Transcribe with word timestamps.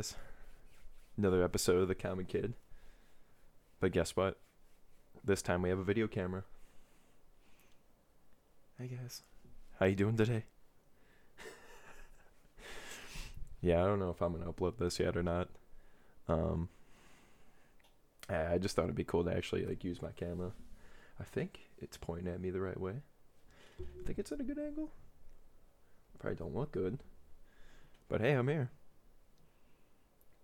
What's 0.00 0.12
going 0.12 0.22
on, 0.22 0.26
guys? 0.30 0.30
Another 1.18 1.44
episode 1.44 1.82
of 1.82 1.88
The 1.88 1.94
Common 1.94 2.24
Kid. 2.24 2.54
But 3.80 3.92
guess 3.92 4.16
what? 4.16 4.38
This 5.22 5.42
time 5.42 5.60
we 5.60 5.68
have 5.68 5.78
a 5.78 5.84
video 5.84 6.06
camera. 6.06 6.44
Hey 8.78 8.86
guys, 8.86 9.20
how 9.78 9.84
you 9.84 9.94
doing 9.94 10.16
today? 10.16 10.44
yeah, 13.60 13.82
I 13.82 13.86
don't 13.86 13.98
know 13.98 14.08
if 14.08 14.22
I'm 14.22 14.32
gonna 14.32 14.50
upload 14.50 14.78
this 14.78 14.98
yet 14.98 15.18
or 15.18 15.22
not. 15.22 15.50
Um, 16.28 16.70
I 18.30 18.54
I 18.54 18.58
just 18.58 18.74
thought 18.74 18.84
it'd 18.84 18.94
be 18.94 19.04
cool 19.04 19.24
to 19.24 19.36
actually 19.36 19.66
like 19.66 19.84
use 19.84 20.00
my 20.00 20.12
camera. 20.12 20.52
I 21.20 21.24
think 21.24 21.68
it's 21.76 21.98
pointing 21.98 22.32
at 22.32 22.40
me 22.40 22.48
the 22.48 22.62
right 22.62 22.80
way. 22.80 23.02
I 23.78 24.06
think 24.06 24.18
it's 24.18 24.32
at 24.32 24.40
a 24.40 24.44
good 24.44 24.58
angle. 24.58 24.92
Probably 26.18 26.38
don't 26.38 26.56
look 26.56 26.72
good. 26.72 27.00
But 28.08 28.22
hey, 28.22 28.32
I'm 28.32 28.48
here. 28.48 28.70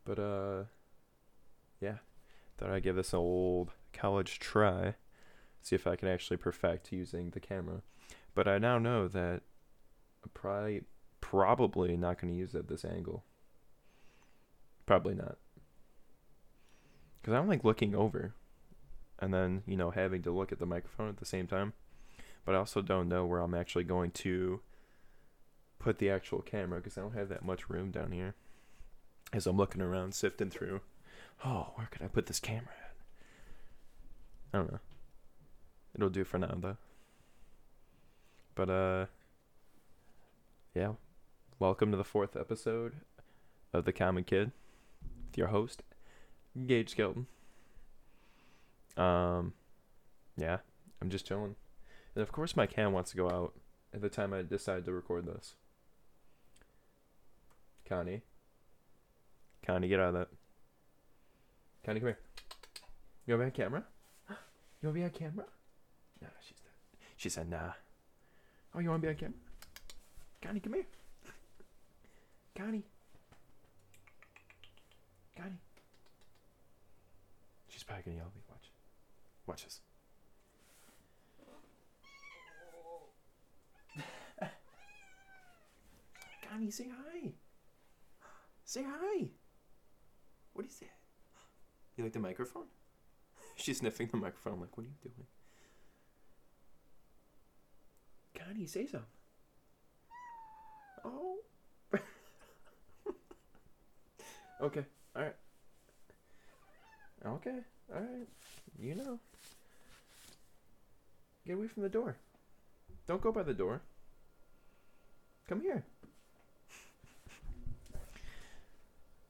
But 0.07 0.19
uh 0.19 0.65
yeah. 1.81 1.97
Thought 2.57 2.71
I'd 2.71 2.83
give 2.83 2.97
this 2.97 3.12
old 3.12 3.73
college 3.93 4.39
try. 4.39 4.95
See 5.61 5.77
if 5.77 5.87
I 5.87 5.97
can 5.97 6.09
actually 6.09 6.39
perfect 6.39 6.91
using 6.91 7.31
the 7.31 7.41
camera. 7.41 7.83
But 8.34 8.49
I 8.49 8.57
now 8.57 8.79
know 8.79 9.09
that 9.09 9.43
I'm 10.25 10.31
probably 10.33 10.84
probably 11.21 11.97
not 11.99 12.19
gonna 12.19 12.33
use 12.33 12.55
it 12.55 12.61
at 12.61 12.69
this 12.69 12.84
angle. 12.84 13.25
Probably 14.87 15.15
not. 15.15 15.37
Cause 17.23 17.34
I 17.34 17.39
don't 17.39 17.49
like 17.49 17.65
looking 17.65 17.95
over 17.95 18.33
and 19.19 19.34
then, 19.34 19.62
you 19.67 19.77
know, 19.77 19.91
having 19.91 20.23
to 20.23 20.31
look 20.31 20.53
at 20.53 20.59
the 20.59 20.67
microphone 20.67 21.09
at 21.09 21.17
the 21.17 21.27
same 21.27 21.47
time. 21.47 21.73
But 22.45 22.55
I 22.55 22.59
also 22.59 22.83
don't 22.83 23.09
know 23.09 23.25
where 23.27 23.41
I'm 23.41 23.55
actually 23.55 23.84
going 23.84 24.12
to 24.12 24.61
put 25.79 25.99
the 25.99 26.11
actual 26.11 26.41
camera 26.41 26.79
because 26.79 26.97
I 26.97 27.01
don't 27.01 27.15
have 27.15 27.29
that 27.31 27.45
much 27.45 27.69
room 27.69 27.91
down 27.91 28.12
here. 28.12 28.34
As 29.37 29.47
I'm 29.47 29.59
looking 29.59 29.83
around, 29.83 30.15
sifting 30.15 30.48
through, 30.48 30.81
oh, 31.45 31.73
where 31.75 31.89
could 31.91 32.01
I 32.01 32.06
put 32.06 32.25
this 32.25 32.41
camera 32.41 32.70
at? 32.70 32.95
I 34.55 34.56
don't 34.56 34.73
know. 34.73 34.78
It'll 35.95 36.09
do 36.09 36.25
for 36.25 36.39
now 36.39 36.55
though. 36.56 36.78
But 38.55 38.70
uh, 38.70 39.06
yeah. 40.75 40.93
Welcome 41.59 41.91
to 41.91 41.98
the 41.98 42.03
fourth 42.03 42.34
episode 42.34 42.95
of 43.75 43.84
the 43.84 43.93
Common 43.93 44.25
Kid 44.25 44.53
with 45.27 45.37
your 45.37 45.48
host, 45.48 45.83
Gage 46.67 46.93
Skelton. 46.93 47.27
Um, 48.97 49.53
yeah, 50.39 50.61
I'm 51.03 51.11
just 51.11 51.27
chilling, 51.27 51.56
and 52.15 52.23
of 52.23 52.33
course 52.33 52.56
my 52.56 52.67
cam 52.67 52.95
wants 52.95 53.11
to 53.11 53.19
go 53.19 53.28
out 53.28 53.53
at 53.93 54.00
the 54.00 54.09
time 54.09 54.33
I 54.33 54.41
decide 54.41 54.87
to 54.87 54.93
record 54.93 55.27
this. 55.27 55.56
Connie. 57.87 58.23
Connie, 59.67 59.89
get 59.89 59.98
out 59.98 60.09
of 60.09 60.14
that. 60.14 60.28
Connie, 61.84 61.98
come 61.98 62.09
here. 62.09 62.19
You 63.27 63.37
want 63.37 63.53
to 63.53 63.59
be 63.59 63.62
on 63.62 63.71
camera? 63.71 63.84
You 64.82 64.88
want 64.88 64.97
to 64.97 65.00
be 65.00 65.04
on 65.04 65.10
camera? 65.10 65.47
No, 66.21 66.28
she's 66.47 66.59
not. 66.62 66.72
She 67.16 67.31
said, 67.31 67.49
nah. 67.50 67.72
Oh, 68.75 68.78
you 68.78 68.91
want 68.91 69.00
to 69.03 69.06
be 69.06 69.10
on 69.10 69.16
camera? 69.16 69.34
Connie, 70.43 70.60
come 70.60 70.75
here. 70.75 70.87
Connie. 72.56 72.84
Connie. 75.37 75.59
She's 77.69 77.82
probably 77.82 78.05
going 78.05 78.19
to 78.19 78.21
yell 78.21 78.28
at 78.28 78.34
me. 78.37 78.43
Watch. 78.49 78.71
Watch 79.47 79.65
this. 79.65 79.81
Connie, 86.50 86.71
say 86.71 86.87
hi. 86.88 87.32
Say 88.65 88.84
hi. 88.87 89.31
What 90.56 90.65
is 90.65 90.72
that? 90.78 90.84
You 90.84 90.89
say? 90.89 90.93
You 91.99 92.05
like 92.05 92.15
the 92.15 92.19
microphone? 92.19 92.65
She's 93.56 93.78
sniffing 93.78 94.09
the 94.09 94.17
microphone. 94.17 94.55
I'm 94.55 94.61
like, 94.62 94.75
what 94.75 94.84
are 94.84 94.89
you 94.89 94.94
doing? 95.03 95.27
Can 98.34 98.47
Connie, 98.47 98.67
say 98.67 98.87
something. 98.87 99.06
Oh. 101.05 101.37
okay. 104.62 104.84
All 105.15 105.22
right. 105.22 105.37
Okay. 107.27 107.59
All 107.94 108.00
right. 108.00 108.28
You 108.81 108.94
know. 108.94 109.19
Get 111.47 111.56
away 111.56 111.69
from 111.69 111.83
the 111.83 111.91
door. 111.91 112.17
Don't 113.06 113.21
go 113.21 113.31
by 113.31 113.43
the 113.43 113.53
door. 113.53 113.83
Come 115.47 115.61
here. 115.61 115.84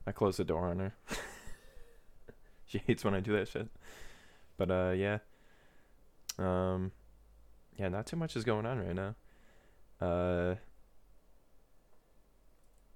I 0.06 0.12
close 0.12 0.37
the 0.37 0.44
door 0.44 0.69
on 0.69 0.78
her. 0.78 0.94
she 2.67 2.78
hates 2.78 3.05
when 3.05 3.15
I 3.15 3.21
do 3.21 3.33
that 3.33 3.49
shit. 3.49 3.69
But 4.56 4.71
uh 4.71 4.93
yeah. 4.97 5.19
Um 6.39 6.93
yeah, 7.77 7.89
not 7.89 8.06
too 8.06 8.17
much 8.17 8.37
is 8.37 8.44
going 8.44 8.67
on 8.67 8.78
right 8.78 8.94
now. 8.94 9.15
Uh 10.00 10.55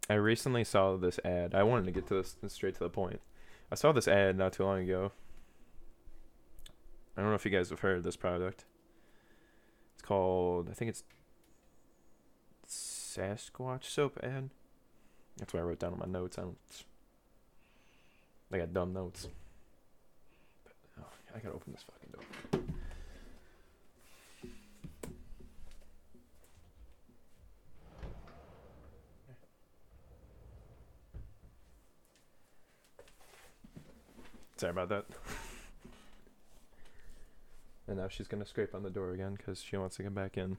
I 0.08 0.14
recently 0.14 0.64
saw 0.64 0.96
this 0.96 1.20
ad. 1.24 1.54
I 1.54 1.62
wanted 1.62 1.86
to 1.86 1.92
get 1.92 2.06
to 2.08 2.14
this 2.14 2.36
straight 2.48 2.74
to 2.74 2.80
the 2.80 2.90
point. 2.90 3.20
I 3.70 3.74
saw 3.74 3.92
this 3.92 4.08
ad 4.08 4.36
not 4.36 4.52
too 4.52 4.64
long 4.64 4.80
ago. 4.80 5.12
I 7.16 7.20
don't 7.20 7.30
know 7.30 7.36
if 7.36 7.44
you 7.44 7.50
guys 7.50 7.70
have 7.70 7.80
heard 7.80 7.98
of 7.98 8.04
this 8.04 8.16
product. 8.16 8.64
It's 9.94 10.02
called 10.02 10.68
I 10.70 10.74
think 10.74 10.90
it's 10.90 11.02
Sasquatch 12.68 13.84
soap 13.84 14.18
ad. 14.22 14.50
That's 15.38 15.52
what 15.52 15.60
I 15.60 15.64
wrote 15.64 15.80
down 15.80 15.92
on 15.92 15.98
my 15.98 16.06
notes. 16.06 16.38
I 16.38 16.42
don't 16.42 16.58
I 18.52 18.58
got 18.58 18.72
dumb 18.72 18.92
notes. 18.92 19.28
But, 20.64 20.72
oh, 21.00 21.04
I 21.34 21.38
gotta 21.38 21.54
open 21.54 21.72
this 21.72 21.84
fucking 21.84 22.10
door. 22.12 22.22
Sorry 34.56 34.72
about 34.72 34.88
that. 34.90 35.06
and 37.88 37.98
now 37.98 38.08
she's 38.08 38.26
gonna 38.26 38.44
scrape 38.44 38.74
on 38.74 38.82
the 38.82 38.90
door 38.90 39.12
again 39.12 39.36
because 39.36 39.62
she 39.62 39.76
wants 39.76 39.94
to 39.96 40.02
come 40.02 40.14
back 40.14 40.36
in. 40.36 40.56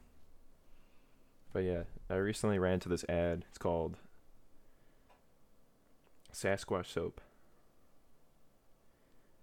But 1.52 1.66
yeah, 1.66 1.84
I 2.10 2.16
recently 2.16 2.58
ran 2.58 2.76
into 2.76 2.88
this 2.88 3.04
ad. 3.10 3.44
It's 3.50 3.58
called 3.58 3.98
Sasquatch 6.34 6.86
soap 6.88 7.20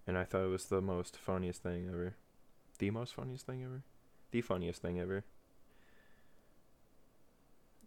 and 0.09 0.17
I 0.17 0.25
thought 0.25 0.43
it 0.43 0.49
was 0.49 0.65
the 0.65 0.81
most 0.81 1.19
funniest 1.19 1.63
thing 1.63 1.87
ever. 1.87 2.15
The 2.79 2.91
most 2.91 3.15
funniest 3.15 3.45
thing 3.45 3.63
ever? 3.63 3.83
The 4.31 4.41
funniest 4.41 4.81
thing 4.81 4.99
ever. 4.99 5.23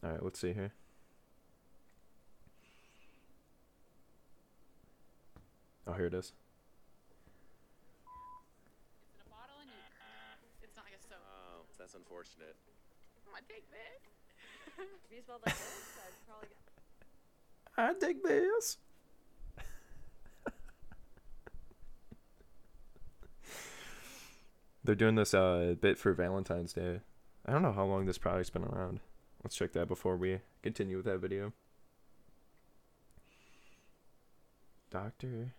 Alright, 0.03 0.23
let's 0.23 0.39
see 0.39 0.53
here. 0.53 0.71
Oh, 5.87 5.93
here 5.93 6.05
it 6.05 6.13
is. 6.13 6.31
It's 9.01 9.15
in 9.15 9.21
a 9.25 9.29
bottle 9.33 9.57
and 9.59 9.69
you. 9.69 9.81
Uh, 9.99 10.37
it's 10.61 10.77
not 10.77 10.85
like 10.85 10.93
a 10.93 11.01
soap. 11.01 11.17
Oh, 11.25 11.65
that's 11.79 11.95
unfortunate. 11.95 12.55
I'm 13.25 13.33
gonna 13.33 13.45
take 13.49 13.65
this. 13.71 14.05
If 14.77 15.09
you 15.09 15.21
spelled 15.23 15.41
like 15.43 15.57
this, 15.57 15.97
I'd 15.97 16.13
probably 16.29 16.49
get. 16.49 16.61
I 17.77 17.93
dig 17.99 18.21
this. 18.21 18.77
They're 24.83 24.95
doing 24.95 25.15
this 25.15 25.33
uh, 25.33 25.75
bit 25.79 25.97
for 25.97 26.13
Valentine's 26.13 26.73
Day. 26.73 27.01
I 27.45 27.51
don't 27.51 27.61
know 27.61 27.71
how 27.71 27.85
long 27.85 28.05
this 28.05 28.17
product's 28.17 28.49
been 28.49 28.63
around. 28.63 28.99
Let's 29.43 29.55
check 29.55 29.73
that 29.73 29.87
before 29.87 30.17
we 30.17 30.39
continue 30.63 30.97
with 30.97 31.05
that 31.05 31.19
video. 31.19 31.53
Doctor 34.89 35.53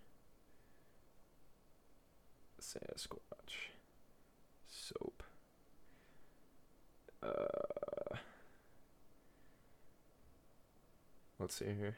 Sasquatch 2.60 3.70
soap. 4.69 5.22
Uh, 7.22 8.16
let's 11.38 11.54
see 11.54 11.64
here. 11.64 11.96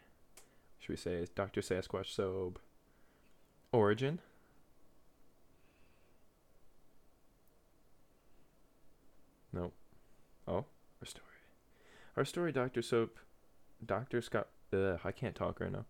Should 0.78 0.90
we 0.90 0.96
say 0.96 1.26
Doctor 1.34 1.60
Sasquatch 1.60 2.14
soap? 2.14 2.58
Origin. 3.72 4.20
Nope. 9.54 9.72
Oh, 10.48 10.64
our 11.00 11.06
story. 11.06 11.26
Our 12.16 12.24
story, 12.24 12.52
Doctor 12.52 12.82
Soap, 12.82 13.18
Doctor 13.84 14.20
Scott. 14.20 14.48
Ugh, 14.72 14.98
I 15.04 15.12
can't 15.12 15.36
talk 15.36 15.60
right 15.60 15.70
now. 15.70 15.84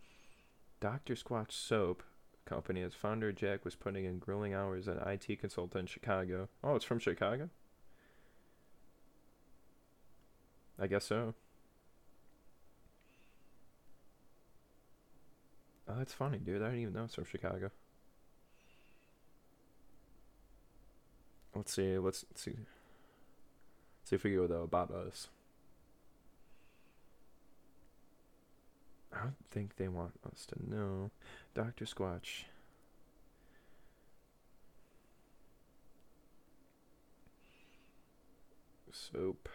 Doctor 0.81 1.15
Squatch 1.15 1.53
Soap 1.53 2.03
Company, 2.45 2.83
its 2.83 2.95
founder 2.95 3.33
Jack 3.33 3.65
was 3.65 3.75
putting 3.75 4.05
in 4.05 4.19
grueling 4.19 4.53
hours 4.53 4.87
an 4.87 4.99
IT 5.07 5.41
consultant 5.41 5.81
in 5.81 5.87
Chicago. 5.87 6.49
Oh, 6.63 6.75
it's 6.77 6.85
from 6.85 6.99
Chicago. 6.99 7.49
I 10.79 10.87
guess 10.87 11.07
so. 11.07 11.35
Oh, 15.89 15.95
that's 15.97 16.13
funny, 16.13 16.39
dude. 16.39 16.61
I 16.61 16.67
didn't 16.67 16.81
even 16.81 16.95
know 16.95 17.05
it's 17.05 17.15
from 17.15 17.25
Chicago. 17.25 17.71
Let's 21.55 21.73
see. 21.73 21.97
Let's 21.97 22.27
see. 22.35 22.57
See 24.05 24.17
if 24.17 24.25
we 24.25 24.35
go 24.35 24.47
though 24.47 24.63
about 24.63 24.91
us. 24.91 25.29
I 29.13 29.23
don't 29.23 29.37
think 29.51 29.77
they 29.77 29.89
want 29.89 30.13
us 30.31 30.47
to 30.47 30.71
know. 30.71 31.11
Dr. 31.55 31.85
Squatch. 31.85 32.45
Soap. 38.93 39.49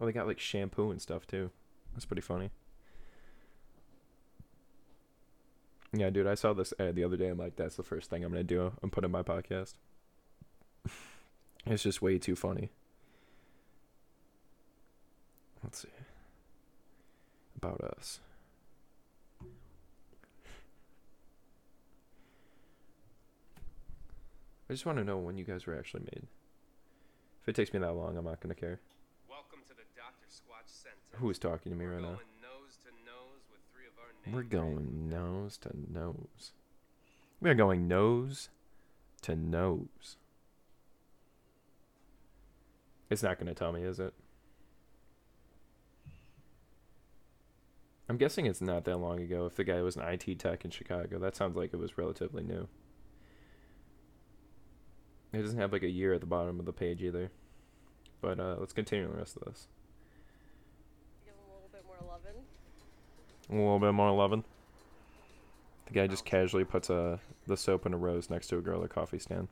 Oh, 0.00 0.06
they 0.06 0.12
got 0.12 0.26
like 0.26 0.38
shampoo 0.38 0.90
and 0.90 1.00
stuff 1.00 1.26
too. 1.26 1.50
That's 1.94 2.04
pretty 2.04 2.22
funny. 2.22 2.50
Yeah, 5.92 6.10
dude, 6.10 6.26
I 6.26 6.34
saw 6.34 6.52
this 6.52 6.74
ad 6.78 6.94
the 6.94 7.04
other 7.04 7.16
day. 7.16 7.28
I'm 7.28 7.38
like, 7.38 7.56
that's 7.56 7.76
the 7.76 7.82
first 7.82 8.10
thing 8.10 8.22
I'm 8.22 8.30
gonna 8.30 8.44
do. 8.44 8.72
I'm 8.82 8.90
putting 8.90 9.10
my 9.10 9.22
podcast. 9.22 9.74
It's 11.66 11.82
just 11.82 12.00
way 12.00 12.18
too 12.18 12.36
funny. 12.36 12.70
Let's 15.62 15.82
see. 15.82 15.88
About 17.56 17.80
us. 17.80 18.20
I 24.68 24.72
just 24.72 24.86
want 24.86 24.98
to 24.98 25.04
know 25.04 25.18
when 25.18 25.38
you 25.38 25.44
guys 25.44 25.66
were 25.66 25.76
actually 25.76 26.02
made. 26.04 26.26
If 27.42 27.48
it 27.48 27.54
takes 27.54 27.72
me 27.72 27.78
that 27.80 27.92
long, 27.92 28.16
I'm 28.16 28.24
not 28.24 28.40
gonna 28.40 28.54
care. 28.54 28.80
Welcome 29.28 29.60
to 29.68 29.74
the 29.74 29.84
Dr. 29.96 30.26
Squatch 30.28 30.66
Center. 30.66 31.18
Who 31.18 31.30
is 31.30 31.38
talking 31.38 31.70
to 31.70 31.78
me 31.78 31.84
We're 31.86 31.92
right 31.92 32.02
now? 32.02 32.18
nose 32.42 32.76
to 32.82 32.90
nose 33.04 33.42
with 33.50 33.60
three 33.72 33.86
of 33.86 33.92
our 33.98 34.32
We're 34.32 34.42
going 34.42 35.08
nose 35.08 35.56
to 35.58 35.70
nose. 35.88 36.52
We 37.40 37.50
are 37.50 37.54
going 37.54 37.86
nose 37.86 38.48
to 39.22 39.36
nose. 39.36 40.16
It's 43.08 43.22
not 43.22 43.38
going 43.38 43.46
to 43.46 43.54
tell 43.54 43.72
me, 43.72 43.82
is 43.82 44.00
it? 44.00 44.12
I'm 48.08 48.16
guessing 48.16 48.46
it's 48.46 48.60
not 48.60 48.84
that 48.84 48.98
long 48.98 49.20
ago. 49.20 49.46
If 49.46 49.56
the 49.56 49.64
guy 49.64 49.82
was 49.82 49.96
an 49.96 50.02
IT 50.02 50.38
tech 50.38 50.64
in 50.64 50.70
Chicago, 50.70 51.18
that 51.18 51.34
sounds 51.34 51.56
like 51.56 51.72
it 51.72 51.78
was 51.78 51.98
relatively 51.98 52.42
new. 52.42 52.68
It 55.32 55.42
doesn't 55.42 55.58
have 55.58 55.72
like 55.72 55.82
a 55.82 55.90
year 55.90 56.14
at 56.14 56.20
the 56.20 56.26
bottom 56.26 56.60
of 56.60 56.66
the 56.66 56.72
page 56.72 57.02
either. 57.02 57.30
But 58.20 58.40
uh, 58.40 58.56
let's 58.58 58.72
continue 58.72 59.08
the 59.08 59.18
rest 59.18 59.36
of 59.36 59.44
this. 59.44 59.68
Give 61.24 61.34
a 61.34 61.52
little 61.52 61.68
bit 61.72 61.84
more 61.84 61.98
loving. 62.08 62.42
A 63.50 63.54
little 63.54 63.78
bit 63.78 63.92
more 63.92 64.12
loving. 64.12 64.44
The 65.86 65.92
guy 65.92 66.06
just 66.06 66.24
casually 66.24 66.64
puts 66.64 66.90
uh, 66.90 67.18
the 67.46 67.56
soap 67.56 67.86
and 67.86 67.94
a 67.94 67.98
rose 67.98 68.30
next 68.30 68.48
to 68.48 68.58
a 68.58 68.60
girl 68.60 68.80
at 68.80 68.86
a 68.86 68.88
coffee 68.88 69.18
stand. 69.18 69.48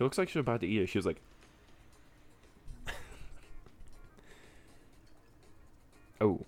She 0.00 0.04
looks 0.04 0.16
like 0.16 0.30
she's 0.30 0.40
about 0.40 0.62
to 0.62 0.66
eat 0.66 0.80
it. 0.80 0.88
She 0.88 0.96
was 0.96 1.04
like, 1.04 1.20
"Oh, 6.22 6.40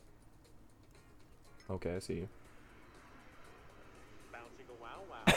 okay, 1.71 1.97
I 1.97 1.99
see 1.99 2.15
you." 2.15 2.31
Bouncing 4.33 4.65
a 4.71 4.83
wow 4.83 5.03
wow. 5.11 5.19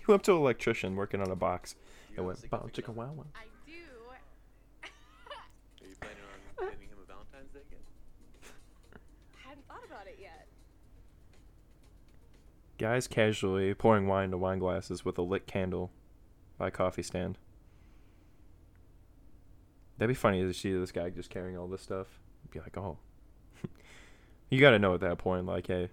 You 0.00 0.06
went 0.08 0.20
up 0.20 0.22
to 0.22 0.32
an 0.32 0.38
electrician 0.38 0.96
working 0.96 1.20
on 1.20 1.30
a 1.30 1.36
box. 1.36 1.74
You 2.16 2.22
It 2.22 2.24
went 2.24 2.38
sick 2.38 2.48
bow 2.48 2.66
chicka 2.72 2.94
wow 2.94 3.12
wow. 3.14 3.26
I 3.34 3.44
do. 3.66 3.74
Are 4.82 4.88
you 5.86 5.94
planning 6.00 6.16
on 6.62 6.70
giving 6.70 6.88
him 6.88 6.96
a 7.02 7.06
Valentine's 7.06 7.52
Day 7.52 7.60
gift? 7.68 7.82
I 9.44 9.48
hadn't 9.50 9.68
thought 9.68 9.84
about 9.86 10.06
it 10.06 10.16
yet. 10.18 10.46
Guys 12.78 13.06
casually 13.06 13.74
pouring 13.74 14.06
wine 14.06 14.24
into 14.24 14.38
wine 14.38 14.58
glasses 14.60 15.04
with 15.04 15.18
a 15.18 15.22
lit 15.22 15.46
candle 15.46 15.90
by 16.64 16.70
coffee 16.70 17.02
stand. 17.02 17.36
That'd 19.98 20.08
be 20.08 20.18
funny 20.18 20.40
to 20.40 20.54
see 20.54 20.72
this 20.72 20.92
guy 20.92 21.10
just 21.10 21.28
carrying 21.28 21.58
all 21.58 21.66
this 21.66 21.82
stuff. 21.82 22.06
Be 22.50 22.58
like, 22.58 22.78
oh. 22.78 22.96
you 24.50 24.58
gotta 24.58 24.78
know 24.78 24.94
at 24.94 25.00
that 25.00 25.18
point, 25.18 25.44
like, 25.44 25.66
hey, 25.66 25.90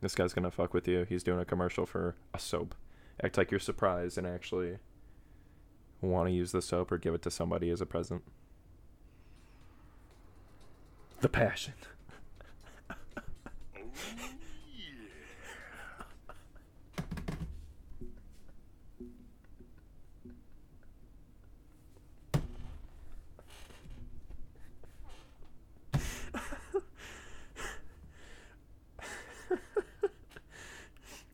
this 0.00 0.16
guy's 0.16 0.32
gonna 0.32 0.50
fuck 0.50 0.74
with 0.74 0.88
you. 0.88 1.06
He's 1.08 1.22
doing 1.22 1.38
a 1.38 1.44
commercial 1.44 1.86
for 1.86 2.16
a 2.34 2.40
soap. 2.40 2.74
Act 3.22 3.38
like 3.38 3.52
you're 3.52 3.60
surprised 3.60 4.18
and 4.18 4.26
actually 4.26 4.78
want 6.00 6.28
to 6.28 6.34
use 6.34 6.50
the 6.50 6.62
soap 6.62 6.90
or 6.90 6.98
give 6.98 7.14
it 7.14 7.22
to 7.22 7.30
somebody 7.30 7.70
as 7.70 7.80
a 7.80 7.86
present. 7.86 8.24
The 11.20 11.28
passion. 11.28 11.74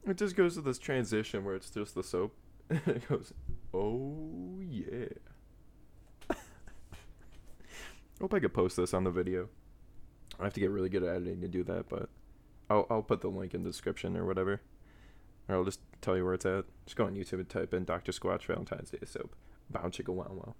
It 0.08 0.16
just 0.16 0.36
goes 0.36 0.54
to 0.54 0.62
this 0.62 0.78
transition 0.78 1.44
where 1.44 1.54
it's 1.54 1.70
just 1.70 1.94
the 1.94 2.02
soap. 2.02 2.34
and 2.70 2.80
it 2.86 3.08
goes, 3.08 3.32
oh 3.74 4.58
yeah. 4.60 5.06
Hope 8.20 8.32
I 8.32 8.40
could 8.40 8.54
post 8.54 8.76
this 8.76 8.94
on 8.94 9.04
the 9.04 9.10
video. 9.10 9.48
I 10.40 10.44
have 10.44 10.54
to 10.54 10.60
get 10.60 10.70
really 10.70 10.88
good 10.88 11.02
at 11.02 11.14
editing 11.14 11.40
to 11.42 11.48
do 11.48 11.62
that, 11.64 11.88
but 11.88 12.08
I'll 12.70 12.86
I'll 12.90 13.02
put 13.02 13.20
the 13.20 13.28
link 13.28 13.54
in 13.54 13.64
the 13.64 13.70
description 13.70 14.16
or 14.16 14.24
whatever. 14.24 14.62
Or 15.48 15.56
I'll 15.56 15.64
just 15.64 15.80
tell 16.00 16.16
you 16.16 16.24
where 16.24 16.34
it's 16.34 16.46
at. 16.46 16.64
Just 16.86 16.96
go 16.96 17.04
on 17.04 17.14
YouTube 17.14 17.34
and 17.34 17.48
type 17.48 17.74
in 17.74 17.84
Dr. 17.84 18.12
Squatch 18.12 18.46
Valentine's 18.46 18.90
Day 18.90 18.98
soap. 19.04 19.34
Bow 19.70 19.88
chicka 19.88 20.08
wow 20.08 20.30
wow. 20.30 20.54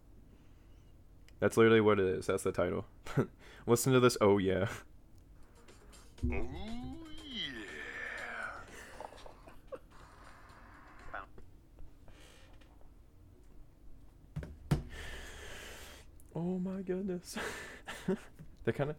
That's 1.40 1.56
literally 1.56 1.80
what 1.80 2.00
it 2.00 2.06
is. 2.06 2.26
That's 2.26 2.42
the 2.42 2.52
title. 2.52 2.86
Listen 3.66 3.92
to 3.92 4.00
this. 4.00 4.16
Oh 4.20 4.38
yeah. 4.38 4.66
Oh, 6.30 6.97
Oh 16.38 16.60
my 16.60 16.82
goodness. 16.82 17.36
they 18.64 18.70
kind 18.70 18.90
of. 18.90 18.96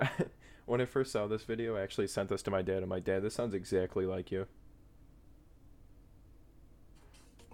when 0.64 0.80
I 0.80 0.86
first 0.86 1.12
saw 1.12 1.26
this 1.26 1.42
video, 1.42 1.76
I 1.76 1.82
actually 1.82 2.06
sent 2.06 2.30
this 2.30 2.40
to 2.44 2.50
my 2.50 2.62
dad, 2.62 2.78
and 2.78 2.88
my 2.88 2.98
dad, 2.98 3.22
this 3.22 3.34
sounds 3.34 3.52
exactly 3.52 4.06
like 4.06 4.32
you. 4.32 4.46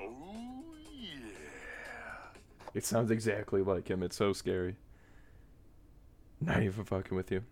Oh 0.00 0.62
yeah. 1.00 1.18
It 2.74 2.84
sounds 2.84 3.10
exactly 3.10 3.60
like 3.60 3.88
him. 3.88 4.04
It's 4.04 4.14
so 4.14 4.32
scary. 4.32 4.76
Not 6.40 6.62
even 6.62 6.84
fucking 6.84 7.16
with 7.16 7.32
you. 7.32 7.42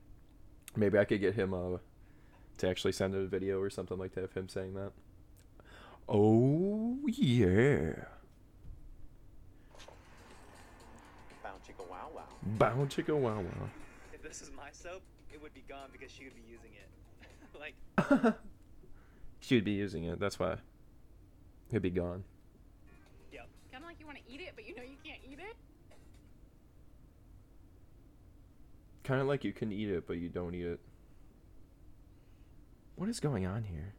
Maybe 0.76 0.98
I 0.98 1.04
could 1.04 1.20
get 1.20 1.34
him 1.34 1.52
uh, 1.52 1.78
to 2.58 2.68
actually 2.68 2.92
send 2.92 3.16
a 3.16 3.26
video 3.26 3.58
or 3.60 3.70
something 3.70 3.98
like 3.98 4.14
that 4.14 4.22
of 4.22 4.32
him 4.34 4.48
saying 4.48 4.74
that. 4.74 4.92
Oh 6.08 6.96
yeah. 7.08 8.04
Bound 11.42 11.60
chicka 11.76 11.90
wow 11.90 12.08
wow. 12.14 12.22
Bow 12.58 12.86
chicka 12.86 13.16
wow 13.16 13.36
wow. 13.36 13.70
If 14.12 14.22
this 14.22 14.42
is 14.42 14.50
my 14.56 14.70
soap, 14.72 15.02
it 15.32 15.42
would 15.42 15.54
be 15.54 15.64
gone 15.68 15.88
because 15.92 16.10
she 16.10 16.24
would 16.24 16.34
be 16.34 16.42
using 16.48 16.70
it. 16.74 16.88
like, 18.24 18.34
She 19.40 19.54
would 19.54 19.64
be 19.64 19.72
using 19.72 20.04
it. 20.04 20.18
That's 20.18 20.38
why. 20.38 20.56
It'd 21.70 21.82
be 21.82 21.90
gone. 21.90 22.24
yep. 23.32 23.48
Kind 23.70 23.84
of 23.84 23.88
like 23.88 24.00
you 24.00 24.06
want 24.06 24.18
to 24.18 24.32
eat 24.32 24.40
it, 24.40 24.52
but 24.54 24.66
you 24.66 24.74
know 24.74 24.82
you 24.82 24.96
can't 25.04 25.20
eat 25.24 25.38
it. 25.38 25.56
Kind 29.04 29.20
of 29.20 29.26
like 29.26 29.44
you 29.44 29.52
can 29.52 29.70
eat 29.70 29.88
it, 29.88 30.06
but 30.06 30.16
you 30.16 30.28
don't 30.28 30.54
eat 30.54 30.66
it. 30.66 30.80
What 32.96 33.08
is 33.08 33.20
going 33.20 33.46
on 33.46 33.64
here? 33.64 33.94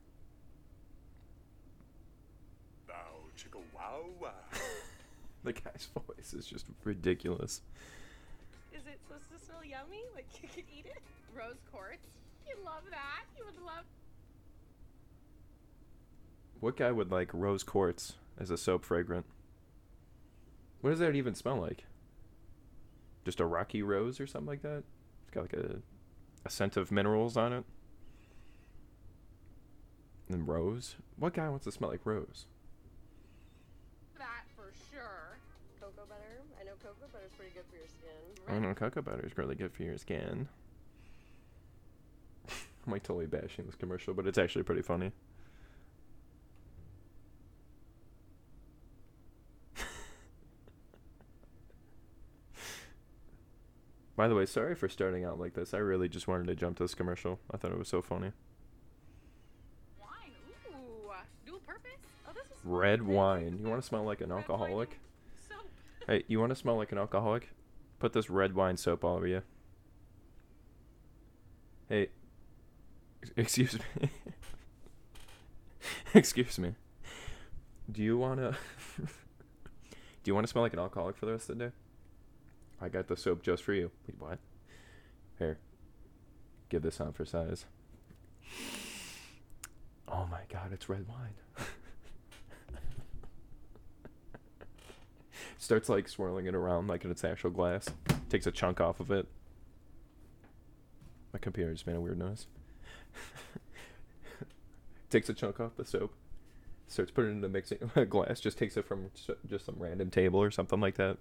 Bow 2.88 2.94
chicka 3.38 3.60
wow 3.76 4.06
wow. 4.20 4.32
The 5.44 5.54
guy's 5.54 5.88
voice 5.94 6.34
is 6.34 6.46
just 6.46 6.66
ridiculous. 6.84 7.62
Is 8.74 8.82
it 8.86 9.00
supposed 9.02 9.32
to 9.32 9.46
smell 9.46 9.64
yummy? 9.64 10.04
Like 10.16 10.26
you 10.42 10.50
could 10.50 10.66
eat 10.78 10.86
it? 10.86 11.02
Rose 11.34 11.62
quartz. 11.72 12.08
You 12.48 12.56
love 12.66 12.84
that. 12.90 13.24
You 13.38 13.46
would 13.46 13.66
love. 13.66 13.86
What 16.60 16.76
guy 16.76 16.92
would 16.92 17.12
like 17.12 17.30
rose 17.34 17.64
quartz 17.64 18.16
as 18.40 18.50
a 18.50 18.58
soap 18.58 18.84
fragrant? 18.84 19.26
What 20.82 20.90
does 20.90 21.00
that 21.00 21.16
even 21.16 21.36
smell 21.36 21.58
like? 21.58 21.86
Just 23.26 23.40
a 23.40 23.46
rocky 23.46 23.82
rose 23.82 24.20
or 24.20 24.28
something 24.28 24.48
like 24.48 24.62
that? 24.64 24.84
It's 25.24 25.32
got 25.32 25.42
like 25.42 25.54
a, 25.54 25.78
a 26.46 26.50
scent 26.50 26.78
of 26.78 26.92
minerals 26.92 27.38
on 27.38 27.54
it. 27.54 27.64
And 30.30 30.48
rose? 30.48 30.96
What 31.18 31.34
guy 31.34 31.48
wants 31.50 31.66
to 31.66 31.72
smell 31.72 31.90
like 31.90 32.06
rose? 32.06 32.46
I 38.50 38.60
know 38.60 38.74
cocoa 38.74 39.02
butter 39.02 39.26
is 39.26 39.38
really 39.38 39.56
good 39.56 39.74
for 39.74 39.84
your 39.84 39.98
skin. 39.98 40.48
I'm 42.50 42.94
like 42.94 43.04
totally 43.04 43.26
bashing 43.26 43.66
this 43.66 43.76
commercial, 43.76 44.14
but 44.14 44.26
it's 44.26 44.38
actually 44.38 44.64
pretty 44.64 44.82
funny. 44.82 45.12
By 54.16 54.30
the 54.30 54.36
way, 54.36 54.46
sorry 54.46 54.76
for 54.76 54.88
starting 54.88 55.26
out 55.26 55.40
like 55.40 55.54
this. 55.54 55.74
I 55.74 55.80
really 55.80 56.08
just 56.08 56.30
wanted 56.30 56.48
to 56.48 56.56
jump 56.56 56.78
to 56.78 56.84
this 56.86 56.96
commercial. 56.96 57.40
I 57.52 57.58
thought 57.58 57.72
it 57.72 57.78
was 57.78 57.90
so 57.90 58.02
funny. 58.02 58.32
Wine. 60.00 60.32
Ooh. 60.72 61.12
Dual 61.46 61.60
purpose. 61.60 61.92
Oh, 62.26 62.32
this 62.34 62.46
is 62.46 62.52
Red 62.64 63.02
wine. 63.04 63.60
You 63.62 63.68
want 63.68 63.82
to 63.82 63.88
smell 63.88 64.06
like 64.06 64.22
an 64.22 64.32
alcoholic? 64.32 65.00
Hey, 66.08 66.24
you 66.30 66.40
want 66.40 66.52
to 66.52 66.56
smell 66.56 66.78
like 66.78 66.94
an 66.94 66.98
alcoholic? 66.98 67.50
Put 68.00 68.14
this 68.14 68.30
red 68.30 68.54
wine 68.56 68.78
soap 68.78 69.04
all 69.04 69.16
over 69.16 69.28
you. 69.28 69.42
Hey, 71.90 72.10
excuse 73.36 73.74
me. 73.74 74.10
excuse 76.14 76.60
me. 76.60 76.76
Do 77.92 78.04
you 78.04 78.18
want 78.18 78.40
to 78.40 78.56
Do 80.28 80.30
you 80.32 80.36
want 80.36 80.46
to 80.46 80.52
smell 80.52 80.64
like 80.64 80.74
an 80.74 80.80
alcoholic 80.80 81.16
for 81.16 81.26
the 81.26 81.32
rest 81.32 81.50
of 81.50 81.58
the 81.58 81.66
day? 81.66 81.72
I 82.82 82.90
got 82.90 83.08
the 83.08 83.16
soap 83.16 83.42
just 83.42 83.64
for 83.64 83.74
you. 83.74 83.92
Wait, 84.08 84.20
what? 84.20 84.40
Here. 85.40 85.58
Give 86.70 86.82
this 86.82 87.00
on 87.00 87.14
for 87.14 87.26
size. 87.26 87.66
Oh 90.08 90.28
my 90.30 90.42
god, 90.52 90.74
it's 90.74 90.90
red 90.90 91.08
wine. 91.08 91.34
Starts 95.68 95.90
like 95.90 96.08
swirling 96.08 96.46
it 96.46 96.56
around 96.56 96.88
like 96.88 97.04
in 97.04 97.12
its 97.12 97.26
actual 97.26 97.50
glass. 97.50 97.90
Takes 98.30 98.48
a 98.48 98.52
chunk 98.52 98.80
off 98.80 99.02
of 99.02 99.12
it. 99.12 99.28
My 101.34 101.40
computer 101.40 101.74
just 101.74 101.86
made 101.86 101.98
a 101.98 102.00
weird 102.00 102.18
noise. 102.18 102.48
takes 105.10 105.28
a 105.28 105.34
chunk 105.34 105.60
off 105.60 105.76
the 105.76 105.84
soap. 105.84 106.14
Starts 106.88 107.12
putting 107.12 107.32
it 107.32 107.34
in 107.34 107.42
the 107.42 107.50
mixing 107.50 107.80
glass. 108.10 108.40
Just 108.40 108.58
takes 108.58 108.78
it 108.78 108.86
from 108.86 109.12
just 109.46 109.66
some 109.66 109.76
random 109.78 110.10
table 110.10 110.42
or 110.42 110.52
something 110.52 110.80
like 110.80 110.96
that. 110.96 111.18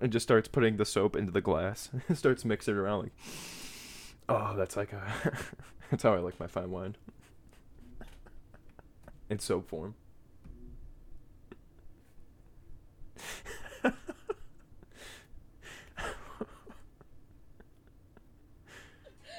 And 0.00 0.10
just 0.10 0.24
starts 0.24 0.48
putting 0.48 0.78
the 0.78 0.86
soap 0.86 1.14
into 1.14 1.30
the 1.30 1.42
glass. 1.42 1.90
starts 2.14 2.46
mixing 2.46 2.76
it 2.76 2.78
around 2.78 3.02
like. 3.02 3.12
Oh, 4.30 4.54
that's 4.58 4.76
like 4.76 4.92
a. 4.92 5.02
that's 5.90 6.02
how 6.02 6.12
I 6.12 6.18
like 6.18 6.38
my 6.38 6.46
fine 6.46 6.70
wine. 6.70 6.96
In 9.30 9.38
soap 9.38 9.70
form. 9.70 9.94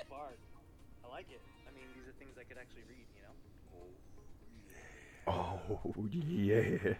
Bard. 0.10 0.38
I 1.06 1.10
like 1.10 1.28
it. 1.32 1.42
I 1.68 1.72
mean, 1.76 1.86
these 1.96 2.08
are 2.08 2.16
things 2.20 2.36
I 2.40 2.44
could 2.44 2.58
actually 2.58 2.84
read, 2.90 3.06
you 3.16 3.22
know? 3.22 3.36
Oh 5.28 5.60
yeah. 6.12 6.96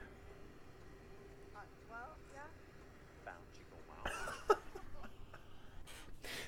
Uh, 1.56 1.60
well, 1.90 2.16
yeah. 2.34 2.42
Bow 3.26 3.32
chicka 3.54 3.78
wow 3.88 4.12
wow. 4.50 4.58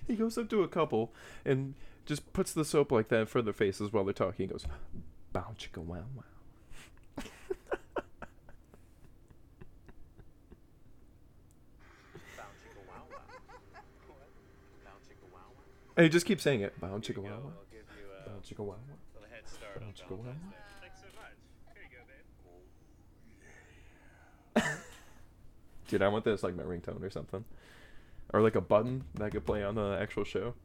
He 0.07 0.15
goes 0.15 0.37
up 0.37 0.49
to 0.49 0.63
a 0.63 0.67
couple 0.67 1.11
and 1.45 1.73
just 2.05 2.31
puts 2.33 2.53
the 2.53 2.65
soap 2.65 2.91
like 2.91 3.07
that 3.09 3.29
for 3.29 3.41
their 3.41 3.53
faces 3.53 3.91
while 3.93 4.03
they're 4.03 4.13
talking. 4.13 4.47
He 4.47 4.51
goes, 4.51 4.65
"Bow 5.33 5.55
chicka 5.57 5.77
wow 5.83 6.03
wow." 6.15 6.23
Bow 12.37 12.43
chicka 12.61 12.81
wow 12.87 13.03
wow. 13.11 13.21
Bow 14.83 14.97
chicka 15.07 15.27
wow 15.33 15.49
wow. 15.55 15.90
And 16.01 16.05
he 16.07 16.09
just 16.09 16.25
keeps 16.25 16.41
saying 16.41 16.61
it. 16.61 16.81
Bow 16.81 16.97
chicka 16.97 17.19
wow 17.19 17.29
go. 17.29 17.35
wow. 17.35 17.51
I'll 17.53 17.65
give 17.69 17.83
you 17.95 18.07
a 18.09 18.27
Bow 18.27 18.39
chicka 18.43 18.65
wow 18.65 18.69
wow. 18.69 18.77
little 19.13 19.29
head 19.29 19.47
start 19.47 19.79
Bow 19.79 19.85
chicka 19.93 20.17
wow 20.17 20.23
Valentine's 20.23 20.41
wow. 20.41 20.51
Day. 20.51 20.57
Thanks 20.81 20.99
so 20.99 21.05
much. 21.15 21.37
Here 21.75 21.83
you 21.85 21.97
go, 24.55 24.63
babe. 24.63 24.77
Dude, 25.87 26.01
I 26.01 26.07
want 26.07 26.25
this 26.25 26.41
like 26.41 26.55
my 26.55 26.63
ringtone 26.63 27.03
or 27.03 27.11
something, 27.11 27.45
or 28.33 28.41
like 28.41 28.55
a 28.55 28.61
button 28.61 29.03
that 29.13 29.25
I 29.25 29.29
could 29.29 29.45
play 29.45 29.63
on 29.63 29.75
the 29.75 29.95
actual 30.01 30.23
show. 30.23 30.55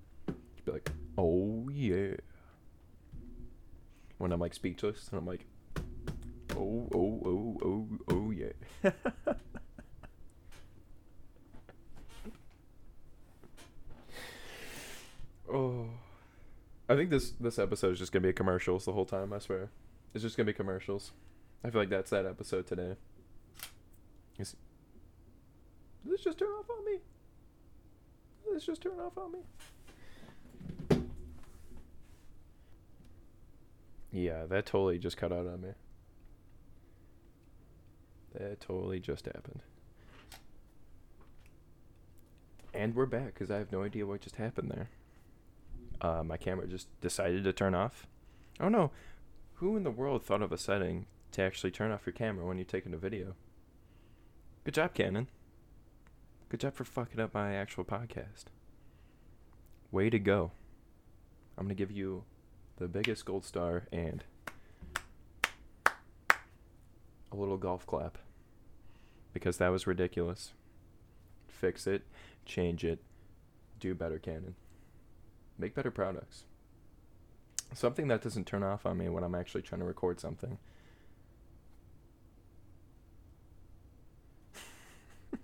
Be 0.64 0.72
like, 0.72 0.90
"Oh 1.18 1.68
yeah." 1.70 2.14
When 4.16 4.32
I'm 4.32 4.40
like 4.40 4.54
speechless 4.54 5.08
and 5.10 5.18
I'm 5.18 5.26
like, 5.26 5.44
"Oh 6.56 6.88
oh 6.94 7.20
oh 7.26 7.58
oh 7.62 7.88
oh 8.10 8.30
yeah." 8.30 8.52
oh, 15.52 15.88
I 16.88 16.94
think 16.94 17.10
this 17.10 17.32
this 17.40 17.58
episode 17.58 17.92
is 17.92 17.98
just 17.98 18.12
gonna 18.12 18.26
be 18.26 18.32
commercials 18.32 18.84
the 18.84 18.92
whole 18.92 19.06
time. 19.06 19.32
I 19.32 19.38
swear, 19.38 19.70
it's 20.14 20.22
just 20.22 20.36
gonna 20.36 20.46
be 20.46 20.52
commercials. 20.52 21.12
I 21.64 21.70
feel 21.70 21.80
like 21.80 21.90
that's 21.90 22.10
that 22.10 22.26
episode 22.26 22.66
today. 22.66 22.96
Is 24.38 24.54
did 26.04 26.12
this 26.12 26.20
just 26.22 26.38
turn 26.38 26.48
off 26.48 26.70
on 26.70 26.84
me? 26.84 26.98
Did 28.44 28.56
this 28.56 28.66
just 28.66 28.82
turn 28.82 29.00
off 29.00 29.18
on 29.18 29.32
me? 29.32 29.38
Yeah, 34.12 34.46
that 34.46 34.66
totally 34.66 34.98
just 34.98 35.16
cut 35.16 35.32
out 35.32 35.46
on 35.46 35.60
me. 35.60 35.70
That 38.34 38.60
totally 38.60 39.00
just 39.00 39.26
happened. 39.26 39.62
And 42.72 42.94
we're 42.94 43.06
back 43.06 43.34
because 43.34 43.50
I 43.50 43.56
have 43.56 43.72
no 43.72 43.82
idea 43.82 44.06
what 44.06 44.20
just 44.20 44.36
happened 44.36 44.70
there. 44.70 44.90
Uh, 46.00 46.22
my 46.22 46.36
camera 46.36 46.66
just 46.66 46.88
decided 47.00 47.44
to 47.44 47.52
turn 47.52 47.74
off. 47.74 48.06
Oh 48.60 48.68
no, 48.68 48.90
who 49.54 49.76
in 49.76 49.84
the 49.84 49.90
world 49.90 50.24
thought 50.24 50.42
of 50.42 50.52
a 50.52 50.58
setting 50.58 51.06
to 51.32 51.42
actually 51.42 51.70
turn 51.70 51.90
off 51.90 52.06
your 52.06 52.12
camera 52.12 52.46
when 52.46 52.58
you're 52.58 52.64
taking 52.64 52.94
a 52.94 52.98
video? 52.98 53.34
Good 54.64 54.74
job, 54.74 54.94
Canon. 54.94 55.28
Good 56.48 56.60
job 56.60 56.74
for 56.74 56.84
fucking 56.84 57.20
up 57.20 57.32
my 57.32 57.54
actual 57.54 57.84
podcast. 57.84 58.46
Way 59.90 60.10
to 60.10 60.18
go. 60.18 60.52
I'm 61.56 61.64
going 61.64 61.74
to 61.76 61.78
give 61.78 61.90
you 61.90 62.24
the 62.76 62.88
biggest 62.88 63.24
gold 63.24 63.44
star 63.44 63.84
and 63.90 64.24
a 67.32 67.36
little 67.36 67.56
golf 67.56 67.86
clap. 67.86 68.18
Because 69.32 69.56
that 69.58 69.68
was 69.68 69.86
ridiculous. 69.86 70.52
Fix 71.48 71.86
it, 71.86 72.02
change 72.44 72.84
it, 72.84 72.98
do 73.80 73.94
better, 73.94 74.18
Canon. 74.18 74.54
Make 75.58 75.74
better 75.74 75.90
products. 75.90 76.44
Something 77.74 78.08
that 78.08 78.22
doesn't 78.22 78.46
turn 78.46 78.62
off 78.62 78.86
on 78.86 78.98
me 78.98 79.08
when 79.08 79.24
I'm 79.24 79.34
actually 79.34 79.62
trying 79.62 79.80
to 79.80 79.86
record 79.86 80.20
something. 80.20 80.58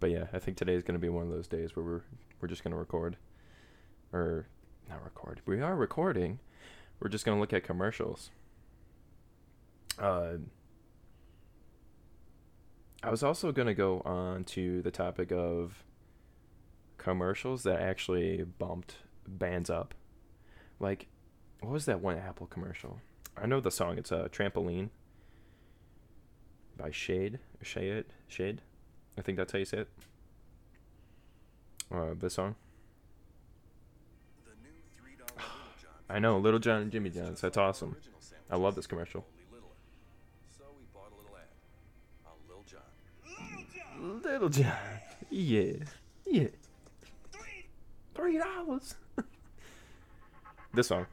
but 0.00 0.10
yeah, 0.10 0.26
I 0.32 0.38
think 0.38 0.56
today 0.56 0.74
is 0.74 0.82
going 0.82 0.94
to 0.94 1.00
be 1.00 1.08
one 1.08 1.24
of 1.24 1.30
those 1.30 1.48
days 1.48 1.74
where 1.74 1.84
we're 1.84 2.02
we're 2.40 2.48
just 2.48 2.62
going 2.62 2.72
to 2.72 2.78
record, 2.78 3.16
or 4.12 4.46
not 4.88 5.02
record. 5.02 5.40
We 5.46 5.60
are 5.60 5.74
recording. 5.74 6.40
We're 7.00 7.08
just 7.08 7.24
going 7.24 7.36
to 7.36 7.40
look 7.40 7.52
at 7.52 7.64
commercials. 7.64 8.30
Uh, 9.98 10.34
I 13.02 13.10
was 13.10 13.22
also 13.22 13.52
going 13.52 13.66
to 13.68 13.74
go 13.74 14.00
on 14.00 14.44
to 14.44 14.82
the 14.82 14.90
topic 14.90 15.30
of 15.32 15.84
commercials 17.04 17.64
that 17.64 17.80
actually 17.80 18.42
bumped 18.58 18.96
bands 19.28 19.68
up. 19.68 19.94
Like, 20.80 21.06
what 21.60 21.70
was 21.70 21.84
that 21.84 22.00
one 22.00 22.16
Apple 22.16 22.46
commercial? 22.46 22.98
I 23.36 23.46
know 23.46 23.60
the 23.60 23.70
song. 23.70 23.98
It's 23.98 24.10
a 24.10 24.30
trampoline 24.32 24.88
by 26.78 26.90
SHAED, 26.90 27.38
SHAED, 27.62 28.06
SHAED. 28.26 28.62
I 29.18 29.20
think 29.20 29.36
that's 29.36 29.52
how 29.52 29.58
you 29.58 29.64
say 29.66 29.78
it. 29.78 29.88
Uh, 31.94 32.14
this 32.18 32.34
song. 32.34 32.56
I 36.08 36.18
know, 36.18 36.38
Little 36.38 36.58
John 36.58 36.82
and 36.82 36.92
Jimmy 36.92 37.10
John's. 37.10 37.40
That's 37.40 37.56
awesome. 37.56 37.96
I 38.50 38.56
love 38.56 38.74
this 38.76 38.86
commercial. 38.86 39.26
Little 42.46 42.64
John. 42.64 44.22
Little 44.22 44.48
John. 44.50 44.72
Yeah. 45.30 45.72
Yeah. 46.26 46.48
Three 48.24 48.38
dollars. 48.38 48.94
this 50.72 50.86
song. 50.86 51.04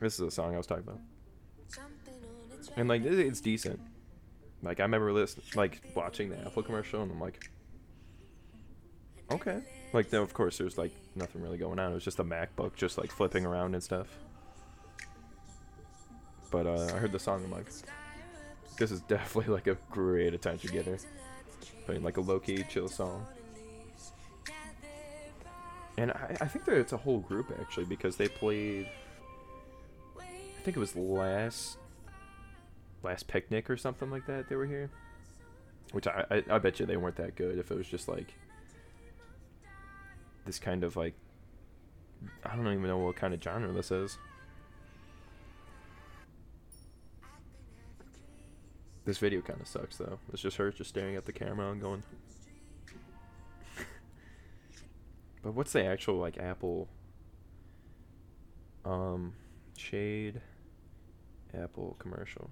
This 0.00 0.14
is 0.14 0.18
the 0.18 0.30
song 0.32 0.52
I 0.52 0.56
was 0.56 0.66
talking 0.66 0.82
about. 0.82 0.98
a. 0.98 2.80
And 2.80 2.88
like, 2.88 3.04
it's 3.04 3.40
decent. 3.40 3.78
Like, 4.64 4.80
I 4.80 4.82
remember 4.82 5.12
listen, 5.12 5.44
like 5.54 5.80
watching 5.94 6.28
the 6.28 6.40
Apple 6.40 6.64
commercial, 6.64 7.02
and 7.02 7.12
I'm 7.12 7.20
like, 7.20 7.48
okay. 9.30 9.62
Like, 9.92 10.10
then 10.10 10.22
of 10.22 10.34
course, 10.34 10.58
there's 10.58 10.76
like 10.76 10.90
nothing 11.14 11.40
really 11.40 11.56
going 11.58 11.78
on. 11.78 11.92
It 11.92 11.94
was 11.94 12.02
just 12.02 12.18
a 12.18 12.24
MacBook, 12.24 12.74
just 12.74 12.98
like 12.98 13.12
flipping 13.12 13.46
around 13.46 13.74
and 13.74 13.82
stuff. 13.82 14.08
But 16.50 16.66
uh, 16.66 16.90
I 16.92 16.98
heard 16.98 17.12
the 17.12 17.20
song, 17.20 17.44
I'm 17.44 17.52
like, 17.52 17.70
This 18.76 18.90
is 18.90 19.02
definitely 19.02 19.54
like 19.54 19.68
a 19.68 19.78
great 19.92 20.34
attention 20.34 20.72
getter. 20.72 20.98
Playing 21.86 22.02
like 22.02 22.16
a 22.16 22.22
low 22.22 22.40
key 22.40 22.64
chill 22.68 22.88
song. 22.88 23.24
And 25.96 26.10
I, 26.10 26.36
I 26.40 26.46
think 26.46 26.64
that 26.64 26.76
it's 26.76 26.92
a 26.92 26.96
whole 26.96 27.20
group 27.20 27.52
actually 27.60 27.84
because 27.84 28.16
they 28.16 28.28
played. 28.28 28.88
I 30.18 30.62
think 30.64 30.76
it 30.76 30.80
was 30.80 30.96
last 30.96 31.78
last 33.02 33.28
picnic 33.28 33.68
or 33.68 33.76
something 33.76 34.10
like 34.10 34.26
that. 34.26 34.48
They 34.48 34.56
were 34.56 34.66
here, 34.66 34.90
which 35.92 36.06
I 36.06 36.24
I, 36.30 36.42
I 36.50 36.58
bet 36.58 36.80
you 36.80 36.86
they 36.86 36.96
weren't 36.96 37.16
that 37.16 37.36
good 37.36 37.58
if 37.58 37.70
it 37.70 37.76
was 37.76 37.86
just 37.86 38.08
like 38.08 38.34
this 40.46 40.58
kind 40.58 40.84
of 40.84 40.96
like 40.96 41.14
I 42.44 42.56
don't 42.56 42.66
even 42.66 42.82
know 42.82 42.98
what 42.98 43.16
kind 43.16 43.34
of 43.34 43.42
genre 43.42 43.72
this 43.72 43.90
is. 43.90 44.18
This 49.04 49.18
video 49.18 49.42
kind 49.42 49.60
of 49.60 49.68
sucks 49.68 49.96
though. 49.98 50.18
It's 50.32 50.40
just 50.40 50.56
her 50.56 50.70
just 50.72 50.90
staring 50.90 51.16
at 51.16 51.26
the 51.26 51.32
camera 51.32 51.70
and 51.70 51.80
going. 51.80 52.02
But 55.44 55.52
what's 55.52 55.72
the 55.72 55.84
actual 55.84 56.16
like 56.16 56.38
Apple 56.38 56.88
um 58.86 59.34
SHAED 59.76 60.40
Apple 61.54 61.96
commercial? 61.98 62.50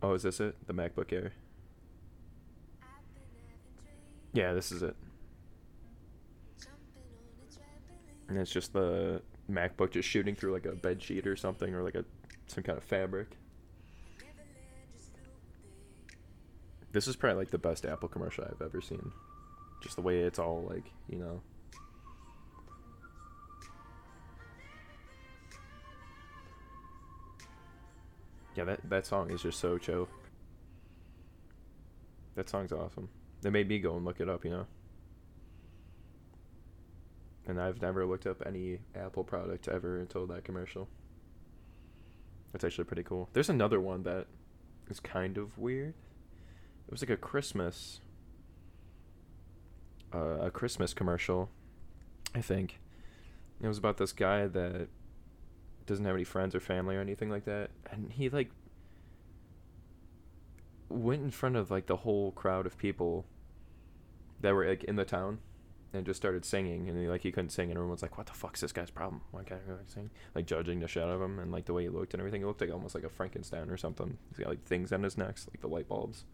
Oh, 0.00 0.14
is 0.14 0.22
this 0.22 0.38
it? 0.38 0.56
The 0.66 0.72
MacBook 0.72 1.12
Air. 1.12 1.32
Yeah, 4.32 4.52
this 4.52 4.70
is 4.70 4.82
it. 4.82 4.96
And 8.28 8.38
it's 8.38 8.52
just 8.52 8.72
the 8.72 9.22
MacBook 9.50 9.90
just 9.90 10.08
shooting 10.08 10.36
through 10.36 10.52
like 10.52 10.66
a 10.66 10.72
bed 10.72 11.02
sheet 11.02 11.26
or 11.26 11.34
something 11.34 11.74
or 11.74 11.82
like 11.82 11.96
a 11.96 12.04
some 12.46 12.62
kind 12.62 12.78
of 12.78 12.84
fabric. 12.84 13.36
This 16.92 17.08
is 17.08 17.16
probably 17.16 17.38
like 17.38 17.50
the 17.50 17.58
best 17.58 17.84
Apple 17.84 18.08
commercial 18.08 18.44
I've 18.44 18.62
ever 18.62 18.80
seen. 18.80 19.10
Just 19.82 19.96
the 19.96 20.02
way 20.02 20.20
it's 20.20 20.38
all 20.38 20.64
like, 20.70 20.92
you 21.08 21.18
know. 21.18 21.42
Yeah, 28.54 28.64
that 28.64 28.88
that 28.88 29.06
song 29.06 29.30
is 29.30 29.42
just 29.42 29.58
so 29.58 29.76
chill. 29.76 30.08
That 32.36 32.48
song's 32.48 32.72
awesome. 32.72 33.08
They 33.40 33.50
made 33.50 33.68
me 33.68 33.78
go 33.80 33.96
and 33.96 34.04
look 34.04 34.20
it 34.20 34.28
up, 34.28 34.44
you 34.44 34.50
know. 34.50 34.66
And 37.46 37.60
I've 37.60 37.82
never 37.82 38.06
looked 38.06 38.26
up 38.26 38.42
any 38.46 38.78
Apple 38.94 39.24
product 39.24 39.66
ever 39.66 39.98
until 39.98 40.26
that 40.28 40.44
commercial. 40.44 40.88
That's 42.52 42.62
actually 42.64 42.84
pretty 42.84 43.02
cool. 43.02 43.28
There's 43.32 43.48
another 43.48 43.80
one 43.80 44.04
that 44.04 44.26
is 44.88 45.00
kind 45.00 45.38
of 45.38 45.58
weird. 45.58 45.94
It 46.86 46.90
was 46.90 47.02
like 47.02 47.10
a 47.10 47.16
Christmas 47.16 48.00
uh, 50.14 50.46
a 50.46 50.50
Christmas 50.50 50.94
commercial, 50.94 51.50
I 52.34 52.40
think. 52.40 52.80
It 53.60 53.68
was 53.68 53.78
about 53.78 53.96
this 53.96 54.12
guy 54.12 54.46
that 54.46 54.88
doesn't 55.86 56.04
have 56.04 56.14
any 56.14 56.24
friends 56.24 56.54
or 56.54 56.60
family 56.60 56.96
or 56.96 57.00
anything 57.00 57.30
like 57.30 57.44
that, 57.44 57.70
and 57.90 58.12
he 58.12 58.28
like 58.28 58.50
went 60.88 61.22
in 61.22 61.30
front 61.30 61.56
of 61.56 61.70
like 61.70 61.86
the 61.86 61.96
whole 61.96 62.32
crowd 62.32 62.66
of 62.66 62.76
people 62.76 63.24
that 64.40 64.54
were 64.54 64.66
like 64.66 64.84
in 64.84 64.96
the 64.96 65.04
town 65.04 65.38
and 65.94 66.06
just 66.06 66.18
started 66.18 66.44
singing 66.44 66.88
and 66.88 66.98
he, 66.98 67.06
like 67.06 67.22
he 67.22 67.30
couldn't 67.30 67.50
sing 67.50 67.70
and 67.70 67.72
everyone 67.72 67.92
was 67.92 68.02
like 68.02 68.16
what 68.16 68.26
the 68.26 68.32
fuck's 68.32 68.60
this 68.60 68.72
guy's 68.72 68.90
problem? 68.90 69.22
Why 69.30 69.42
can't 69.42 69.60
he 69.64 69.72
like 69.72 69.88
sing? 69.88 70.10
Like 70.34 70.46
judging 70.46 70.80
the 70.80 70.88
shit 70.88 71.02
out 71.02 71.10
of 71.10 71.20
him 71.20 71.38
and 71.38 71.52
like 71.52 71.66
the 71.66 71.72
way 71.72 71.84
he 71.84 71.88
looked 71.88 72.14
and 72.14 72.20
everything. 72.20 72.42
It 72.42 72.46
looked 72.46 72.60
like 72.60 72.72
almost 72.72 72.94
like 72.94 73.04
a 73.04 73.08
frankenstein 73.08 73.70
or 73.70 73.76
something. 73.76 74.18
He's 74.28 74.38
got 74.38 74.48
like 74.48 74.64
things 74.64 74.92
on 74.92 75.02
his 75.02 75.18
neck 75.18 75.36
like 75.50 75.60
the 75.60 75.68
light 75.68 75.88
bulbs. 75.88 76.24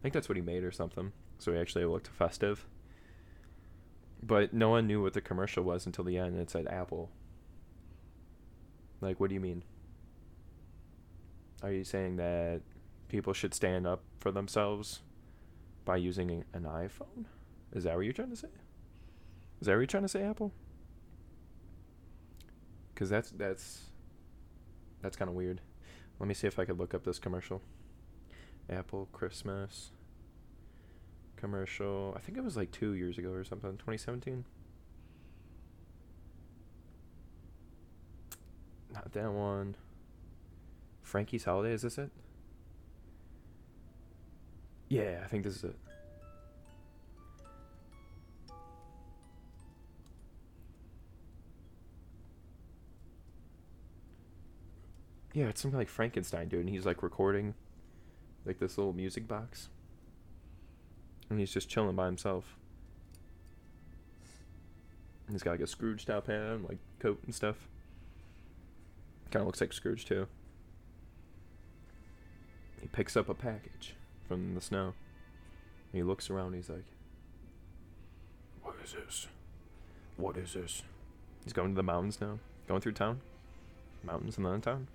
I 0.00 0.02
think 0.02 0.14
that's 0.14 0.28
what 0.28 0.36
he 0.36 0.42
made 0.42 0.64
or 0.64 0.72
something. 0.72 1.12
So 1.38 1.52
he 1.52 1.58
actually 1.58 1.84
looked 1.84 2.08
festive 2.08 2.66
but 4.26 4.52
no 4.52 4.70
one 4.70 4.86
knew 4.86 5.02
what 5.02 5.12
the 5.12 5.20
commercial 5.20 5.62
was 5.62 5.86
until 5.86 6.04
the 6.04 6.16
end 6.16 6.28
and 6.28 6.40
it 6.40 6.50
said 6.50 6.66
apple 6.68 7.10
like 9.00 9.20
what 9.20 9.28
do 9.28 9.34
you 9.34 9.40
mean 9.40 9.62
are 11.62 11.72
you 11.72 11.84
saying 11.84 12.16
that 12.16 12.60
people 13.08 13.32
should 13.32 13.54
stand 13.54 13.86
up 13.86 14.02
for 14.18 14.30
themselves 14.30 15.02
by 15.84 15.96
using 15.96 16.44
an 16.52 16.62
iphone 16.62 17.24
is 17.72 17.84
that 17.84 17.96
what 17.96 18.04
you're 18.04 18.12
trying 18.12 18.30
to 18.30 18.36
say 18.36 18.48
is 19.64 19.66
that 19.66 19.72
what 19.72 19.78
you're 19.78 19.86
trying 19.86 20.02
to 20.02 20.08
say, 20.08 20.22
Apple? 20.22 20.52
Because 22.92 23.08
that's 23.08 23.30
that's 23.30 23.84
that's 25.00 25.16
kind 25.16 25.30
of 25.30 25.34
weird. 25.34 25.62
Let 26.18 26.28
me 26.28 26.34
see 26.34 26.46
if 26.46 26.58
I 26.58 26.64
could 26.64 26.78
look 26.78 26.92
up 26.92 27.04
this 27.04 27.18
commercial. 27.18 27.62
Apple 28.68 29.08
Christmas 29.12 29.90
commercial. 31.44 32.14
I 32.16 32.20
think 32.20 32.38
it 32.38 32.42
was 32.42 32.56
like 32.56 32.70
two 32.70 32.94
years 32.94 33.18
ago 33.18 33.28
or 33.28 33.44
something. 33.44 33.72
2017. 33.72 34.46
Not 38.94 39.12
that 39.12 39.30
one. 39.30 39.76
Frankie's 41.02 41.44
Holiday. 41.44 41.74
Is 41.74 41.82
this 41.82 41.98
it? 41.98 42.10
Yeah, 44.88 45.20
I 45.22 45.26
think 45.26 45.44
this 45.44 45.56
is 45.56 45.64
it. 45.64 45.76
Yeah, 55.34 55.46
it's 55.46 55.60
something 55.60 55.76
like 55.76 55.90
Frankenstein, 55.90 56.48
dude, 56.48 56.60
and 56.60 56.70
he's 56.70 56.86
like 56.86 57.02
recording 57.02 57.52
like 58.46 58.58
this 58.58 58.78
little 58.78 58.94
music 58.94 59.28
box. 59.28 59.68
And 61.30 61.38
he's 61.38 61.52
just 61.52 61.68
chilling 61.68 61.96
by 61.96 62.06
himself. 62.06 62.56
He's 65.30 65.42
got 65.42 65.52
like 65.52 65.60
a 65.60 65.66
Scrooge 65.66 66.04
top 66.04 66.26
hat 66.26 66.36
and 66.36 66.64
like 66.68 66.78
coat 66.98 67.20
and 67.24 67.34
stuff. 67.34 67.68
Kinda 69.30 69.46
looks 69.46 69.60
like 69.60 69.72
Scrooge 69.72 70.04
too. 70.04 70.26
He 72.80 72.88
picks 72.88 73.16
up 73.16 73.28
a 73.28 73.34
package 73.34 73.94
from 74.28 74.54
the 74.54 74.60
snow. 74.60 74.92
He 75.92 76.02
looks 76.02 76.28
around 76.28 76.54
he's 76.54 76.68
like 76.68 76.84
What 78.62 78.74
is 78.84 78.92
this? 78.92 79.28
What 80.16 80.36
is 80.36 80.52
this? 80.52 80.82
He's 81.44 81.52
going 81.52 81.70
to 81.70 81.76
the 81.76 81.82
mountains 81.82 82.20
now. 82.20 82.38
Going 82.68 82.80
through 82.80 82.92
town. 82.92 83.20
Mountains 84.02 84.36
and 84.36 84.46
then 84.46 84.60
town. 84.60 84.88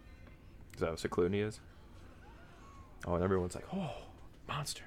Is 0.74 0.82
that 0.82 0.92
what 0.92 1.00
Clooney 1.00 1.46
is? 1.46 1.60
Oh, 3.06 3.15
and 3.15 3.24
everyone's 3.24 3.56
like, 3.56 3.65
oh, 3.74 3.94
monster. 4.48 4.84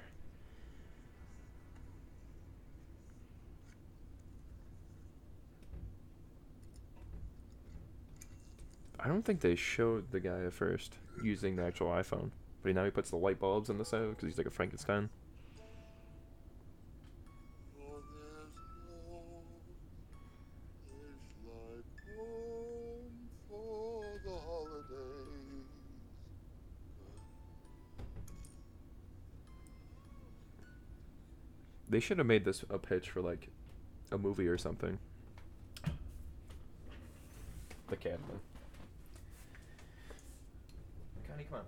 I 9.03 9.09
don't 9.09 9.23
think 9.23 9.41
they 9.41 9.55
showed 9.55 10.11
the 10.11 10.21
guy 10.21 10.45
at 10.45 10.53
first 10.53 10.97
using 11.21 11.57
the 11.57 11.63
actual 11.65 11.87
iPhone, 11.87 12.31
but 12.61 12.73
now 12.73 12.85
he 12.85 12.89
puts 12.89 13.09
the 13.09 13.17
light 13.17 13.37
bulbs 13.37 13.69
on 13.69 13.77
the 13.77 13.83
side 13.83 14.09
because 14.11 14.29
he's 14.29 14.37
like 14.37 14.47
a 14.47 14.49
Frankenstein. 14.49 15.09
They 31.89 31.99
should 31.99 32.17
have 32.19 32.25
made 32.25 32.45
this 32.45 32.63
a 32.69 32.79
pitch 32.79 33.09
for 33.09 33.21
like 33.21 33.49
a 34.13 34.17
movie 34.17 34.47
or 34.47 34.57
something. 34.57 34.97
The 37.89 37.97
cat 37.97 38.19
Come 41.49 41.59
on. 41.59 41.65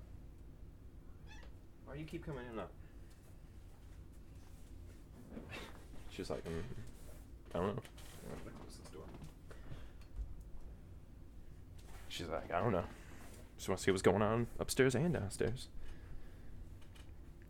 Why 1.86 1.94
do 1.94 2.00
you 2.00 2.06
keep 2.06 2.26
coming 2.26 2.44
in 2.52 2.58
and? 2.58 2.70
She's 6.10 6.30
like, 6.30 6.44
mm, 6.46 6.62
I 7.54 7.58
don't 7.58 7.76
know. 7.76 7.82
Close 8.44 8.78
this 8.78 8.90
door. 8.94 9.04
She's 12.08 12.28
like, 12.28 12.54
I 12.54 12.62
don't 12.62 12.72
know. 12.72 12.86
Just 13.58 13.70
want 13.70 13.80
to 13.80 13.84
see 13.84 13.92
what's 13.92 14.02
going 14.02 14.22
on 14.22 14.48
upstairs 14.60 14.96
and 14.96 15.14
downstairs. 15.14 15.68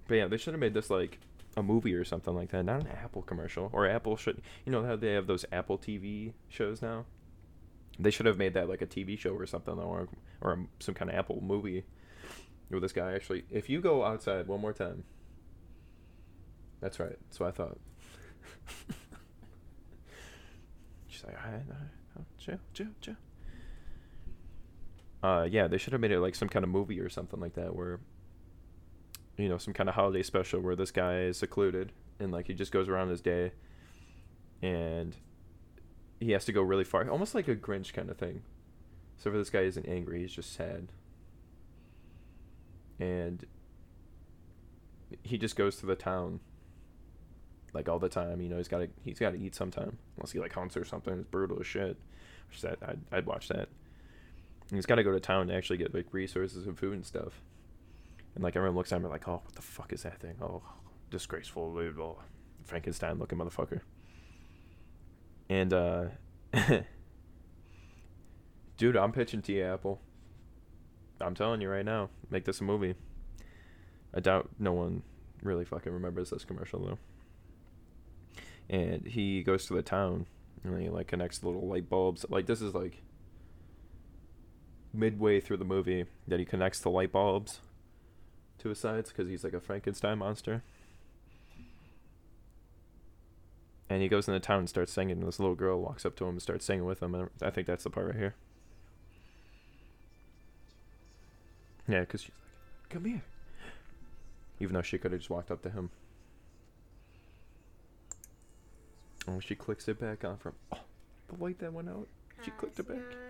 But 0.07 0.15
yeah, 0.15 0.27
they 0.27 0.38
should 0.38 0.53
have 0.53 0.61
made 0.61 0.73
this 0.73 0.89
like 0.89 1.19
a 1.57 1.63
movie 1.63 1.93
or 1.93 2.03
something 2.03 2.35
like 2.35 2.49
that, 2.49 2.63
not 2.65 2.81
an 2.81 2.88
Apple 2.88 3.21
commercial. 3.21 3.69
Or 3.73 3.88
Apple 3.88 4.17
should, 4.17 4.41
you 4.65 4.71
know 4.71 4.83
how 4.83 4.95
they 4.95 5.13
have 5.13 5.27
those 5.27 5.45
Apple 5.51 5.77
TV 5.77 6.33
shows 6.49 6.81
now. 6.81 7.05
They 7.99 8.12
should 8.12 8.25
have 8.25 8.38
made 8.38 8.53
that 8.55 8.67
like 8.67 8.81
a 8.81 8.88
TV 8.88 9.17
show 9.17 9.31
or 9.31 9.45
something, 9.45 9.77
or 9.79 10.10
or 10.41 10.67
some 10.79 10.93
kind 10.93 11.10
of 11.10 11.17
Apple 11.17 11.41
movie 11.41 11.84
with 12.69 12.81
this 12.81 12.91
guy. 12.91 13.13
Actually, 13.13 13.45
if 13.49 13.69
you 13.69 13.79
go 13.81 14.03
outside 14.03 14.47
one 14.47 14.60
more 14.62 14.73
time, 14.73 15.03
that's 16.81 16.99
right. 16.99 17.17
So 17.29 17.45
I 17.45 17.51
thought. 17.51 17.77
She's 21.08 21.23
like, 21.23 21.36
all 21.45 21.51
right, 21.51 21.62
oh, 22.19 22.23
chill, 22.38 22.60
chill, 22.73 22.88
chill. 22.99 23.15
Uh, 25.23 25.47
yeah, 25.49 25.67
they 25.67 25.77
should 25.77 25.93
have 25.93 26.01
made 26.01 26.12
it 26.12 26.19
like 26.19 26.36
some 26.36 26.49
kind 26.49 26.63
of 26.63 26.69
movie 26.69 26.99
or 26.99 27.10
something 27.10 27.39
like 27.39 27.53
that, 27.53 27.73
where 27.75 27.99
you 29.38 29.49
know, 29.49 29.58
some 29.58 29.73
kind 29.73 29.89
of 29.89 29.95
holiday 29.95 30.23
special 30.23 30.62
where 30.62 30.75
this 30.75 30.91
guy 30.91 31.19
is 31.19 31.38
secluded 31.38 31.91
and 32.19 32.31
like 32.31 32.47
he 32.47 32.53
just 32.53 32.71
goes 32.71 32.88
around 32.88 33.10
his 33.10 33.21
day 33.21 33.51
and 34.62 35.15
he 36.19 36.32
has 36.32 36.45
to 36.45 36.51
go 36.51 36.62
really 36.62 36.84
far, 36.84 37.10
almost 37.10 37.36
like 37.36 37.47
a 37.47 37.56
Grinch 37.56 37.93
kind 37.93 38.10
of 38.10 38.17
thing. 38.17 38.41
So 39.17 39.32
for 39.32 39.38
this 39.38 39.49
guy 39.49 39.62
isn't 39.62 39.88
angry, 39.88 40.21
he's 40.21 40.34
just 40.34 40.54
sad. 40.54 40.88
And 42.99 43.45
he 45.23 45.38
just 45.38 45.56
goes 45.56 45.78
to 45.78 45.86
the 45.86 45.95
town 45.95 46.39
like 47.73 47.89
all 47.89 47.99
the 47.99 48.10
time. 48.10 48.41
You 48.41 48.49
know, 48.49 48.58
he's 48.58 48.67
got 48.67 48.80
to 48.80 48.89
he's 49.04 49.19
got 49.19 49.32
to 49.32 49.39
eat 49.39 49.56
sometime, 49.56 49.97
unless 50.17 50.32
he 50.32 50.39
like 50.39 50.54
hunts 50.54 50.78
or 50.78 50.86
something. 50.86 51.19
It's 51.19 51.28
brutal 51.28 51.60
as 51.60 51.67
shit. 51.67 51.97
Which 52.49 52.62
that 52.62 52.80
I'd, 52.82 52.99
I'd 53.12 53.25
watch 53.25 53.49
that. 53.49 53.69
And 54.69 54.78
he's 54.78 54.86
got 54.86 54.95
to 54.95 55.04
go 55.04 55.12
to 55.12 55.19
town 55.19 55.47
to 55.47 55.54
actually 55.54 55.78
get 55.78 55.93
like 55.93 56.08
resources 56.12 56.65
and 56.65 56.78
food 56.78 56.93
and 56.93 57.06
stuff. 57.06 57.41
And 58.34 58.43
like 58.43 58.56
everyone 58.56 58.75
looks 58.75 58.91
at 58.91 58.97
him 58.97 59.10
like, 59.10 59.28
oh, 59.28 59.41
what 59.43 59.56
the 59.56 59.62
fuck 59.62 59.93
is 59.93 60.04
that 60.04 60.19
thing? 60.19 60.36
Oh, 60.41 60.62
disgraceful, 61.10 61.71
blah. 61.95 62.15
Frankenstein 62.65 63.19
looking 63.19 63.38
motherfucker. 63.38 63.82
And 65.49 65.73
uh, 65.73 66.05
dude, 68.77 68.97
I'm 68.97 69.12
pitching 69.12 69.41
to 69.43 69.62
Apple. 69.62 70.01
I'm 71.21 71.36
telling 71.36 71.62
you 71.62 71.69
right 71.69 71.86
now, 71.86 72.10
make 72.29 72.45
this 72.45 72.62
a 72.62 72.63
movie. 72.63 72.95
I 74.13 74.19
doubt 74.19 74.49
no 74.60 74.73
one 74.73 75.03
really 75.41 75.65
fucking 75.65 75.91
remembers 75.91 76.29
this 76.29 76.43
commercial 76.43 76.79
though. 76.79 76.97
And 78.69 79.05
he 79.05 79.43
goes 79.43 79.65
to 79.67 79.73
the 79.73 79.84
town 79.84 80.25
and 80.63 80.81
he 80.81 80.89
like 80.89 81.08
connects 81.08 81.38
the 81.38 81.47
little 81.47 81.67
light 81.67 81.89
bulbs. 81.89 82.25
Like 82.29 82.47
this 82.47 82.62
is 82.62 82.73
like 82.73 83.03
midway 84.93 85.39
through 85.39 85.58
the 85.58 85.65
movie 85.65 86.05
that 86.27 86.39
he 86.39 86.45
connects 86.45 86.79
the 86.79 86.89
light 86.89 87.12
bulbs 87.12 87.60
to 88.60 88.69
his 88.69 88.79
sides 88.79 89.10
because 89.10 89.27
he's 89.29 89.43
like 89.43 89.53
a 89.53 89.60
Frankenstein 89.60 90.17
monster. 90.17 90.63
And 93.89 94.01
he 94.01 94.07
goes 94.07 94.27
into 94.27 94.39
town 94.39 94.59
and 94.59 94.69
starts 94.69 94.91
singing. 94.91 95.19
And 95.19 95.27
this 95.27 95.39
little 95.39 95.55
girl 95.55 95.79
walks 95.79 96.05
up 96.05 96.15
to 96.17 96.23
him 96.25 96.31
and 96.31 96.41
starts 96.41 96.65
singing 96.65 96.85
with 96.85 97.01
him. 97.03 97.13
And 97.13 97.29
I 97.41 97.49
think 97.51 97.67
that's 97.67 97.83
the 97.83 97.89
part 97.89 98.07
right 98.07 98.15
here. 98.15 98.35
Yeah, 101.87 101.99
because 101.99 102.21
she's 102.21 102.31
like, 102.31 102.89
"Come 102.89 103.05
here," 103.05 103.21
even 104.59 104.73
though 104.73 104.81
she 104.81 104.97
could 104.97 105.11
have 105.11 105.21
just 105.21 105.29
walked 105.29 105.51
up 105.51 105.61
to 105.61 105.69
him. 105.69 105.91
Oh, 109.27 109.39
she 109.39 109.53
clicks 109.53 109.87
it 109.87 109.99
back 109.99 110.23
on 110.23 110.37
from. 110.37 110.53
Oh, 110.71 110.79
the 111.27 111.43
light 111.43 111.59
that 111.59 111.73
went 111.73 111.89
out. 111.89 112.07
She 112.43 112.51
clicked 112.51 112.79
it 112.79 112.87
back. 112.87 113.24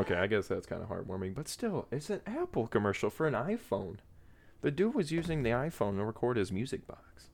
Okay, 0.00 0.14
I 0.14 0.26
guess 0.28 0.48
that's 0.48 0.66
kind 0.66 0.82
of 0.82 0.88
heartwarming, 0.88 1.34
but 1.34 1.46
still, 1.46 1.86
it's 1.92 2.08
an 2.08 2.22
Apple 2.26 2.66
commercial 2.66 3.10
for 3.10 3.26
an 3.26 3.34
iPhone. 3.34 3.96
The 4.62 4.70
dude 4.70 4.94
was 4.94 5.12
using 5.12 5.42
the 5.42 5.50
iPhone 5.50 5.98
to 5.98 6.04
record 6.04 6.38
his 6.38 6.50
music 6.50 6.86
box. 6.86 7.28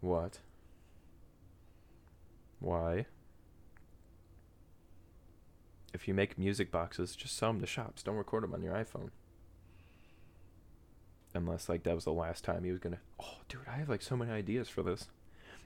What? 0.00 0.38
Why? 2.58 3.04
If 5.92 6.08
you 6.08 6.14
make 6.14 6.38
music 6.38 6.70
boxes, 6.70 7.14
just 7.14 7.36
sell 7.36 7.52
them 7.52 7.60
to 7.60 7.66
shops. 7.66 8.02
Don't 8.02 8.16
record 8.16 8.42
them 8.42 8.54
on 8.54 8.62
your 8.62 8.72
iPhone. 8.72 9.10
Unless, 11.34 11.68
like, 11.68 11.82
that 11.82 11.94
was 11.94 12.04
the 12.04 12.12
last 12.12 12.44
time 12.44 12.64
he 12.64 12.70
was 12.70 12.80
gonna. 12.80 13.00
Oh, 13.20 13.40
dude, 13.50 13.68
I 13.68 13.76
have, 13.76 13.90
like, 13.90 14.00
so 14.00 14.16
many 14.16 14.30
ideas 14.30 14.70
for 14.70 14.82
this. 14.82 15.08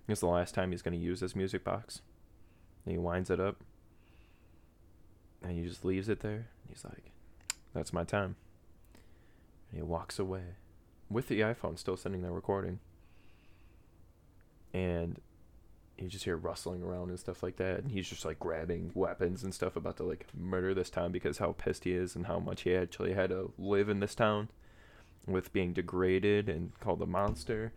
It's 0.09 0.21
the 0.21 0.27
last 0.27 0.53
time 0.53 0.73
he's 0.73 0.83
gonna 0.83 0.97
use 0.97 1.21
this 1.21 1.37
music 1.37 1.63
box. 1.63 2.03
And 2.85 2.93
he 2.93 2.99
winds 2.99 3.31
it 3.31 3.39
up 3.39 3.63
and 5.43 5.53
he 5.53 5.67
just 5.67 5.85
leaves 5.85 6.09
it 6.09 6.21
there. 6.21 6.49
He's 6.69 6.85
like, 6.85 7.13
"That's 7.75 7.93
my 7.93 8.05
time." 8.05 8.37
And 9.71 9.79
he 9.79 9.83
walks 9.83 10.19
away 10.19 10.57
with 11.09 11.29
the 11.29 11.41
iPhone 11.41 11.79
still 11.79 11.97
sending 11.97 12.23
there 12.23 12.33
recording. 12.33 12.81
And 14.73 15.21
you 15.99 16.09
just 16.09 16.25
hear 16.25 16.37
rustling 16.37 16.83
around 16.83 17.11
and 17.11 17.21
stuff 17.21 17.43
like 17.43 17.57
that, 17.57 17.81
and 17.81 17.91
he's 17.93 18.09
just 18.09 18.25
like 18.25 18.39
grabbing 18.39 18.91
weapons 18.95 19.45
and 19.45 19.55
stuff, 19.55 19.77
about 19.77 19.97
to 19.99 20.03
like 20.03 20.27
murder 20.35 20.75
this 20.75 20.91
town 20.91 21.13
because 21.13 21.39
how 21.39 21.53
pissed 21.53 21.85
he 21.85 21.93
is 21.93 22.17
and 22.17 22.27
how 22.27 22.39
much 22.39 22.63
he 22.63 22.75
actually 22.75 23.15
had 23.15 23.31
to 23.31 23.53
live 23.59 23.89
in 23.89 24.01
this 24.01 24.15
town 24.15 24.49
with 25.27 25.53
being 25.53 25.73
degraded 25.73 26.49
and 26.49 26.79
called 26.81 27.03
a 27.03 27.07
monster. 27.07 27.73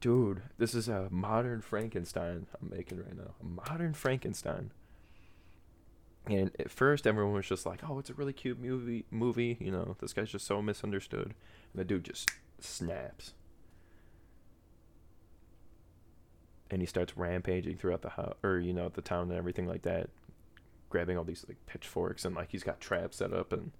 Dude, 0.00 0.42
this 0.58 0.74
is 0.74 0.88
a 0.88 1.08
modern 1.10 1.60
Frankenstein 1.60 2.46
I'm 2.60 2.70
making 2.70 2.98
right 2.98 3.16
now. 3.16 3.34
A 3.40 3.44
modern 3.44 3.94
Frankenstein. 3.94 4.72
And 6.26 6.50
at 6.58 6.70
first, 6.70 7.06
everyone 7.06 7.34
was 7.34 7.46
just 7.48 7.66
like, 7.66 7.80
"Oh, 7.88 7.98
it's 7.98 8.10
a 8.10 8.14
really 8.14 8.32
cute 8.32 8.60
movie." 8.60 9.04
Movie, 9.10 9.56
you 9.60 9.72
know, 9.72 9.96
this 10.00 10.12
guy's 10.12 10.30
just 10.30 10.46
so 10.46 10.62
misunderstood. 10.62 11.26
And 11.26 11.34
the 11.74 11.84
dude 11.84 12.04
just 12.04 12.30
snaps, 12.60 13.34
and 16.70 16.80
he 16.80 16.86
starts 16.86 17.16
rampaging 17.16 17.76
throughout 17.76 18.02
the 18.02 18.10
house, 18.10 18.34
or 18.44 18.58
you 18.58 18.72
know, 18.72 18.88
the 18.88 19.02
town 19.02 19.30
and 19.30 19.38
everything 19.38 19.66
like 19.66 19.82
that, 19.82 20.10
grabbing 20.90 21.18
all 21.18 21.24
these 21.24 21.44
like 21.48 21.58
pitchforks 21.66 22.24
and 22.24 22.36
like 22.36 22.50
he's 22.50 22.62
got 22.62 22.80
traps 22.80 23.16
set 23.18 23.32
up 23.32 23.52
and. 23.52 23.72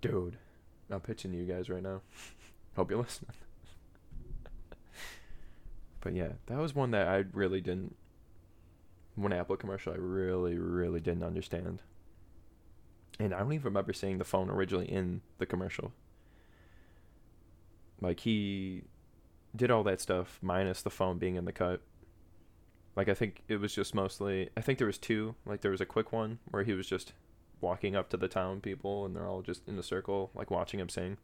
Dude, 0.00 0.36
I'm 0.90 1.00
pitching 1.00 1.30
to 1.30 1.38
you 1.38 1.44
guys 1.44 1.70
right 1.70 1.82
now. 1.82 2.00
Hope 2.76 2.90
you're 2.90 3.00
listening. 3.00 3.30
but 6.00 6.14
yeah, 6.14 6.32
that 6.46 6.58
was 6.58 6.74
one 6.74 6.90
that 6.90 7.06
I 7.06 7.24
really 7.32 7.60
didn't 7.60 7.94
one 9.14 9.32
Apple 9.32 9.56
commercial 9.56 9.92
I 9.92 9.96
really, 9.96 10.56
really 10.56 11.00
didn't 11.00 11.24
understand. 11.24 11.82
And 13.18 13.34
I 13.34 13.40
don't 13.40 13.52
even 13.52 13.64
remember 13.64 13.92
seeing 13.92 14.18
the 14.18 14.24
phone 14.24 14.50
originally 14.50 14.90
in 14.90 15.20
the 15.38 15.46
commercial. 15.46 15.92
Like 18.00 18.20
he 18.20 18.82
did 19.54 19.70
all 19.70 19.84
that 19.84 20.00
stuff 20.00 20.38
minus 20.42 20.82
the 20.82 20.90
phone 20.90 21.18
being 21.18 21.36
in 21.36 21.44
the 21.44 21.52
cut. 21.52 21.82
Like 22.96 23.08
I 23.08 23.14
think 23.14 23.42
it 23.48 23.60
was 23.60 23.74
just 23.74 23.94
mostly 23.94 24.50
I 24.56 24.60
think 24.60 24.78
there 24.78 24.86
was 24.86 24.98
two. 24.98 25.34
Like 25.46 25.60
there 25.60 25.70
was 25.70 25.80
a 25.80 25.86
quick 25.86 26.12
one 26.12 26.38
where 26.50 26.64
he 26.64 26.72
was 26.72 26.86
just 26.86 27.12
walking 27.60 27.94
up 27.94 28.08
to 28.10 28.16
the 28.16 28.28
town 28.28 28.60
people 28.60 29.06
and 29.06 29.14
they're 29.14 29.28
all 29.28 29.42
just 29.42 29.68
in 29.68 29.78
a 29.78 29.82
circle 29.82 30.30
like 30.34 30.50
watching 30.50 30.80
him 30.80 30.88
sing. 30.88 31.18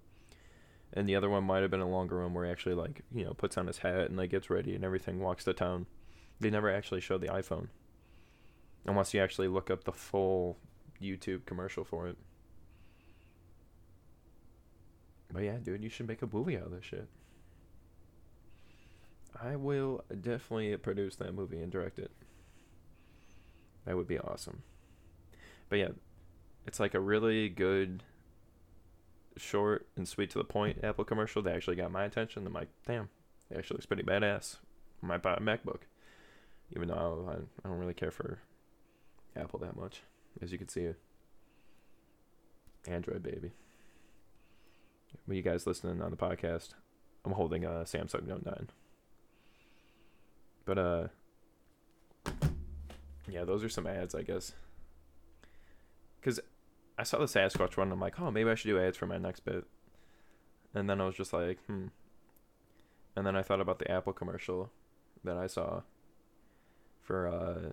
And 0.92 1.08
the 1.08 1.16
other 1.16 1.28
one 1.28 1.44
might 1.44 1.62
have 1.62 1.70
been 1.70 1.80
a 1.80 1.88
longer 1.88 2.22
one 2.22 2.32
where 2.32 2.46
he 2.46 2.50
actually 2.50 2.74
like, 2.74 3.02
you 3.12 3.24
know, 3.24 3.34
puts 3.34 3.58
on 3.58 3.66
his 3.66 3.78
hat 3.78 4.08
and 4.08 4.16
like 4.16 4.30
gets 4.30 4.48
ready 4.48 4.74
and 4.74 4.84
everything, 4.84 5.20
walks 5.20 5.44
to 5.44 5.52
town. 5.52 5.86
They 6.40 6.50
never 6.50 6.72
actually 6.72 7.00
showed 7.00 7.20
the 7.20 7.28
iPhone. 7.28 7.68
Unless 8.86 9.12
you 9.12 9.20
actually 9.20 9.48
look 9.48 9.70
up 9.70 9.84
the 9.84 9.92
full 9.92 10.58
YouTube 11.02 11.44
commercial 11.46 11.84
for 11.84 12.06
it. 12.06 12.16
But 15.32 15.42
yeah, 15.42 15.56
dude, 15.62 15.82
you 15.82 15.90
should 15.90 16.08
make 16.08 16.22
a 16.22 16.28
movie 16.30 16.56
out 16.56 16.66
of 16.66 16.72
this 16.72 16.84
shit. 16.84 17.08
I 19.40 19.56
will 19.56 20.04
definitely 20.20 20.76
produce 20.78 21.16
that 21.16 21.34
movie 21.34 21.60
and 21.60 21.70
direct 21.70 21.98
it. 21.98 22.10
That 23.84 23.96
would 23.96 24.08
be 24.08 24.18
awesome. 24.18 24.62
But 25.68 25.78
yeah, 25.78 25.88
it's 26.66 26.80
like 26.80 26.94
a 26.94 27.00
really 27.00 27.48
good, 27.48 28.02
short 29.36 29.86
and 29.96 30.08
sweet 30.08 30.30
to 30.30 30.38
the 30.38 30.44
point 30.44 30.82
Apple 30.82 31.04
commercial 31.04 31.42
that 31.42 31.54
actually 31.54 31.76
got 31.76 31.92
my 31.92 32.04
attention. 32.04 32.46
I'm 32.46 32.52
like, 32.52 32.68
damn, 32.86 33.08
it 33.50 33.58
actually 33.58 33.76
looks 33.76 33.86
pretty 33.86 34.02
badass. 34.02 34.56
I 35.02 35.06
might 35.06 35.22
buy 35.22 35.34
a 35.34 35.40
MacBook. 35.40 35.82
Even 36.74 36.88
though 36.88 37.26
I, 37.28 37.34
I 37.34 37.68
don't 37.68 37.78
really 37.78 37.94
care 37.94 38.10
for 38.10 38.38
Apple 39.36 39.58
that 39.60 39.76
much. 39.76 40.02
As 40.42 40.52
you 40.52 40.58
can 40.58 40.68
see, 40.68 40.88
Android 42.86 43.22
baby. 43.22 43.52
When 45.26 45.36
you 45.36 45.42
guys 45.42 45.66
listening 45.66 46.02
on 46.02 46.10
the 46.10 46.16
podcast, 46.16 46.70
I'm 47.24 47.32
holding 47.32 47.64
a 47.64 47.84
Samsung 47.84 48.26
Note 48.26 48.44
9. 48.44 48.68
But 50.64 50.78
uh 50.78 51.08
yeah, 53.30 53.44
those 53.44 53.62
are 53.62 53.68
some 53.68 53.86
ads, 53.86 54.14
I 54.14 54.22
guess. 54.22 54.52
Cuz 56.22 56.40
I 56.98 57.02
saw 57.04 57.18
the 57.18 57.26
Sasquatch 57.26 57.76
one 57.76 57.88
and 57.88 57.92
I'm 57.92 58.00
like, 58.00 58.20
"Oh, 58.20 58.30
maybe 58.30 58.50
I 58.50 58.54
should 58.54 58.68
do 58.68 58.78
ads 58.80 58.96
for 58.96 59.06
my 59.06 59.18
next 59.18 59.40
bit." 59.40 59.64
And 60.74 60.88
then 60.88 61.00
I 61.00 61.06
was 61.06 61.14
just 61.14 61.32
like, 61.32 61.58
"Hmm." 61.66 61.88
And 63.14 63.26
then 63.26 63.36
I 63.36 63.42
thought 63.42 63.60
about 63.60 63.78
the 63.78 63.90
Apple 63.90 64.12
commercial 64.12 64.70
that 65.24 65.36
I 65.36 65.46
saw 65.46 65.82
for 67.08 67.26
uh 67.26 67.70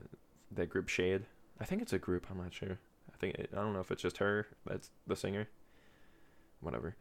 that 0.52 0.70
group 0.70 0.88
SHAED 0.88 1.26
I 1.60 1.66
think 1.66 1.82
it's 1.82 1.94
a 1.94 2.00
group. 2.00 2.28
I'm 2.30 2.38
not 2.38 2.54
sure. 2.54 2.80
I 3.14 3.18
think 3.18 3.36
it, 3.36 3.50
I 3.54 3.58
don't 3.62 3.74
know 3.74 3.80
if 3.80 3.92
it's 3.92 4.02
just 4.02 4.18
her. 4.18 4.48
That's 4.66 4.90
the 5.08 5.16
singer. 5.16 5.48
Whatever. 6.60 6.96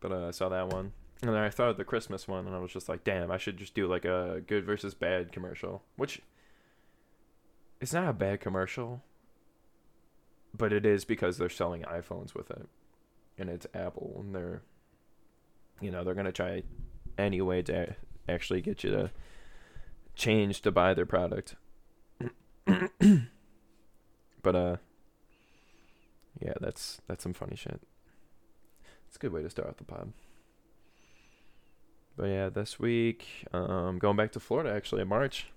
But 0.00 0.12
uh, 0.12 0.28
I 0.28 0.30
saw 0.32 0.48
that 0.48 0.68
one, 0.68 0.92
and 1.22 1.30
then 1.30 1.36
I 1.36 1.50
thought 1.50 1.70
of 1.70 1.76
the 1.76 1.84
Christmas 1.84 2.26
one, 2.26 2.46
and 2.46 2.54
I 2.54 2.58
was 2.58 2.72
just 2.72 2.88
like, 2.88 3.04
damn, 3.04 3.30
I 3.30 3.38
should 3.38 3.56
just 3.56 3.74
do 3.74 3.86
like 3.86 4.04
a 4.04 4.42
good 4.46 4.64
versus 4.64 4.94
bad 4.94 5.32
commercial. 5.32 5.82
Which 5.96 6.20
it's 7.80 7.92
not 7.92 8.08
a 8.08 8.12
bad 8.12 8.40
commercial, 8.40 9.02
but 10.56 10.72
it 10.72 10.84
is 10.84 11.04
because 11.04 11.38
they're 11.38 11.48
selling 11.48 11.82
iPhones 11.82 12.34
with 12.34 12.50
it. 12.50 12.68
and 13.38 13.48
it's 13.48 13.66
Apple, 13.74 14.16
and 14.18 14.34
they're, 14.34 14.62
you 15.80 15.90
know, 15.90 16.04
they're 16.04 16.14
gonna 16.14 16.32
try 16.32 16.62
any 17.16 17.40
way 17.40 17.62
to 17.62 17.94
actually 18.28 18.60
get 18.60 18.84
you 18.84 18.90
to 18.90 19.10
change 20.14 20.60
to 20.62 20.70
buy 20.70 20.94
their 20.94 21.06
product. 21.06 21.56
but 24.42 24.54
uh, 24.54 24.76
yeah, 26.40 26.54
that's 26.60 27.00
that's 27.06 27.22
some 27.22 27.34
funny 27.34 27.56
shit. 27.56 27.80
It's 29.06 29.16
a 29.16 29.18
good 29.18 29.32
way 29.32 29.42
to 29.42 29.50
start 29.50 29.68
off 29.68 29.76
the 29.76 29.84
pod. 29.84 30.12
But 32.16 32.26
yeah, 32.26 32.48
this 32.48 32.78
week, 32.78 33.26
um, 33.52 33.98
going 33.98 34.16
back 34.16 34.32
to 34.32 34.40
Florida 34.40 34.72
actually 34.72 35.02
in 35.02 35.08
March. 35.08 35.48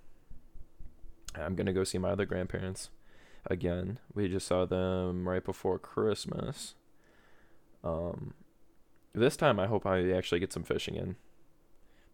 I'm 1.36 1.56
gonna 1.56 1.74
go 1.74 1.84
see 1.84 1.98
my 1.98 2.10
other 2.10 2.26
grandparents 2.26 2.90
again. 3.46 4.00
We 4.14 4.28
just 4.28 4.48
saw 4.48 4.66
them 4.66 5.28
right 5.28 5.44
before 5.44 5.78
Christmas. 5.78 6.74
Um, 7.84 8.34
this 9.14 9.38
time 9.38 9.60
I 9.60 9.68
hope 9.68 9.86
I 9.86 10.12
actually 10.12 10.40
get 10.40 10.52
some 10.52 10.64
fishing 10.64 10.96
in 10.96 11.16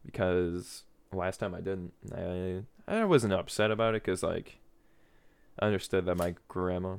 because 0.06 0.84
last 1.12 1.38
time 1.38 1.56
I 1.56 1.62
didn't. 1.62 1.94
I 2.14 2.64
I 2.88 3.06
wasn't 3.06 3.34
upset 3.34 3.72
about 3.72 3.96
it 3.96 4.04
because 4.04 4.24
like 4.24 4.60
I 5.60 5.68
understood 5.68 6.06
that 6.06 6.16
my 6.16 6.36
grandma 6.48 6.98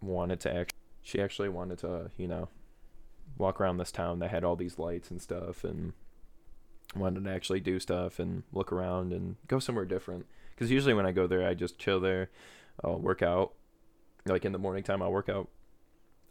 wanted 0.00 0.40
to 0.40 0.54
act. 0.54 0.74
She 1.02 1.20
actually 1.20 1.48
wanted 1.48 1.78
to 1.78 2.10
you 2.16 2.28
know 2.28 2.48
walk 3.38 3.60
around 3.60 3.78
this 3.78 3.92
town 3.92 4.18
that 4.20 4.30
had 4.30 4.44
all 4.44 4.56
these 4.56 4.78
lights 4.78 5.10
and 5.10 5.20
stuff 5.20 5.64
and 5.64 5.92
wanted 6.94 7.24
to 7.24 7.30
actually 7.30 7.60
do 7.60 7.80
stuff 7.80 8.18
and 8.18 8.44
look 8.52 8.72
around 8.72 9.12
and 9.12 9.36
go 9.48 9.58
somewhere 9.58 9.84
different. 9.84 10.26
Because 10.50 10.70
usually 10.70 10.94
when 10.94 11.06
I 11.06 11.12
go 11.12 11.26
there, 11.26 11.46
I 11.46 11.54
just 11.54 11.78
chill 11.78 12.00
there, 12.00 12.30
I'll 12.82 12.98
work 12.98 13.22
out. 13.22 13.52
Like 14.26 14.44
in 14.44 14.52
the 14.52 14.58
morning 14.58 14.84
time, 14.84 15.02
I'll 15.02 15.12
work 15.12 15.28
out. 15.28 15.48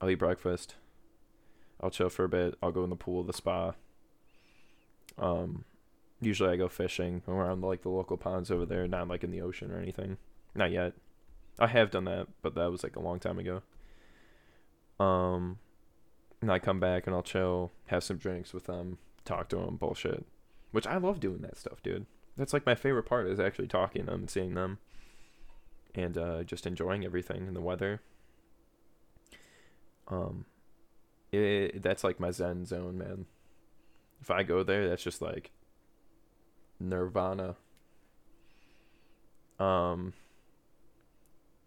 I'll 0.01 0.09
eat 0.09 0.15
breakfast. 0.15 0.75
I'll 1.81 1.91
chill 1.91 2.09
for 2.09 2.25
a 2.25 2.29
bit. 2.29 2.55
I'll 2.61 2.71
go 2.71 2.83
in 2.83 2.89
the 2.89 2.95
pool, 2.95 3.23
the 3.23 3.33
spa. 3.33 3.73
Um, 5.17 5.65
usually 6.21 6.49
I 6.49 6.55
go 6.55 6.69
fishing 6.69 7.21
around 7.27 7.61
like 7.61 7.81
the 7.81 7.89
local 7.89 8.17
ponds 8.17 8.49
over 8.49 8.65
there, 8.65 8.87
not 8.87 9.07
like 9.07 9.23
in 9.23 9.31
the 9.31 9.41
ocean 9.41 9.71
or 9.71 9.79
anything. 9.79 10.17
Not 10.55 10.71
yet. 10.71 10.93
I 11.59 11.67
have 11.67 11.91
done 11.91 12.05
that, 12.05 12.27
but 12.41 12.55
that 12.55 12.71
was 12.71 12.83
like 12.83 12.95
a 12.95 13.01
long 13.01 13.19
time 13.19 13.39
ago. 13.39 13.61
Um, 14.99 15.59
and 16.41 16.51
I 16.51 16.59
come 16.59 16.79
back 16.79 17.07
and 17.07 17.15
I'll 17.15 17.23
chill, 17.23 17.71
have 17.87 18.03
some 18.03 18.17
drinks 18.17 18.53
with 18.53 18.65
them, 18.65 18.97
talk 19.25 19.49
to 19.49 19.57
them, 19.57 19.77
bullshit. 19.77 20.25
Which 20.71 20.87
I 20.87 20.97
love 20.97 21.19
doing 21.19 21.41
that 21.41 21.57
stuff, 21.57 21.83
dude. 21.83 22.05
That's 22.35 22.53
like 22.53 22.65
my 22.65 22.75
favorite 22.75 23.03
part 23.03 23.27
is 23.27 23.39
actually 23.39 23.67
talking 23.67 24.05
to 24.05 24.11
them 24.11 24.21
and 24.21 24.29
seeing 24.29 24.55
them. 24.55 24.79
And 25.93 26.17
uh, 26.17 26.43
just 26.43 26.65
enjoying 26.65 27.05
everything 27.05 27.47
and 27.47 27.55
the 27.55 27.61
weather. 27.61 28.01
Um 30.07 30.45
it, 31.31 31.81
that's 31.81 32.03
like 32.03 32.19
my 32.19 32.31
zen 32.31 32.65
zone, 32.65 32.97
man. 32.97 33.25
If 34.21 34.29
I 34.29 34.43
go 34.43 34.63
there, 34.63 34.87
that's 34.87 35.03
just 35.03 35.21
like 35.21 35.51
nirvana. 36.79 37.55
Um 39.59 40.13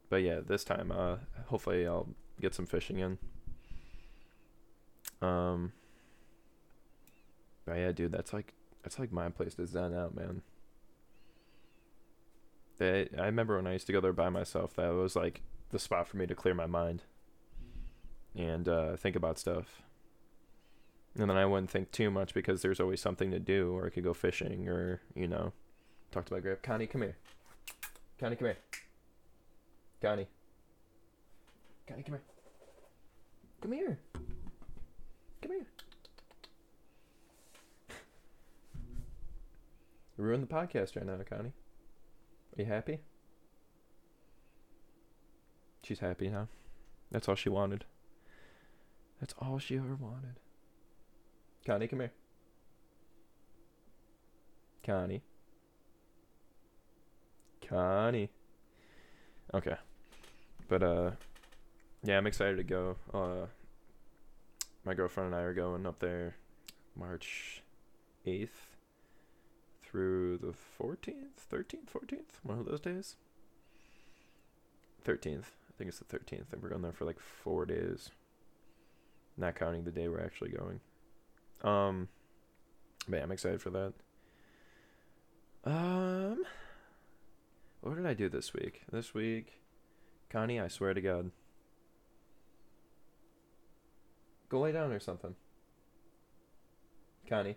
but 0.09 0.23
yeah, 0.23 0.41
this 0.47 0.65
time 0.65 0.93
uh 0.93 1.17
hopefully 1.47 1.87
I'll 1.87 2.09
get 2.41 2.55
some 2.55 2.67
fishing 2.67 2.99
in. 2.99 3.19
Um 5.21 5.73
but 7.65 7.79
yeah, 7.79 7.93
dude, 7.93 8.13
that's 8.13 8.33
like 8.33 8.55
that's 8.83 8.99
like 8.99 9.13
my 9.13 9.29
place 9.29 9.55
to 9.55 9.67
zen 9.67 9.95
out, 9.95 10.15
man. 10.15 10.43
They, 12.79 13.09
I 13.19 13.25
remember 13.25 13.57
when 13.57 13.67
I 13.67 13.73
used 13.73 13.87
to 13.87 13.93
go 13.93 14.01
there 14.01 14.13
by 14.13 14.29
myself, 14.29 14.77
that 14.77 14.91
was 14.91 15.17
like 15.17 15.41
the 15.71 15.79
spot 15.79 16.07
for 16.07 16.19
me 16.19 16.27
to 16.27 16.35
clear 16.35 16.55
my 16.55 16.67
mind 16.67 17.03
and 18.37 18.69
uh, 18.69 18.97
think 18.97 19.17
about 19.17 19.39
stuff. 19.39 19.83
And 21.19 21.31
then 21.31 21.37
I 21.39 21.47
wouldn't 21.47 21.71
think 21.71 21.91
too 21.91 22.11
much 22.11 22.35
because 22.35 22.61
there's 22.61 22.79
always 22.79 23.01
something 23.01 23.31
to 23.31 23.39
do, 23.39 23.75
or 23.75 23.87
I 23.87 23.91
could 23.91 24.05
go 24.05 24.13
fishing, 24.13 24.69
or 24.69 25.01
you 25.15 25.27
know, 25.27 25.53
talk 26.11 26.27
to 26.27 26.35
my 26.35 26.41
grandpa. 26.41 26.61
Connie, 26.63 26.87
come 26.87 27.03
here. 27.03 27.17
Connie, 28.21 28.37
come 28.37 28.49
here. 28.49 28.59
Connie. 30.01 30.27
Connie, 31.89 32.03
come 32.03 32.15
here. 32.15 32.23
Come 33.61 33.73
here. 33.73 33.99
Come 35.43 35.53
here. 35.53 35.67
Ruin 40.17 40.41
the 40.41 40.47
podcast 40.47 40.97
right 40.97 41.07
now, 41.07 41.19
Connie. 41.29 41.53
Are 42.57 42.63
you 42.63 42.65
happy? 42.65 42.99
She's 45.83 45.99
happy, 45.99 46.29
huh? 46.31 46.47
That's 47.11 47.29
all 47.29 47.35
she 47.35 47.49
wanted. 47.49 47.85
That's 49.21 49.35
all 49.41 49.59
she 49.59 49.77
ever 49.77 49.95
wanted. 49.95 50.41
Connie, 51.67 51.87
come 51.87 52.01
here. 52.01 52.13
Connie. 54.85 55.23
Connie. 57.67 58.31
Okay. 59.55 59.77
But 60.69 60.83
uh 60.83 61.11
yeah, 62.03 62.19
I'm 62.19 62.27
excited 62.27 62.57
to 62.57 62.65
go. 62.65 62.97
Uh 63.13 63.47
my 64.85 64.95
girlfriend 64.95 65.33
and 65.33 65.37
I 65.37 65.45
are 65.45 65.55
going 65.55 65.87
up 65.87 65.99
there 65.99 66.37
March 66.95 67.63
8th 68.27 68.49
through 69.83 70.39
the 70.39 70.55
14th, 70.81 71.39
13th, 71.51 71.87
14th, 71.93 72.21
one 72.43 72.59
of 72.59 72.67
those 72.67 72.81
days. 72.81 73.17
13th. 75.05 75.45
I 75.69 75.73
think 75.79 75.89
it's 75.89 75.99
the 75.99 76.05
13th. 76.05 76.53
And 76.53 76.63
we're 76.63 76.71
going 76.71 76.83
there 76.83 76.93
for 76.93 77.05
like 77.05 77.21
4 77.21 77.67
days. 77.67 78.11
Not 79.37 79.55
counting 79.55 79.85
the 79.85 79.91
day 79.91 80.09
we're 80.09 80.25
actually 80.25 80.51
going. 80.51 80.81
Um 81.63 82.09
but 83.09 83.19
yeah, 83.19 83.23
I'm 83.23 83.33
excited 83.33 83.63
for 83.63 83.71
that. 83.71 83.93
Um 85.65 86.45
What 87.87 87.95
did 87.95 88.07
I 88.07 88.15
do 88.15 88.29
this 88.29 88.53
week? 88.53 88.83
This 88.91 89.15
week 89.15 89.61
Connie, 90.29 90.59
I 90.59 90.67
swear 90.67 90.93
to 90.93 91.01
God. 91.01 91.31
Go 94.49 94.59
lay 94.59 94.73
down 94.73 94.91
or 94.91 94.99
something. 94.99 95.37
Connie. 97.29 97.55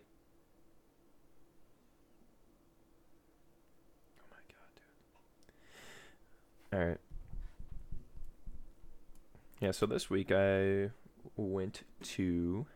Oh 4.19 4.27
my 4.29 4.37
god, 4.47 4.69
dude. 6.71 6.79
Alright. 6.79 6.99
Yeah, 9.59 9.71
so 9.71 9.87
this 9.87 10.11
week 10.11 10.31
I 10.31 10.91
went 11.37 11.81
to 12.03 12.67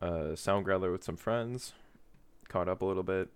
uh, 0.00 0.36
Sound 0.36 0.64
Growler 0.64 0.92
with 0.92 1.02
some 1.02 1.16
friends, 1.16 1.72
caught 2.48 2.68
up 2.68 2.82
a 2.82 2.86
little 2.86 3.02
bit, 3.02 3.30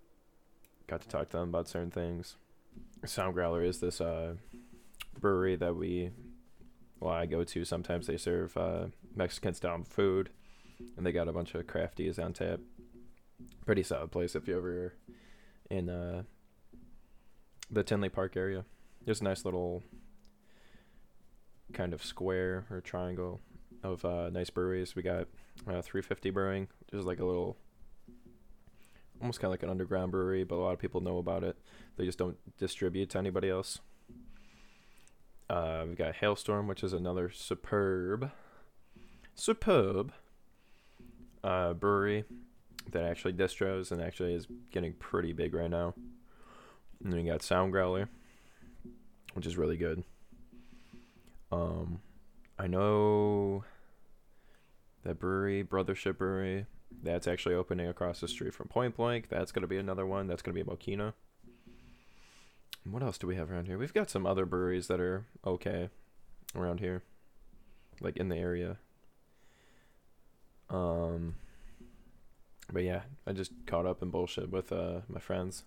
got 0.87 1.01
to 1.01 1.09
talk 1.09 1.29
to 1.31 1.37
them 1.37 1.49
about 1.49 1.67
certain 1.67 1.91
things. 1.91 2.37
Sound 3.03 3.33
Growler 3.33 3.63
is 3.63 3.79
this 3.79 4.01
uh, 4.01 4.35
brewery 5.19 5.55
that 5.55 5.75
we, 5.75 6.11
well, 6.99 7.13
I 7.13 7.25
go 7.25 7.43
to. 7.43 7.65
Sometimes 7.65 8.07
they 8.07 8.17
serve 8.17 8.55
uh, 8.57 8.87
Mexican 9.15 9.53
style 9.53 9.83
food, 9.87 10.29
and 10.97 11.05
they 11.05 11.11
got 11.11 11.27
a 11.27 11.33
bunch 11.33 11.53
of 11.55 11.67
crafties 11.67 12.23
on 12.23 12.33
tap. 12.33 12.59
Pretty 13.65 13.83
solid 13.83 14.11
place 14.11 14.35
if 14.35 14.47
you 14.47 14.57
ever 14.57 14.93
in 15.69 15.89
uh, 15.89 16.23
the 17.69 17.83
Tinley 17.83 18.09
Park 18.09 18.37
area. 18.37 18.65
There's 19.03 19.21
a 19.21 19.25
nice 19.25 19.45
little 19.45 19.83
kind 21.73 21.93
of 21.93 22.03
square 22.03 22.65
or 22.69 22.81
triangle 22.81 23.41
of 23.83 24.03
uh, 24.05 24.29
nice 24.29 24.49
breweries. 24.49 24.95
We 24.95 25.03
got 25.03 25.27
uh, 25.67 25.81
350 25.81 26.29
Brewing, 26.31 26.67
which 26.79 26.99
is 26.99 27.05
like 27.05 27.19
a 27.19 27.25
little, 27.25 27.57
almost 29.25 29.39
kind 29.39 29.49
of 29.49 29.53
like 29.53 29.63
an 29.63 29.71
underground 29.71 30.11
brewery, 30.11 30.43
but 30.43 30.55
a 30.55 30.61
lot 30.61 30.73
of 30.73 30.79
people 30.79 31.01
know 31.01 31.17
about 31.17 31.43
it. 31.43 31.57
They 31.97 32.05
just 32.05 32.19
don't 32.19 32.37
distribute 32.59 33.09
to 33.09 33.17
anybody 33.17 33.49
else. 33.49 33.79
Uh, 35.49 35.83
we've 35.87 35.97
got 35.97 36.13
Hailstorm, 36.15 36.67
which 36.67 36.83
is 36.83 36.93
another 36.93 37.31
superb, 37.31 38.29
superb 39.33 40.13
uh, 41.43 41.73
brewery 41.73 42.25
that 42.91 43.03
actually 43.03 43.33
distros 43.33 43.91
and 43.91 43.99
actually 43.99 44.35
is 44.35 44.45
getting 44.71 44.93
pretty 44.93 45.33
big 45.33 45.55
right 45.55 45.71
now. 45.71 45.95
And 47.03 47.11
then 47.11 47.23
we 47.23 47.27
got 47.27 47.41
Sound 47.41 47.71
Growler, 47.71 48.09
which 49.33 49.47
is 49.47 49.57
really 49.57 49.77
good. 49.77 50.03
Um, 51.51 51.99
I 52.59 52.67
know 52.67 53.63
that 55.03 55.19
brewery, 55.19 55.63
Brothership 55.63 56.19
Brewery, 56.19 56.67
that's 57.03 57.27
actually 57.27 57.55
opening 57.55 57.87
across 57.87 58.19
the 58.19 58.27
street 58.27 58.53
from 58.53 58.67
Point 58.67 58.95
Blank. 58.95 59.29
That's 59.29 59.51
going 59.51 59.61
to 59.61 59.67
be 59.67 59.77
another 59.77 60.05
one. 60.05 60.27
That's 60.27 60.41
going 60.41 60.55
to 60.55 60.63
be 60.63 60.69
a 60.69 60.75
Mokina. 60.75 61.13
What 62.89 63.01
else 63.01 63.17
do 63.17 63.27
we 63.27 63.35
have 63.35 63.51
around 63.51 63.65
here? 63.65 63.77
We've 63.77 63.93
got 63.93 64.09
some 64.09 64.25
other 64.25 64.45
breweries 64.45 64.87
that 64.87 64.99
are 64.99 65.25
okay 65.45 65.89
around 66.55 66.79
here, 66.79 67.03
like 67.99 68.17
in 68.17 68.29
the 68.29 68.37
area. 68.37 68.77
Um, 70.69 71.35
but 72.71 72.83
yeah, 72.83 73.01
I 73.25 73.33
just 73.33 73.51
caught 73.65 73.85
up 73.85 74.01
in 74.01 74.09
bullshit 74.09 74.51
with 74.51 74.71
uh 74.71 75.01
my 75.07 75.19
friends. 75.19 75.63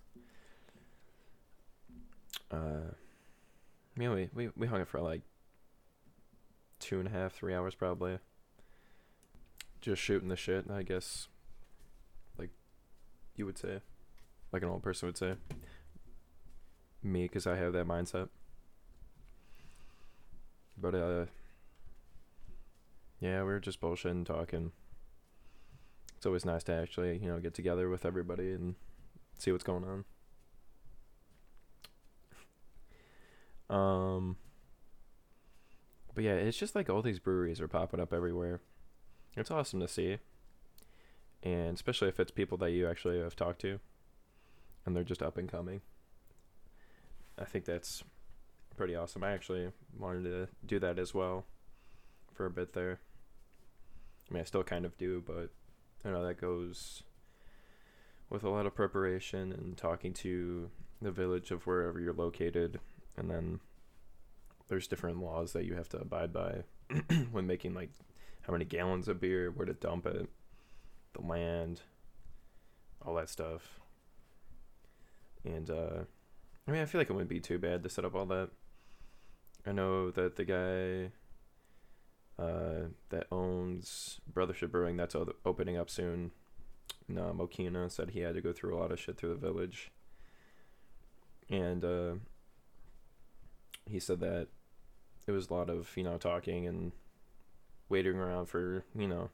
Uh, 2.51 2.93
yeah, 3.97 4.13
we 4.13 4.29
we 4.33 4.49
we 4.55 4.67
hung 4.67 4.81
it 4.81 4.87
for 4.87 5.01
like 5.01 5.21
two 6.79 6.99
and 6.99 7.07
a 7.07 7.11
half, 7.11 7.33
three 7.33 7.53
hours 7.53 7.75
probably. 7.75 8.19
Just 9.81 10.01
shooting 10.01 10.29
the 10.29 10.35
shit, 10.35 10.65
I 10.69 10.83
guess. 10.83 11.27
Like 12.37 12.51
you 13.35 13.45
would 13.45 13.57
say, 13.57 13.81
like 14.51 14.63
an 14.63 14.69
old 14.69 14.83
person 14.83 15.07
would 15.07 15.17
say. 15.17 15.35
Me, 17.01 17.23
because 17.23 17.47
I 17.47 17.55
have 17.55 17.73
that 17.73 17.87
mindset. 17.87 18.29
But 20.77 20.95
uh, 20.95 21.25
yeah, 23.19 23.39
we 23.39 23.45
were 23.47 23.59
just 23.59 23.81
bullshitting, 23.81 24.25
talking. 24.25 24.71
It's 26.17 26.25
always 26.25 26.45
nice 26.45 26.63
to 26.63 26.73
actually, 26.73 27.17
you 27.17 27.29
know, 27.29 27.39
get 27.39 27.53
together 27.53 27.89
with 27.89 28.05
everybody 28.05 28.51
and 28.51 28.75
see 29.37 29.51
what's 29.51 29.63
going 29.63 29.83
on. 29.83 30.05
Um, 33.69 34.37
but 36.15 36.23
yeah, 36.23 36.33
it's 36.33 36.57
just 36.57 36.73
like 36.73 36.89
all 36.89 37.03
these 37.03 37.19
breweries 37.19 37.61
are 37.61 37.67
popping 37.67 37.99
up 37.99 38.11
everywhere. 38.11 38.61
It's 39.35 39.51
awesome 39.51 39.79
to 39.79 39.87
see, 39.87 40.17
and 41.43 41.75
especially 41.75 42.09
if 42.09 42.19
it's 42.19 42.31
people 42.31 42.57
that 42.57 42.71
you 42.71 42.87
actually 42.89 43.19
have 43.19 43.35
talked 43.35 43.61
to, 43.61 43.79
and 44.85 44.95
they're 44.95 45.03
just 45.03 45.21
up 45.23 45.37
and 45.37 45.49
coming. 45.49 45.81
I 47.37 47.45
think 47.45 47.65
that's 47.65 48.03
pretty 48.75 48.95
awesome. 48.95 49.23
I 49.23 49.31
actually 49.31 49.71
wanted 49.97 50.23
to 50.23 50.47
do 50.65 50.79
that 50.79 50.99
as 50.99 51.13
well 51.13 51.45
for 52.33 52.45
a 52.45 52.51
bit 52.51 52.73
there. 52.73 52.99
I 54.29 54.33
mean, 54.33 54.41
I 54.41 54.45
still 54.45 54.63
kind 54.63 54.85
of 54.85 54.97
do, 54.97 55.23
but 55.25 55.49
I 56.03 56.11
know 56.11 56.25
that 56.25 56.39
goes 56.41 57.03
with 58.29 58.43
a 58.43 58.49
lot 58.49 58.65
of 58.65 58.75
preparation 58.75 59.51
and 59.51 59.77
talking 59.77 60.13
to 60.13 60.69
the 61.01 61.11
village 61.11 61.51
of 61.51 61.65
wherever 61.65 61.99
you're 61.99 62.13
located, 62.13 62.79
and 63.17 63.29
then 63.29 63.59
there's 64.67 64.87
different 64.87 65.21
laws 65.21 65.53
that 65.53 65.65
you 65.65 65.75
have 65.75 65.89
to 65.89 65.97
abide 65.97 66.31
by 66.31 66.63
when 67.31 67.47
making 67.47 67.73
like 67.73 67.89
how 68.49 68.53
many 68.53 68.65
gallons 68.65 69.07
of 69.07 69.21
beer, 69.21 69.51
where 69.51 69.67
to 69.67 69.73
dump 69.73 70.07
it, 70.07 70.27
the 71.13 71.21
land, 71.21 71.81
all 73.05 73.13
that 73.13 73.29
stuff. 73.29 73.79
And 75.45 75.69
uh 75.69 75.99
I 76.67 76.71
mean, 76.71 76.81
I 76.81 76.85
feel 76.85 76.99
like 76.99 77.11
it 77.11 77.13
wouldn't 77.13 77.29
be 77.29 77.39
too 77.39 77.59
bad 77.59 77.83
to 77.83 77.89
set 77.89 78.05
up 78.05 78.15
all 78.15 78.25
that. 78.25 78.49
I 79.67 79.71
know 79.71 80.09
that 80.09 80.35
the 80.35 80.45
guy 80.45 81.11
uh, 82.43 82.87
that 83.09 83.27
owns 83.31 84.19
Brothership 84.31 84.71
Brewing 84.71 84.97
that's 84.97 85.15
opening 85.45 85.77
up 85.77 85.89
soon. 85.89 86.31
No, 87.07 87.33
Mokina 87.35 87.91
said 87.91 88.11
he 88.11 88.21
had 88.21 88.33
to 88.33 88.41
go 88.41 88.51
through 88.51 88.75
a 88.75 88.79
lot 88.79 88.91
of 88.91 88.99
shit 88.99 89.17
through 89.17 89.29
the 89.29 89.35
village, 89.35 89.91
and 91.49 91.83
uh, 91.83 92.13
he 93.85 93.99
said 93.99 94.19
that 94.21 94.47
it 95.27 95.31
was 95.31 95.49
a 95.49 95.53
lot 95.53 95.69
of 95.69 95.91
you 95.95 96.03
know 96.03 96.17
talking 96.17 96.67
and 96.67 96.91
waiting 97.89 98.15
around 98.15 98.45
for 98.45 98.83
you 98.95 99.07
know 99.07 99.29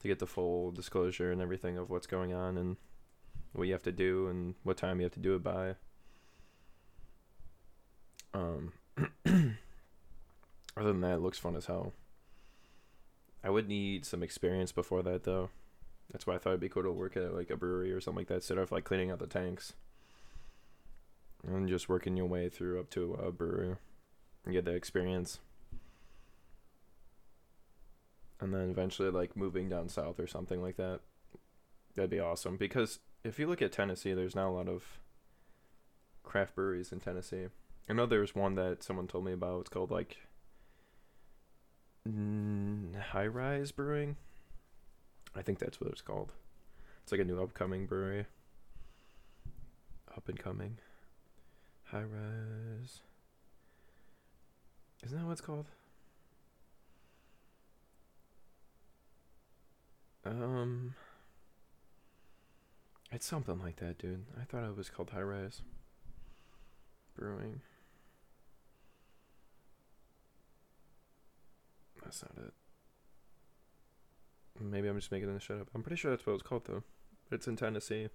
to 0.00 0.08
get 0.08 0.18
the 0.18 0.26
full 0.26 0.70
disclosure 0.70 1.32
and 1.32 1.40
everything 1.40 1.78
of 1.78 1.90
what's 1.90 2.06
going 2.06 2.32
on 2.32 2.56
and 2.58 2.76
what 3.52 3.66
you 3.66 3.72
have 3.72 3.82
to 3.82 3.92
do 3.92 4.28
and 4.28 4.54
what 4.62 4.76
time 4.76 4.98
you 4.98 5.04
have 5.04 5.12
to 5.12 5.20
do 5.20 5.34
it 5.34 5.42
by. 5.42 5.74
Um, 8.34 8.72
other 9.26 10.92
than 10.92 11.00
that, 11.00 11.16
it 11.16 11.22
looks 11.22 11.38
fun 11.38 11.56
as 11.56 11.66
hell. 11.66 11.94
I 13.42 13.50
would 13.50 13.68
need 13.68 14.04
some 14.04 14.22
experience 14.22 14.72
before 14.72 15.02
that, 15.04 15.24
though. 15.24 15.50
That's 16.12 16.26
why 16.26 16.34
I 16.34 16.38
thought 16.38 16.50
it'd 16.50 16.60
be 16.60 16.68
cool 16.68 16.82
to 16.82 16.92
work 16.92 17.16
at 17.16 17.34
like 17.34 17.50
a 17.50 17.56
brewery 17.56 17.92
or 17.92 18.00
something 18.00 18.20
like 18.20 18.28
that, 18.28 18.34
instead 18.34 18.58
of 18.58 18.70
like 18.70 18.84
cleaning 18.84 19.10
out 19.10 19.18
the 19.18 19.26
tanks 19.26 19.72
and 21.46 21.68
just 21.68 21.88
working 21.88 22.16
your 22.16 22.26
way 22.26 22.48
through 22.48 22.80
up 22.80 22.90
to 22.90 23.14
a 23.14 23.30
brewery 23.30 23.76
and 24.44 24.54
get 24.54 24.64
the 24.64 24.72
experience. 24.72 25.38
And 28.40 28.52
then 28.52 28.70
eventually, 28.70 29.10
like 29.10 29.36
moving 29.36 29.68
down 29.68 29.88
south 29.88 30.20
or 30.20 30.26
something 30.26 30.62
like 30.62 30.76
that. 30.76 31.00
That'd 31.94 32.10
be 32.10 32.20
awesome 32.20 32.58
because 32.58 32.98
if 33.24 33.38
you 33.38 33.46
look 33.46 33.62
at 33.62 33.72
Tennessee, 33.72 34.12
there's 34.12 34.36
not 34.36 34.48
a 34.48 34.50
lot 34.50 34.68
of 34.68 34.98
craft 36.22 36.54
breweries 36.54 36.92
in 36.92 37.00
Tennessee. 37.00 37.46
I 37.88 37.92
know 37.94 38.04
there's 38.04 38.34
one 38.34 38.54
that 38.56 38.82
someone 38.82 39.06
told 39.06 39.24
me 39.24 39.32
about. 39.32 39.60
It's 39.62 39.70
called 39.70 39.90
like 39.90 40.18
High 42.04 43.26
Rise 43.26 43.72
Brewing. 43.72 44.16
I 45.34 45.42
think 45.42 45.58
that's 45.58 45.80
what 45.80 45.90
it's 45.90 46.02
called. 46.02 46.32
It's 47.02 47.12
like 47.12 47.20
a 47.20 47.24
new 47.24 47.42
upcoming 47.42 47.86
brewery. 47.86 48.26
Up 50.14 50.28
and 50.28 50.38
coming. 50.38 50.78
High 51.84 52.02
Rise. 52.02 53.00
Isn't 55.04 55.18
that 55.18 55.24
what 55.24 55.32
it's 55.32 55.40
called? 55.40 55.66
Um. 60.26 60.94
It's 63.12 63.26
something 63.26 63.60
like 63.60 63.76
that, 63.76 63.98
dude. 63.98 64.24
I 64.40 64.44
thought 64.44 64.64
it 64.64 64.76
was 64.76 64.90
called 64.90 65.10
High 65.10 65.22
Rise 65.22 65.62
Brewing. 67.16 67.60
That's 72.02 72.22
not 72.22 72.46
it. 72.46 72.52
Maybe 74.60 74.88
I'm 74.88 74.96
just 74.96 75.12
making 75.12 75.32
this 75.32 75.42
shit 75.44 75.60
up. 75.60 75.68
I'm 75.74 75.82
pretty 75.82 75.96
sure 75.96 76.10
that's 76.10 76.26
what 76.26 76.34
it's 76.34 76.42
called 76.42 76.64
though. 76.66 76.82
It's 77.30 77.46
in 77.46 77.56
Tennessee. 77.56 78.08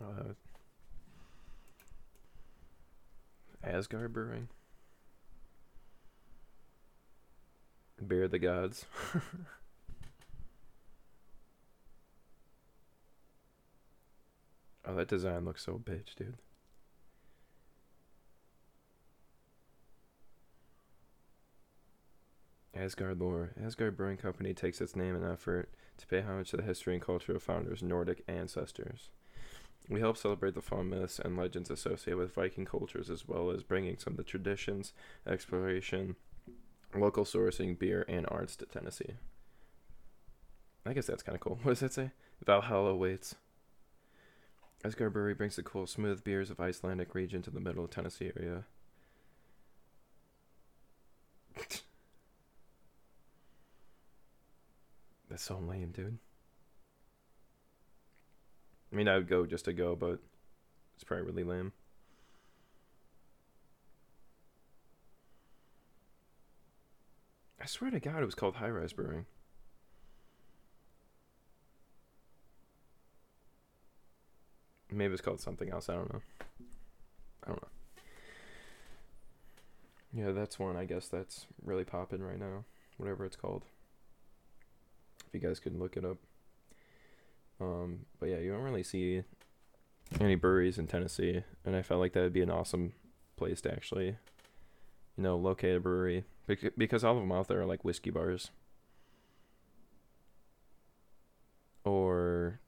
Uh, 0.00 0.34
Asgard 3.66 4.12
Brewing. 4.12 4.48
Beer 8.06 8.24
of 8.24 8.30
the 8.30 8.38
Gods. 8.38 8.84
oh, 14.84 14.94
that 14.94 15.08
design 15.08 15.44
looks 15.44 15.64
so 15.64 15.78
bitch, 15.78 16.14
dude. 16.16 16.36
Asgard 22.76 23.20
lore. 23.20 23.52
Asgard 23.62 23.96
Brewing 23.96 24.16
Company 24.16 24.52
takes 24.52 24.80
its 24.80 24.96
name 24.96 25.14
and 25.14 25.24
effort 25.24 25.70
to 25.96 26.06
pay 26.06 26.20
homage 26.20 26.50
to 26.50 26.56
the 26.56 26.62
history 26.62 26.94
and 26.94 27.02
culture 27.02 27.36
of 27.36 27.42
founders' 27.42 27.82
Nordic 27.82 28.24
ancestors. 28.26 29.10
We 29.88 30.00
help 30.00 30.16
celebrate 30.16 30.54
the 30.54 30.62
fun 30.62 30.88
myths 30.90 31.18
and 31.18 31.36
legends 31.36 31.70
associated 31.70 32.16
with 32.16 32.34
Viking 32.34 32.64
cultures, 32.64 33.10
as 33.10 33.28
well 33.28 33.50
as 33.50 33.62
bringing 33.62 33.98
some 33.98 34.14
of 34.14 34.16
the 34.16 34.24
traditions, 34.24 34.94
exploration, 35.26 36.16
local 36.94 37.24
sourcing, 37.24 37.78
beer, 37.78 38.04
and 38.08 38.26
arts 38.30 38.56
to 38.56 38.66
Tennessee. 38.66 39.14
I 40.86 40.94
guess 40.94 41.06
that's 41.06 41.22
kind 41.22 41.36
of 41.36 41.40
cool. 41.40 41.58
What 41.62 41.72
does 41.72 41.80
that 41.80 41.92
say? 41.92 42.12
Valhalla 42.44 42.94
waits. 42.94 43.34
Asgard 44.84 45.12
Brewery 45.14 45.34
brings 45.34 45.56
the 45.56 45.62
cool, 45.62 45.86
smooth 45.86 46.24
beers 46.24 46.50
of 46.50 46.60
Icelandic 46.60 47.14
region 47.14 47.40
to 47.42 47.50
the 47.50 47.60
middle 47.60 47.84
of 47.84 47.90
Tennessee 47.90 48.32
area. 48.36 48.64
That's 55.30 55.42
so 55.42 55.58
lame, 55.58 55.90
dude. 55.90 56.18
I 58.94 58.96
mean, 58.96 59.08
I 59.08 59.16
would 59.16 59.26
go 59.26 59.44
just 59.44 59.64
to 59.64 59.72
go, 59.72 59.96
but 59.96 60.20
it's 60.94 61.02
probably 61.02 61.26
really 61.26 61.42
lame. 61.42 61.72
I 67.60 67.66
swear 67.66 67.90
to 67.90 67.98
God, 67.98 68.22
it 68.22 68.24
was 68.24 68.36
called 68.36 68.54
High 68.54 68.68
Rise 68.68 68.92
Brewing. 68.92 69.26
Maybe 74.92 75.12
it's 75.12 75.22
called 75.22 75.40
something 75.40 75.70
else. 75.70 75.88
I 75.88 75.94
don't 75.94 76.12
know. 76.12 76.22
I 77.42 77.48
don't 77.48 77.62
know. 77.62 77.68
Yeah, 80.12 80.30
that's 80.30 80.56
one. 80.56 80.76
I 80.76 80.84
guess 80.84 81.08
that's 81.08 81.46
really 81.64 81.82
popping 81.82 82.22
right 82.22 82.38
now. 82.38 82.64
Whatever 82.96 83.24
it's 83.24 83.34
called. 83.34 83.64
If 85.26 85.34
you 85.34 85.40
guys 85.40 85.58
could 85.58 85.76
look 85.76 85.96
it 85.96 86.04
up. 86.04 86.18
Um, 87.60 88.00
but 88.18 88.28
yeah, 88.28 88.38
you 88.38 88.52
don't 88.52 88.62
really 88.62 88.82
see 88.82 89.22
any 90.20 90.34
breweries 90.34 90.78
in 90.78 90.86
Tennessee, 90.86 91.42
and 91.64 91.76
I 91.76 91.82
felt 91.82 92.00
like 92.00 92.12
that 92.12 92.22
would 92.22 92.32
be 92.32 92.42
an 92.42 92.50
awesome 92.50 92.92
place 93.36 93.60
to 93.62 93.72
actually, 93.72 94.16
you 95.16 95.22
know, 95.22 95.36
locate 95.36 95.76
a 95.76 95.80
brewery 95.80 96.24
Bec- 96.46 96.74
because 96.76 97.04
all 97.04 97.14
of 97.14 97.22
them 97.22 97.32
out 97.32 97.48
there 97.48 97.60
are 97.60 97.66
like 97.66 97.84
whiskey 97.84 98.10
bars 98.10 98.50
or 101.84 102.60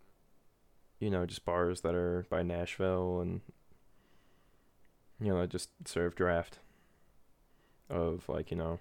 you 1.00 1.10
know 1.10 1.26
just 1.26 1.44
bars 1.44 1.82
that 1.82 1.94
are 1.94 2.26
by 2.30 2.42
Nashville 2.42 3.20
and 3.20 3.40
you 5.20 5.32
know 5.32 5.46
just 5.46 5.70
serve 5.84 6.14
draft 6.14 6.58
of 7.90 8.28
like 8.28 8.50
you 8.50 8.56
know 8.56 8.78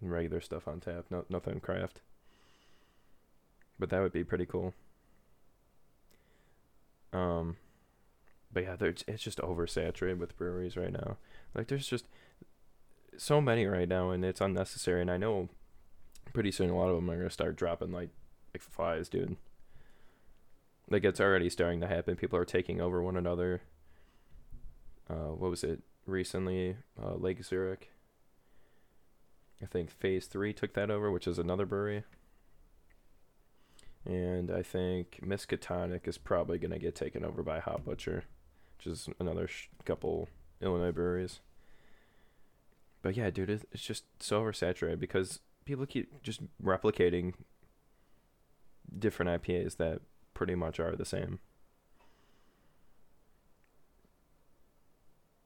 regular 0.00 0.40
stuff 0.40 0.66
on 0.66 0.80
tap, 0.80 1.06
no 1.10 1.24
nothing 1.28 1.60
craft. 1.60 2.00
But 3.78 3.90
that 3.90 4.00
would 4.00 4.12
be 4.12 4.24
pretty 4.24 4.46
cool. 4.46 4.74
Um, 7.12 7.56
but 8.52 8.64
yeah, 8.64 8.76
it's 8.80 9.22
just 9.22 9.38
oversaturated 9.38 10.18
with 10.18 10.36
breweries 10.36 10.76
right 10.76 10.92
now. 10.92 11.16
Like 11.54 11.68
there's 11.68 11.86
just 11.86 12.06
so 13.16 13.40
many 13.40 13.66
right 13.66 13.88
now, 13.88 14.10
and 14.10 14.24
it's 14.24 14.40
unnecessary. 14.40 15.00
And 15.00 15.10
I 15.10 15.16
know 15.16 15.48
pretty 16.32 16.50
soon 16.50 16.70
a 16.70 16.76
lot 16.76 16.88
of 16.88 16.96
them 16.96 17.10
are 17.10 17.16
gonna 17.16 17.30
start 17.30 17.56
dropping 17.56 17.92
like 17.92 18.10
like 18.54 18.62
flies, 18.62 19.08
dude. 19.08 19.36
Like 20.90 21.04
it's 21.04 21.20
already 21.20 21.48
starting 21.48 21.80
to 21.80 21.86
happen. 21.86 22.16
People 22.16 22.38
are 22.38 22.44
taking 22.44 22.80
over 22.80 23.02
one 23.02 23.16
another. 23.16 23.62
Uh, 25.08 25.32
what 25.34 25.50
was 25.50 25.64
it 25.64 25.80
recently? 26.06 26.76
Uh, 27.02 27.14
Lake 27.14 27.44
Zurich. 27.44 27.90
I 29.62 29.66
think 29.66 29.90
Phase 29.90 30.26
Three 30.26 30.52
took 30.52 30.74
that 30.74 30.90
over, 30.90 31.10
which 31.10 31.26
is 31.26 31.38
another 31.38 31.64
brewery. 31.66 32.04
And 34.04 34.50
I 34.50 34.62
think 34.62 35.20
Miskatonic 35.24 36.08
is 36.08 36.18
probably 36.18 36.58
gonna 36.58 36.78
get 36.78 36.94
taken 36.94 37.24
over 37.24 37.42
by 37.42 37.60
Hop 37.60 37.84
Butcher, 37.84 38.24
which 38.76 38.86
is 38.86 39.08
another 39.20 39.46
sh- 39.46 39.68
couple 39.84 40.28
Illinois 40.60 40.92
breweries. 40.92 41.40
But 43.02 43.16
yeah, 43.16 43.30
dude, 43.30 43.50
it's 43.50 43.82
just 43.82 44.04
so 44.20 44.42
oversaturated 44.42 45.00
because 45.00 45.40
people 45.64 45.86
keep 45.86 46.22
just 46.22 46.40
replicating 46.62 47.34
different 48.98 49.42
IPAs 49.42 49.76
that 49.76 50.00
pretty 50.34 50.54
much 50.54 50.80
are 50.80 50.96
the 50.96 51.04
same. 51.04 51.40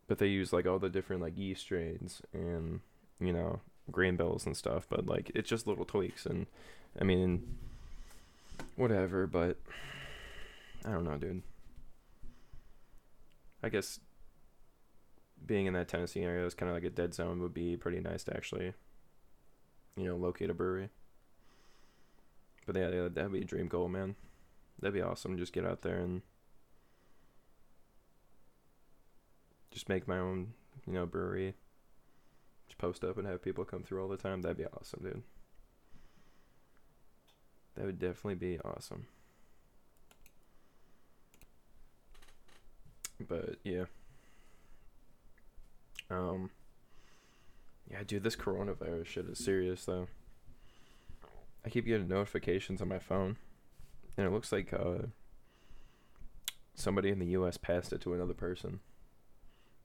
But 0.07 0.18
they 0.18 0.28
use 0.28 0.52
like 0.52 0.66
all 0.66 0.78
the 0.78 0.88
different 0.88 1.22
like 1.22 1.36
yeast 1.36 1.62
strains 1.62 2.22
and 2.32 2.80
you 3.18 3.32
know 3.32 3.61
grain 3.90 4.16
bills 4.16 4.46
and 4.46 4.57
stuff. 4.57 4.86
But 4.88 5.07
like 5.07 5.30
it's 5.34 5.48
just 5.48 5.66
little 5.66 5.84
tweaks 5.84 6.26
and 6.26 6.46
I 7.00 7.04
mean 7.04 7.57
whatever. 8.77 9.27
But 9.27 9.59
I 10.85 10.93
don't 10.93 11.05
know, 11.05 11.16
dude. 11.18 11.43
I 13.62 13.68
guess 13.68 13.99
being 15.45 15.66
in 15.66 15.74
that 15.74 15.89
Tennessee 15.89 16.22
area 16.22 16.47
is 16.47 16.55
kind 16.55 16.70
of 16.70 16.77
like 16.77 16.85
a 16.85 16.91
dead 16.91 17.14
zone 17.14 17.41
would 17.41 17.55
be 17.55 17.77
pretty 17.77 18.01
nice 18.01 18.24
to 18.24 18.37
actually 18.37 18.72
you 19.97 20.05
know 20.05 20.16
locate 20.16 20.51
a 20.51 20.55
brewery. 20.55 20.91
But 22.66 22.77
yeah, 22.77 22.91
yeah, 22.91 23.09
that'd 23.12 23.33
be 23.33 23.43
a 23.43 23.45
dream 23.45 23.68
goal, 23.68 23.89
man. 23.89 24.16
That'd 24.81 24.95
be 24.95 25.03
awesome. 25.03 25.39
Just 25.39 25.53
get 25.53 25.64
out 25.64 25.83
there 25.83 25.99
and 25.99 26.22
just 29.70 29.89
make 29.89 30.09
my 30.09 30.18
own, 30.18 30.55
you 30.87 30.93
know, 30.93 31.07
brewery. 31.07 31.55
Just 32.66 32.79
post 32.79 33.05
up 33.05 33.16
and 33.18 33.27
have 33.27 33.43
people 33.43 33.64
come 33.64 33.85
through 33.85 34.03
all 34.03 34.09
the 34.09 34.16
time. 34.16 34.43
That'd 34.43 34.57
be 34.59 34.64
awesome, 34.64 35.01
dude. 35.03 35.22
That 37.77 37.85
would 37.85 37.99
definitely 37.99 38.35
be 38.35 38.59
awesome. 38.61 39.07
But 43.29 43.57
yeah. 43.64 43.85
Um 46.11 46.51
Yeah, 47.91 48.03
dude, 48.07 48.24
this 48.24 48.37
coronavirus 48.37 49.07
shit 49.07 49.27
is 49.27 49.39
serious 49.39 49.85
though. 49.85 50.09
I 51.64 51.68
keep 51.68 51.85
getting 51.85 52.07
notifications 52.07 52.81
on 52.81 52.87
my 52.89 53.01
phone, 53.01 53.39
and 54.16 54.24
it 54.24 54.33
looks 54.33 54.53
like 54.53 54.72
uh, 54.72 55.09
somebody 56.77 57.11
in 57.11 57.18
the 57.18 57.27
U.S. 57.27 57.57
passed 57.57 57.93
it 57.93 58.01
to 58.03 58.14
another 58.14 58.35
person, 58.35 58.79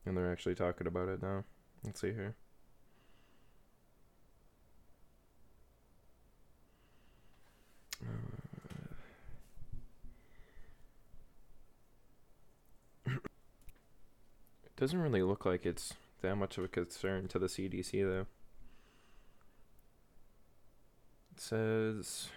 and 0.06 0.16
they're 0.16 0.32
actually 0.32 0.54
talking 0.54 0.86
about 0.86 1.10
it 1.10 1.24
now. 1.24 1.44
Let's 1.84 2.00
see 2.00 2.14
here. 2.14 2.36
Doesn't 14.82 15.00
really 15.00 15.22
look 15.22 15.46
like 15.46 15.64
it's 15.64 15.94
that 16.24 16.36
much 16.38 16.58
of 16.58 16.64
a 16.64 16.68
concern 16.68 17.28
to 17.28 17.38
the 17.38 17.46
CDC, 17.46 18.04
though. 18.04 18.26
It 21.36 21.40
says, 21.40 22.30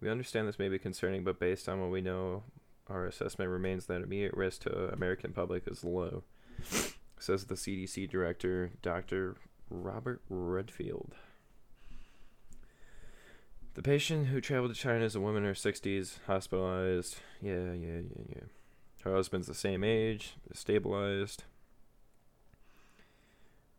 We 0.00 0.08
understand 0.08 0.48
this 0.48 0.58
may 0.58 0.70
be 0.70 0.78
concerning, 0.78 1.24
but 1.24 1.38
based 1.38 1.68
on 1.68 1.78
what 1.82 1.90
we 1.90 2.00
know, 2.00 2.42
our 2.88 3.04
assessment 3.04 3.50
remains 3.50 3.84
that 3.84 4.00
immediate 4.00 4.32
risk 4.32 4.62
to 4.62 4.88
American 4.94 5.34
public 5.34 5.64
is 5.66 5.84
low, 5.84 6.22
says 7.18 7.44
the 7.44 7.54
CDC 7.54 8.08
director, 8.08 8.70
Dr. 8.80 9.36
Robert 9.68 10.22
Redfield. 10.30 11.16
The 13.74 13.82
patient 13.82 14.28
who 14.28 14.40
traveled 14.40 14.74
to 14.74 14.80
China 14.80 15.04
is 15.04 15.14
a 15.14 15.20
woman 15.20 15.42
in 15.42 15.48
her 15.48 15.52
60s, 15.52 16.18
hospitalized. 16.26 17.16
Yeah, 17.42 17.74
yeah, 17.74 18.00
yeah, 18.00 18.24
yeah. 18.36 18.55
Her 19.04 19.14
husband's 19.14 19.46
the 19.46 19.54
same 19.54 19.84
age, 19.84 20.34
stabilized. 20.52 21.44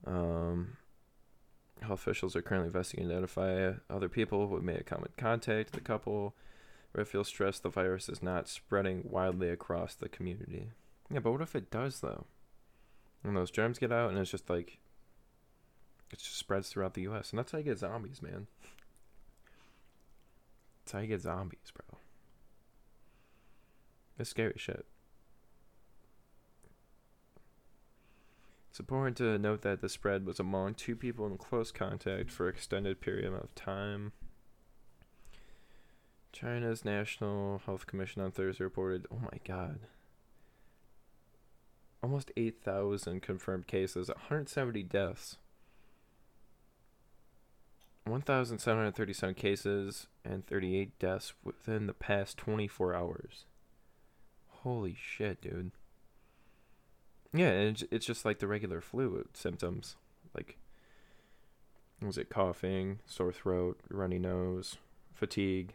Um, 0.05 0.78
health 1.82 1.99
officials 1.99 2.36
are 2.36 2.41
currently 2.41 2.68
investigating 2.68 3.09
to 3.09 3.15
identify 3.15 3.74
other 3.89 4.07
people 4.09 4.47
who 4.47 4.61
made 4.61 4.80
a 4.80 4.84
common 4.84 5.09
contact. 5.18 5.72
With 5.72 5.84
the 5.84 5.88
couple, 5.88 6.34
Redfield 6.93 7.28
stressed 7.28 7.63
the 7.63 7.70
virus 7.70 8.09
is 8.09 8.24
not 8.24 8.47
spreading 8.47 9.03
widely 9.03 9.49
across 9.49 9.95
the 9.95 10.09
community. 10.09 10.70
Yeah, 11.11 11.20
but 11.20 11.32
what 11.32 11.41
if 11.41 11.55
it 11.55 11.70
does 11.70 11.99
though? 11.99 12.26
And 13.24 13.36
those 13.36 13.51
germs 13.51 13.80
get 13.80 13.91
out, 13.91 14.09
and 14.09 14.20
it's 14.20 14.32
just 14.32 14.49
like 14.49 14.80
it 16.11 16.20
just 16.20 16.38
spreads 16.38 16.70
throughout 16.70 16.93
the 16.93 17.01
U.S. 17.03 17.32
And 17.32 17.39
that's 17.39 17.51
how 17.51 17.57
you 17.57 17.63
get 17.63 17.80
zombies, 17.80 18.22
man. 18.22 18.47
That's 20.84 20.93
how 20.93 20.99
you 20.99 21.07
get 21.07 21.22
zombies, 21.22 21.72
bro. 21.74 21.99
It's 24.18 24.30
scary 24.30 24.53
shit. 24.55 24.86
It's 28.78 28.80
important 28.80 29.17
to 29.17 29.39
note 29.39 29.63
that 29.63 29.82
the 29.82 29.89
spread 29.89 30.23
was 30.28 30.39
among 30.39 30.75
two 30.75 30.95
people 30.95 31.25
in 31.25 31.39
close 31.39 31.71
contact 31.71 32.30
for 32.30 32.47
extended 32.47 33.01
period 33.01 33.34
of 33.34 33.55
time. 33.55 34.11
China's 36.32 36.86
National 36.86 37.59
Health 37.65 37.88
Commission 37.88 38.21
on 38.21 38.30
Thursday 38.30 38.63
reported, 38.63 39.07
oh 39.11 39.17
my 39.17 39.39
god, 39.43 39.80
almost 42.03 42.30
8,000 42.38 43.19
confirmed 43.19 43.65
cases, 43.65 44.09
170 44.09 44.84
deaths. 44.84 45.38
1,737 48.05 49.34
cases 49.34 50.05
and 50.23 50.45
38 50.45 50.99
deaths 50.99 51.34
within 51.43 51.88
the 51.88 51.93
past 51.93 52.38
24 52.38 52.93
hours. 52.93 53.45
Holy 54.61 54.95
shit, 54.95 55.41
dude. 55.41 55.71
Yeah, 57.34 57.49
it's, 57.49 57.84
it's 57.91 58.05
just 58.05 58.25
like 58.25 58.39
the 58.39 58.47
regular 58.47 58.82
flu 58.82 59.28
symptoms. 59.34 59.95
Like, 60.34 60.57
was 62.01 62.17
it 62.17 62.30
coughing, 62.30 62.99
sore 63.05 63.32
throat, 63.32 63.80
runny 63.89 64.19
nose, 64.19 64.78
fatigue? 65.13 65.73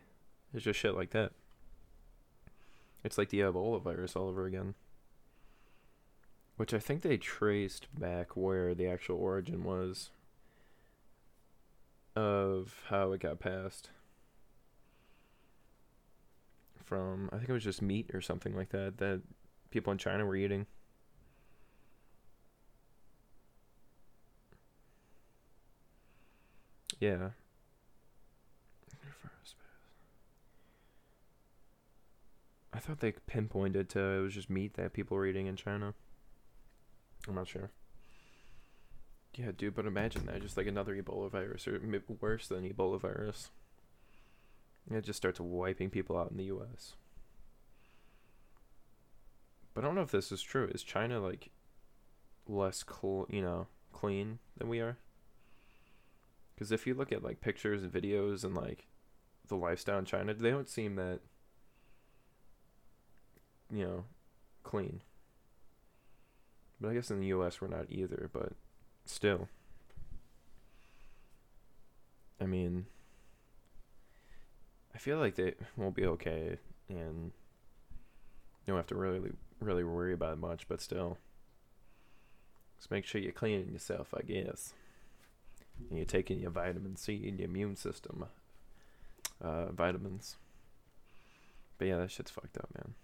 It's 0.55 0.64
just 0.64 0.78
shit 0.78 0.94
like 0.94 1.11
that. 1.11 1.32
It's 3.05 3.18
like 3.18 3.30
the 3.30 3.40
Ebola 3.40 3.82
virus 3.82 4.14
all 4.14 4.28
over 4.28 4.46
again. 4.46 4.74
Which 6.57 6.72
I 6.72 6.78
think 6.78 7.03
they 7.03 7.16
traced 7.16 7.88
back 7.98 8.36
where 8.36 8.74
the 8.74 8.86
actual 8.86 9.16
origin 9.16 9.64
was 9.64 10.11
of 12.14 12.84
how 12.88 13.12
it 13.12 13.20
got 13.20 13.40
passed. 13.40 13.90
From, 16.84 17.30
I 17.32 17.38
think 17.38 17.48
it 17.48 17.55
was 17.55 17.64
just 17.64 17.80
meat 17.80 18.11
or 18.12 18.20
something 18.20 18.55
like 18.55 18.68
that 18.70 18.98
that 18.98 19.22
people 19.70 19.92
in 19.92 19.98
China 19.98 20.26
were 20.26 20.36
eating. 20.36 20.66
Yeah. 27.03 27.30
I 32.72 32.78
thought 32.78 33.00
they 33.00 33.11
pinpointed 33.11 33.88
to 33.90 33.98
it 33.98 34.20
was 34.20 34.34
just 34.34 34.48
meat 34.48 34.74
that 34.74 34.92
people 34.92 35.16
were 35.16 35.26
eating 35.26 35.48
in 35.48 35.57
China. 35.57 35.94
I'm 37.26 37.34
not 37.34 37.48
sure. 37.48 37.72
Yeah, 39.34 39.50
dude, 39.50 39.74
but 39.74 39.84
imagine 39.84 40.26
that 40.26 40.42
just 40.42 40.57
like 40.57 40.68
another 40.68 40.94
Ebola 40.94 41.28
virus 41.28 41.66
or 41.66 41.80
worse 42.20 42.46
than 42.46 42.72
Ebola 42.72 43.00
virus. 43.00 43.50
It 44.88 45.03
just 45.03 45.16
starts 45.16 45.40
wiping 45.40 45.90
people 45.90 46.16
out 46.16 46.30
in 46.30 46.36
the 46.36 46.44
U.S. 46.44 46.94
But 49.74 49.82
I 49.82 49.88
don't 49.88 49.96
know 49.96 50.03
if 50.03 50.12
this 50.12 50.30
is 50.30 50.40
true. 50.40 50.70
Is 50.72 50.84
China 50.84 51.18
like 51.18 51.50
less 52.46 52.84
cl- 52.88 53.26
you 53.28 53.42
know, 53.42 53.66
clean 53.92 54.38
than 54.57 54.68
we 54.68 54.78
are? 54.78 54.98
Because 56.62 56.70
if 56.70 56.86
you 56.86 56.94
look 56.94 57.10
at 57.10 57.24
like 57.24 57.40
pictures 57.40 57.82
and 57.82 57.92
videos 57.92 58.44
and 58.44 58.54
like 58.54 58.86
the 59.48 59.56
lifestyle 59.56 59.98
in 59.98 60.04
China, 60.04 60.32
they 60.32 60.50
don't 60.52 60.68
seem 60.68 60.94
that 60.94 61.18
you 63.68 63.82
know 63.84 64.04
clean. 64.62 65.00
But 66.80 66.90
I 66.90 66.94
guess 66.94 67.10
in 67.10 67.18
the 67.18 67.26
U.S. 67.26 67.60
we're 67.60 67.66
not 67.66 67.86
either. 67.88 68.30
But 68.32 68.52
still, 69.04 69.48
I 72.40 72.46
mean, 72.46 72.86
I 74.94 74.98
feel 74.98 75.18
like 75.18 75.34
they 75.34 75.54
won't 75.76 75.96
be 75.96 76.06
okay, 76.06 76.58
and 76.88 77.32
you 78.64 78.68
don't 78.68 78.76
have 78.76 78.86
to 78.86 78.94
really 78.94 79.32
really 79.58 79.82
worry 79.82 80.12
about 80.12 80.34
it 80.34 80.38
much, 80.38 80.68
but 80.68 80.80
still. 80.80 81.18
Just 82.78 82.92
make 82.92 83.04
sure 83.04 83.20
you're 83.20 83.32
cleaning 83.32 83.72
yourself, 83.72 84.14
I 84.16 84.22
guess. 84.22 84.74
And 85.88 85.98
you're 85.98 86.06
taking 86.06 86.40
your 86.40 86.50
vitamin 86.50 86.96
C 86.96 87.28
and 87.28 87.38
your 87.38 87.48
immune 87.48 87.76
system 87.76 88.26
uh, 89.42 89.72
vitamins. 89.72 90.36
But 91.78 91.88
yeah, 91.88 91.96
that 91.98 92.10
shit's 92.10 92.30
fucked 92.30 92.56
up, 92.56 92.68
man. 92.74 92.94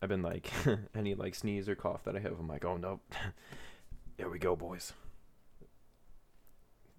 I've 0.00 0.08
been 0.08 0.22
like, 0.22 0.50
any 0.94 1.14
like 1.14 1.34
sneeze 1.34 1.68
or 1.68 1.74
cough 1.74 2.04
that 2.04 2.16
I 2.16 2.20
have, 2.20 2.38
I'm 2.38 2.48
like, 2.48 2.64
oh 2.64 2.76
no, 2.76 3.00
here 4.16 4.28
we 4.28 4.38
go, 4.38 4.54
boys. 4.54 4.92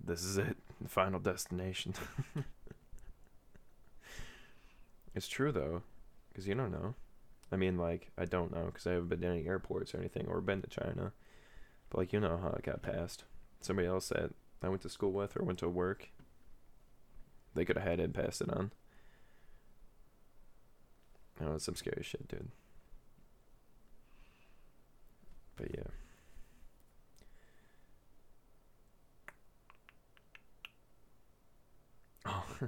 This 0.04 0.24
is 0.24 0.38
it, 0.38 0.58
final 0.88 1.20
destination. 1.20 1.94
it's 5.16 5.28
true 5.28 5.52
though, 5.52 5.84
because 6.30 6.48
you 6.48 6.56
don't 6.56 6.72
know. 6.72 6.96
I 7.52 7.58
mean, 7.58 7.78
like, 7.78 8.10
I 8.18 8.26
don't 8.26 8.54
know 8.54 8.66
because 8.66 8.88
I 8.88 8.94
haven't 8.94 9.10
been 9.10 9.22
to 9.22 9.28
any 9.28 9.48
airports 9.48 9.94
or 9.94 10.00
anything 10.00 10.26
or 10.28 10.42
been 10.42 10.62
to 10.62 10.68
China. 10.68 11.14
Like, 11.96 12.12
you 12.12 12.20
know 12.20 12.38
how 12.38 12.50
it 12.50 12.64
got 12.64 12.82
passed. 12.82 13.24
Somebody 13.62 13.88
else 13.88 14.10
that 14.10 14.32
I 14.62 14.70
went 14.70 14.82
to 14.82 14.90
school 14.90 15.12
with 15.12 15.38
or 15.38 15.44
went 15.44 15.60
to 15.60 15.70
work, 15.70 16.10
they 17.54 17.64
could 17.64 17.78
have 17.78 17.88
had 17.88 18.00
it 18.00 18.14
passed 18.14 18.42
it 18.42 18.50
on. 18.52 18.72
Oh, 21.42 21.56
it's 21.56 21.66
some 21.66 21.76
scary 21.76 22.04
shit, 22.04 22.28
dude. 22.28 22.50
But 25.56 25.68
yeah. 25.74 25.84
Oh. 32.26 32.46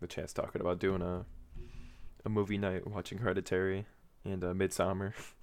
the 0.00 0.06
chat's 0.06 0.32
talking 0.32 0.60
about 0.60 0.78
doing 0.80 1.02
a 1.02 1.24
a 2.24 2.28
movie 2.28 2.58
night 2.58 2.86
watching 2.86 3.18
Hereditary 3.18 3.86
and 4.24 4.42
uh, 4.42 4.52
Midsommar. 4.52 5.12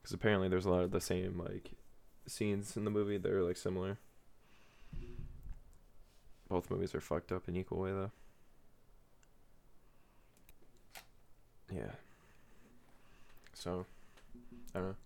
Because 0.00 0.14
apparently 0.14 0.48
there's 0.48 0.66
a 0.66 0.70
lot 0.70 0.84
of 0.84 0.90
the 0.90 1.00
same 1.00 1.38
like 1.38 1.72
scenes 2.26 2.76
in 2.76 2.84
the 2.84 2.90
movie 2.90 3.18
that 3.18 3.30
are 3.30 3.42
like 3.42 3.56
similar. 3.56 3.98
Both 6.48 6.70
movies 6.70 6.94
are 6.94 7.00
fucked 7.00 7.32
up 7.32 7.48
in 7.48 7.56
equal 7.56 7.78
way 7.78 7.90
though. 7.90 8.10
Yeah. 11.72 11.92
So, 13.54 13.86
I 14.74 14.78
don't 14.78 14.88
know. 14.88 14.96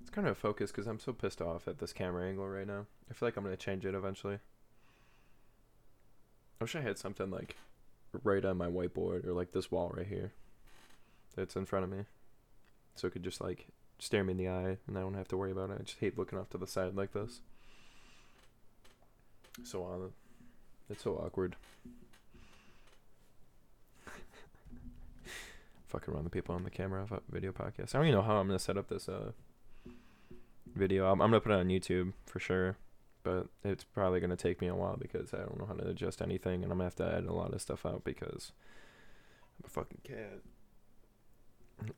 It's 0.00 0.10
kind 0.10 0.26
of 0.26 0.32
a 0.32 0.40
focus 0.40 0.70
because 0.70 0.86
I'm 0.86 1.00
so 1.00 1.12
pissed 1.12 1.42
off 1.42 1.68
at 1.68 1.78
this 1.78 1.92
camera 1.92 2.26
angle 2.26 2.48
right 2.48 2.66
now. 2.66 2.86
I 3.10 3.14
feel 3.14 3.26
like 3.26 3.36
I'm 3.36 3.44
gonna 3.44 3.56
change 3.56 3.84
it 3.84 3.94
eventually. 3.94 4.38
I 6.60 6.64
wish 6.64 6.76
I 6.76 6.80
had 6.80 6.98
something 6.98 7.30
like 7.30 7.56
right 8.22 8.44
on 8.44 8.56
my 8.56 8.68
whiteboard 8.68 9.26
or 9.26 9.32
like 9.32 9.52
this 9.52 9.70
wall 9.70 9.92
right 9.94 10.06
here 10.06 10.32
that's 11.34 11.56
in 11.56 11.66
front 11.66 11.84
of 11.84 11.90
me, 11.90 12.04
so 12.94 13.08
it 13.08 13.10
could 13.10 13.24
just 13.24 13.40
like 13.40 13.66
stare 14.04 14.22
me 14.24 14.32
in 14.32 14.36
the 14.36 14.48
eye 14.48 14.76
and 14.86 14.98
I 14.98 15.00
don't 15.00 15.14
have 15.14 15.28
to 15.28 15.36
worry 15.36 15.50
about 15.52 15.70
it. 15.70 15.78
I 15.80 15.82
just 15.82 15.98
hate 15.98 16.18
looking 16.18 16.38
off 16.38 16.50
to 16.50 16.58
the 16.58 16.66
side 16.66 16.94
like 16.94 17.12
this. 17.12 17.40
So 19.62 19.84
uh, 19.86 20.08
it's 20.90 21.04
so 21.04 21.14
awkward. 21.14 21.56
Fucking 25.86 26.12
run 26.12 26.24
the 26.24 26.30
people 26.30 26.54
on 26.54 26.64
the 26.64 26.70
camera 26.70 27.06
video 27.30 27.52
podcast. 27.52 27.94
I 27.94 27.98
don't 27.98 28.08
even 28.08 28.18
know 28.18 28.22
how 28.22 28.36
I'm 28.36 28.46
gonna 28.46 28.58
set 28.58 28.76
up 28.76 28.88
this 28.88 29.08
uh 29.08 29.32
video. 30.74 31.06
I'm, 31.10 31.22
I'm 31.22 31.30
gonna 31.30 31.40
put 31.40 31.52
it 31.52 31.58
on 31.58 31.68
YouTube 31.68 32.12
for 32.26 32.40
sure, 32.40 32.76
but 33.22 33.46
it's 33.64 33.84
probably 33.84 34.20
gonna 34.20 34.36
take 34.36 34.60
me 34.60 34.66
a 34.66 34.74
while 34.74 34.96
because 34.96 35.32
I 35.32 35.38
don't 35.38 35.58
know 35.58 35.66
how 35.66 35.74
to 35.74 35.88
adjust 35.88 36.20
anything, 36.20 36.62
and 36.62 36.72
I'm 36.72 36.78
gonna 36.78 36.84
have 36.84 36.96
to 36.96 37.06
add 37.06 37.24
a 37.24 37.32
lot 37.32 37.54
of 37.54 37.62
stuff 37.62 37.86
out 37.86 38.04
because 38.04 38.52
I'm 39.58 39.66
a 39.66 39.70
fucking 39.70 40.00
cat. 40.02 40.40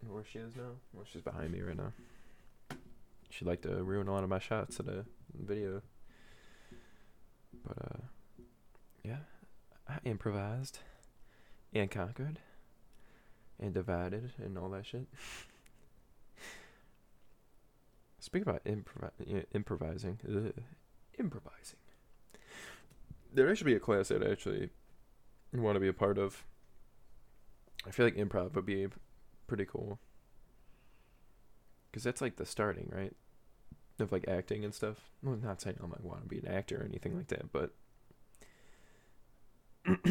Where 0.09 0.25
she 0.25 0.39
is 0.39 0.55
now. 0.57 0.73
Well, 0.93 1.05
she's 1.11 1.23
behind 1.23 1.53
me 1.53 1.61
right 1.61 1.77
now. 1.77 1.93
She'd 3.31 3.47
like 3.47 3.63
to 3.63 3.83
ruin 3.83 4.09
a 4.09 4.13
lot 4.13 4.25
of 4.25 4.31
my 4.31 4.39
shots 4.39 4.79
of 4.79 4.87
the 4.87 5.05
video. 5.35 5.83
But, 7.67 7.79
uh, 7.79 7.99
yeah. 9.05 9.19
I 9.89 9.99
improvised 10.05 10.81
and 11.73 11.91
conquered 11.91 12.41
and 13.61 13.73
divided 13.73 14.33
and 14.39 14.59
all 14.59 14.69
that 14.71 14.87
shit. 14.87 15.07
Speaking 18.19 18.49
about 18.49 18.65
improvi- 18.65 19.45
improvising, 19.55 20.19
ugh, 20.29 20.53
improvising. 21.19 21.79
There 23.33 23.55
should 23.55 23.67
be 23.67 23.75
a 23.75 23.81
class 23.81 24.09
that 24.09 24.23
I 24.23 24.31
actually 24.31 24.71
want 25.53 25.77
to 25.77 25.81
be 25.81 25.89
a 25.89 25.93
part 25.93 26.19
of. 26.19 26.45
I 27.87 27.91
feel 27.91 28.07
like 28.07 28.17
improv 28.17 28.55
would 28.55 28.67
be 28.67 28.89
pretty 29.47 29.65
cool. 29.65 29.99
Because 31.91 32.05
that's 32.05 32.21
like 32.21 32.37
the 32.37 32.47
starting, 32.47 32.91
right? 32.95 33.15
Of 33.99 34.13
like 34.13 34.29
acting 34.29 34.65
and 34.65 34.75
stuff. 34.75 35.11
Well, 35.23 35.35
I'm 35.35 35.43
not 35.43 35.61
saying 35.61 35.79
I'm 35.83 35.91
like 35.91 36.05
want 36.05 36.23
to 36.23 36.29
be 36.29 36.39
an 36.39 36.49
actor 36.49 36.81
or 36.81 36.85
anything 36.85 37.17
like 37.17 37.29
that, 37.29 37.53
but. 37.53 37.73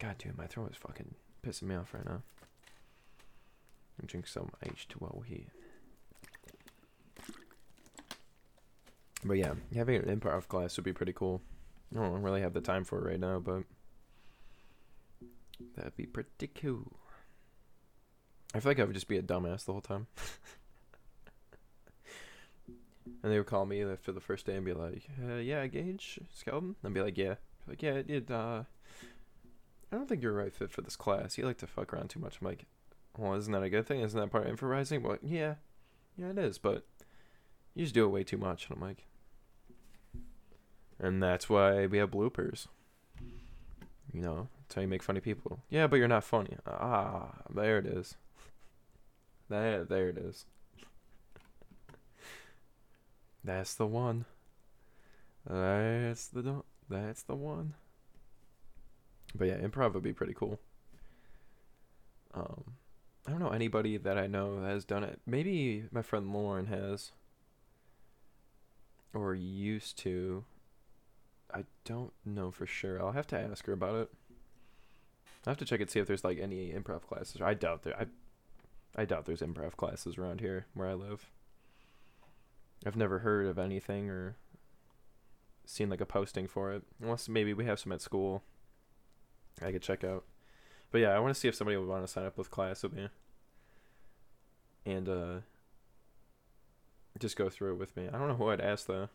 God 0.00 0.16
damn, 0.18 0.36
my 0.36 0.46
throat 0.46 0.72
is 0.72 0.76
fucking 0.76 1.14
pissing 1.46 1.64
me 1.64 1.76
off 1.76 1.94
right 1.94 2.04
now. 2.04 2.22
I'm 4.00 4.06
drink 4.06 4.26
some 4.26 4.50
H2O 4.64 5.24
here. 5.24 5.46
But 9.24 9.38
yeah, 9.38 9.54
having 9.74 9.96
an 9.96 10.20
improv 10.20 10.48
class 10.48 10.76
would 10.76 10.84
be 10.84 10.92
pretty 10.92 11.12
cool. 11.12 11.40
I 11.94 12.00
don't 12.00 12.22
really 12.22 12.42
have 12.42 12.52
the 12.52 12.60
time 12.60 12.84
for 12.84 12.98
it 12.98 13.10
right 13.10 13.20
now, 13.20 13.38
but 13.38 13.62
that'd 15.76 15.96
be 15.96 16.06
pretty 16.06 16.48
cool. 16.48 16.92
I 18.54 18.60
feel 18.60 18.70
like 18.70 18.80
I 18.80 18.84
would 18.84 18.94
just 18.94 19.08
be 19.08 19.18
a 19.18 19.22
dumbass 19.22 19.64
the 19.64 19.72
whole 19.72 19.80
time. 19.80 20.06
and 23.22 23.32
they 23.32 23.36
would 23.38 23.46
call 23.46 23.66
me 23.66 23.82
after 23.82 24.12
the 24.12 24.20
first 24.20 24.46
day 24.46 24.54
and 24.54 24.64
be 24.64 24.72
like, 24.72 25.02
uh, 25.28 25.34
"Yeah, 25.34 25.66
Gage 25.66 26.20
Skelton," 26.32 26.76
and 26.82 26.90
I'd 26.90 26.94
be 26.94 27.02
like, 27.02 27.18
"Yeah." 27.18 27.34
Like, 27.66 27.82
yeah, 27.82 28.02
it. 28.06 28.30
Uh, 28.30 28.64
I 29.90 29.96
don't 29.96 30.08
think 30.08 30.22
you're 30.22 30.32
right 30.32 30.52
fit 30.52 30.70
for 30.70 30.82
this 30.82 30.96
class. 30.96 31.38
You 31.38 31.44
like 31.44 31.58
to 31.58 31.66
fuck 31.66 31.92
around 31.92 32.08
too 32.08 32.20
much. 32.20 32.38
I'm 32.40 32.46
like, 32.46 32.66
well, 33.16 33.34
isn't 33.34 33.52
that 33.52 33.62
a 33.62 33.70
good 33.70 33.86
thing? 33.86 34.00
Isn't 34.00 34.18
that 34.18 34.30
part 34.30 34.44
of 34.44 34.50
improvising? 34.50 35.02
Well, 35.02 35.18
yeah, 35.22 35.54
yeah, 36.16 36.30
it 36.30 36.38
is. 36.38 36.58
But 36.58 36.84
you 37.74 37.84
just 37.84 37.94
do 37.94 38.04
it 38.04 38.08
way 38.08 38.24
too 38.24 38.36
much. 38.36 38.68
And 38.68 38.76
I'm 38.76 38.82
like, 38.82 39.06
and 40.98 41.22
that's 41.22 41.48
why 41.48 41.86
we 41.86 41.98
have 41.98 42.10
bloopers. 42.10 42.66
You 44.12 44.20
know, 44.20 44.48
that's 44.60 44.74
how 44.74 44.82
you 44.82 44.88
make 44.88 45.02
funny 45.02 45.20
people. 45.20 45.60
Yeah, 45.70 45.86
but 45.86 45.96
you're 45.96 46.08
not 46.08 46.24
funny. 46.24 46.56
Ah, 46.66 47.36
there 47.52 47.78
it 47.78 47.86
is. 47.86 48.16
There, 49.48 49.84
there 49.84 50.08
it 50.08 50.18
is. 50.18 50.46
That's 53.44 53.74
the 53.74 53.86
one. 53.86 54.24
That's 55.46 56.28
the 56.28 56.42
do- 56.42 56.64
that's 56.88 57.22
the 57.22 57.34
one. 57.34 57.74
But 59.34 59.48
yeah, 59.48 59.58
improv 59.58 59.94
would 59.94 60.02
be 60.02 60.12
pretty 60.12 60.32
cool. 60.34 60.58
Um, 62.32 62.74
I 63.26 63.30
don't 63.30 63.40
know 63.40 63.50
anybody 63.50 63.96
that 63.96 64.16
I 64.16 64.26
know 64.26 64.62
has 64.62 64.84
done 64.84 65.04
it. 65.04 65.20
Maybe 65.26 65.84
my 65.92 66.02
friend 66.02 66.32
Lauren 66.32 66.66
has, 66.66 67.12
or 69.12 69.34
used 69.34 69.98
to. 69.98 70.44
I 71.52 71.64
don't 71.84 72.12
know 72.24 72.50
for 72.50 72.66
sure. 72.66 73.00
I'll 73.00 73.12
have 73.12 73.28
to 73.28 73.38
ask 73.38 73.66
her 73.66 73.72
about 73.72 73.94
it. 73.96 74.10
I 75.46 75.50
have 75.50 75.58
to 75.58 75.64
check 75.64 75.80
and 75.80 75.90
see 75.90 76.00
if 76.00 76.06
there's 76.06 76.24
like 76.24 76.38
any 76.40 76.72
improv 76.72 77.02
classes. 77.02 77.40
I 77.40 77.54
doubt 77.54 77.82
there. 77.82 77.94
I, 77.98 78.06
I 78.96 79.04
doubt 79.04 79.26
there's 79.26 79.40
improv 79.40 79.76
classes 79.76 80.18
around 80.18 80.40
here 80.40 80.66
where 80.74 80.88
I 80.88 80.94
live. 80.94 81.30
I've 82.86 82.96
never 82.96 83.20
heard 83.20 83.46
of 83.46 83.58
anything 83.58 84.08
or 84.08 84.36
seen 85.64 85.90
like 85.90 86.00
a 86.00 86.06
posting 86.06 86.46
for 86.46 86.72
it. 86.72 86.82
Unless 87.02 87.28
maybe 87.28 87.54
we 87.54 87.64
have 87.64 87.80
some 87.80 87.92
at 87.92 88.02
school. 88.02 88.42
I 89.62 89.72
could 89.72 89.82
check 89.82 90.04
out. 90.04 90.24
But 90.90 91.00
yeah, 91.00 91.10
I 91.10 91.18
want 91.18 91.34
to 91.34 91.40
see 91.40 91.48
if 91.48 91.54
somebody 91.54 91.76
would 91.76 91.88
want 91.88 92.04
to 92.06 92.12
sign 92.12 92.26
up 92.26 92.38
with 92.38 92.50
class 92.50 92.82
with 92.82 92.92
me. 92.92 93.08
And 94.86 95.08
uh 95.08 95.34
just 97.18 97.36
go 97.36 97.48
through 97.48 97.74
it 97.74 97.78
with 97.78 97.96
me. 97.96 98.08
I 98.08 98.18
don't 98.18 98.28
know 98.28 98.34
who 98.34 98.50
I'd 98.50 98.60
ask 98.60 98.86
though. 98.86 99.08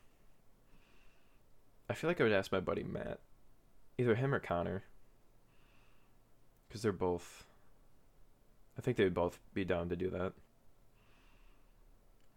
I 1.89 1.93
feel 1.93 2.09
like 2.09 2.19
I 2.19 2.23
would 2.23 2.33
ask 2.33 2.51
my 2.51 2.59
buddy 2.59 2.83
Matt. 2.83 3.19
Either 3.97 4.15
him 4.15 4.33
or 4.33 4.39
Connor. 4.39 4.83
Cuz 6.69 6.81
they're 6.81 6.91
both 6.91 7.45
I 8.79 8.81
think 8.81 8.95
they 8.95 9.03
would 9.03 9.13
both 9.13 9.39
be 9.53 9.65
down 9.65 9.89
to 9.89 9.97
do 9.97 10.09
that. 10.11 10.31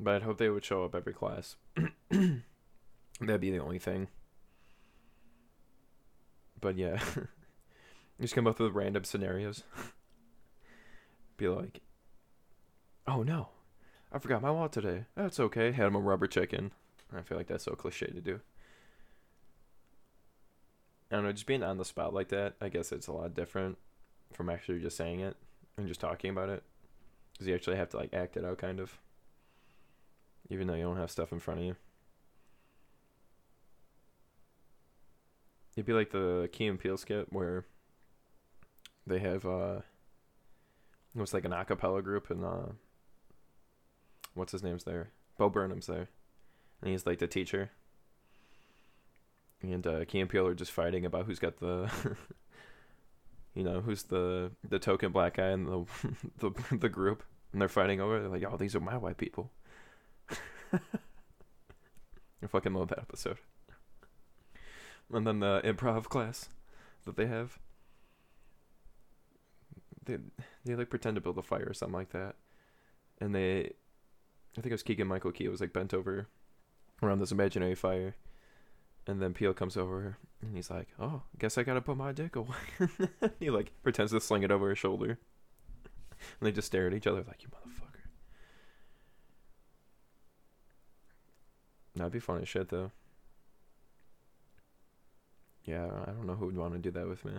But 0.00 0.16
I'd 0.16 0.22
hope 0.22 0.38
they 0.38 0.50
would 0.50 0.64
show 0.64 0.82
up 0.82 0.92
every 0.92 1.12
class. 1.12 1.54
That'd 2.10 3.40
be 3.40 3.52
the 3.52 3.60
only 3.60 3.78
thing. 3.78 4.08
But 6.60 6.76
yeah. 6.76 7.00
Just 8.20 8.34
come 8.34 8.48
up 8.48 8.58
with 8.58 8.74
random 8.74 9.04
scenarios. 9.04 9.62
be 11.36 11.46
like, 11.46 11.80
oh 13.06 13.22
no, 13.22 13.50
I 14.10 14.18
forgot 14.18 14.42
my 14.42 14.50
wallet 14.50 14.72
today. 14.72 15.04
That's 15.14 15.38
okay. 15.38 15.70
Had 15.70 15.86
him 15.86 15.94
a 15.94 16.00
rubber 16.00 16.26
chicken. 16.26 16.72
I 17.16 17.22
feel 17.22 17.38
like 17.38 17.46
that's 17.46 17.64
so 17.64 17.76
cliche 17.76 18.06
to 18.06 18.20
do. 18.20 18.40
I 21.08 21.14
don't 21.14 21.24
know, 21.24 21.32
just 21.32 21.46
being 21.46 21.62
on 21.62 21.78
the 21.78 21.84
spot 21.84 22.12
like 22.12 22.30
that, 22.30 22.54
I 22.60 22.68
guess 22.68 22.90
it's 22.90 23.06
a 23.06 23.12
lot 23.12 23.32
different 23.32 23.78
from 24.32 24.50
actually 24.50 24.80
just 24.80 24.96
saying 24.96 25.20
it 25.20 25.36
and 25.76 25.88
just 25.88 26.00
talking 26.00 26.30
about 26.30 26.48
it. 26.48 26.62
Because 27.32 27.46
you 27.46 27.54
actually 27.54 27.76
have 27.76 27.90
to 27.90 27.96
like 27.96 28.12
act 28.12 28.36
it 28.36 28.44
out, 28.44 28.58
kind 28.58 28.80
of. 28.80 28.98
Even 30.50 30.66
though 30.66 30.74
you 30.74 30.82
don't 30.82 30.96
have 30.96 31.10
stuff 31.10 31.32
in 31.32 31.40
front 31.40 31.60
of 31.60 31.66
you. 31.66 31.76
It'd 35.74 35.86
be 35.86 35.92
like 35.92 36.10
the 36.10 36.48
Key 36.52 36.66
and 36.66 36.78
Peele 36.78 36.98
skit 36.98 37.32
where 37.32 37.64
they 39.06 39.18
have 39.18 39.46
uh 39.46 39.80
it 41.14 41.20
was 41.20 41.34
like 41.34 41.44
an 41.44 41.52
a 41.52 41.64
cappella 41.64 42.02
group 42.02 42.30
and 42.30 42.44
uh 42.44 42.72
what's 44.34 44.52
his 44.52 44.62
name's 44.62 44.84
there? 44.84 45.10
Bo 45.38 45.48
Burnham's 45.48 45.86
there. 45.86 46.08
And 46.80 46.90
he's 46.90 47.06
like 47.06 47.18
the 47.18 47.26
teacher. 47.26 47.70
And 49.62 49.86
uh 49.86 50.04
Key 50.04 50.20
and 50.20 50.28
Peele 50.28 50.46
are 50.46 50.54
just 50.54 50.72
fighting 50.72 51.06
about 51.06 51.24
who's 51.24 51.38
got 51.38 51.58
the 51.58 51.90
you 53.54 53.64
know, 53.64 53.80
who's 53.80 54.04
the 54.04 54.52
the 54.68 54.78
token 54.78 55.12
black 55.12 55.36
guy 55.36 55.50
in 55.50 55.64
the 55.64 55.84
the 56.38 56.76
the 56.76 56.88
group. 56.88 57.22
And 57.52 57.60
they're 57.60 57.68
fighting 57.68 58.00
over 58.00 58.16
it. 58.16 58.20
They're 58.20 58.30
like, 58.30 58.44
Oh, 58.50 58.56
these 58.56 58.74
are 58.74 58.80
my 58.80 58.96
white 58.96 59.18
people. 59.18 59.50
I 60.72 60.78
fucking 62.48 62.72
love 62.72 62.88
that 62.88 62.98
episode. 62.98 63.38
And 65.12 65.26
then 65.26 65.40
the 65.40 65.60
improv 65.62 66.04
class 66.04 66.48
that 67.04 67.16
they 67.16 67.26
have. 67.26 67.58
They 70.04 70.16
they 70.64 70.74
like 70.74 70.90
pretend 70.90 71.16
to 71.16 71.20
build 71.20 71.38
a 71.38 71.42
fire 71.42 71.66
or 71.68 71.74
something 71.74 71.94
like 71.94 72.10
that. 72.10 72.36
And 73.20 73.34
they 73.34 73.74
I 74.56 74.60
think 74.60 74.66
it 74.66 74.72
was 74.72 74.82
Keegan 74.82 75.06
Michael 75.06 75.32
Key 75.32 75.44
it 75.44 75.50
was 75.50 75.60
like 75.60 75.72
bent 75.72 75.94
over 75.94 76.28
around 77.02 77.18
this 77.18 77.32
imaginary 77.32 77.74
fire. 77.74 78.16
And 79.06 79.20
then 79.20 79.34
Peele 79.34 79.54
comes 79.54 79.76
over 79.76 80.16
and 80.40 80.54
he's 80.54 80.70
like, 80.70 80.88
Oh, 81.00 81.22
guess 81.38 81.58
I 81.58 81.62
gotta 81.62 81.80
put 81.80 81.96
my 81.96 82.12
dick 82.12 82.36
away 82.36 82.56
He 83.40 83.50
like 83.50 83.72
pretends 83.82 84.12
to 84.12 84.20
sling 84.20 84.42
it 84.42 84.50
over 84.50 84.70
his 84.70 84.78
shoulder. 84.78 85.18
And 86.40 86.46
they 86.46 86.52
just 86.52 86.66
stare 86.68 86.86
at 86.86 86.94
each 86.94 87.06
other 87.06 87.24
like, 87.26 87.42
You 87.42 87.48
motherfucker. 87.48 88.08
That'd 91.96 92.12
be 92.12 92.20
funny 92.20 92.46
shit 92.46 92.68
though. 92.68 92.92
Yeah, 95.64 95.86
I 96.06 96.10
don't 96.10 96.26
know 96.26 96.34
who 96.34 96.46
would 96.46 96.56
want 96.56 96.72
to 96.74 96.78
do 96.78 96.90
that 96.92 97.08
with 97.08 97.24
me. 97.24 97.34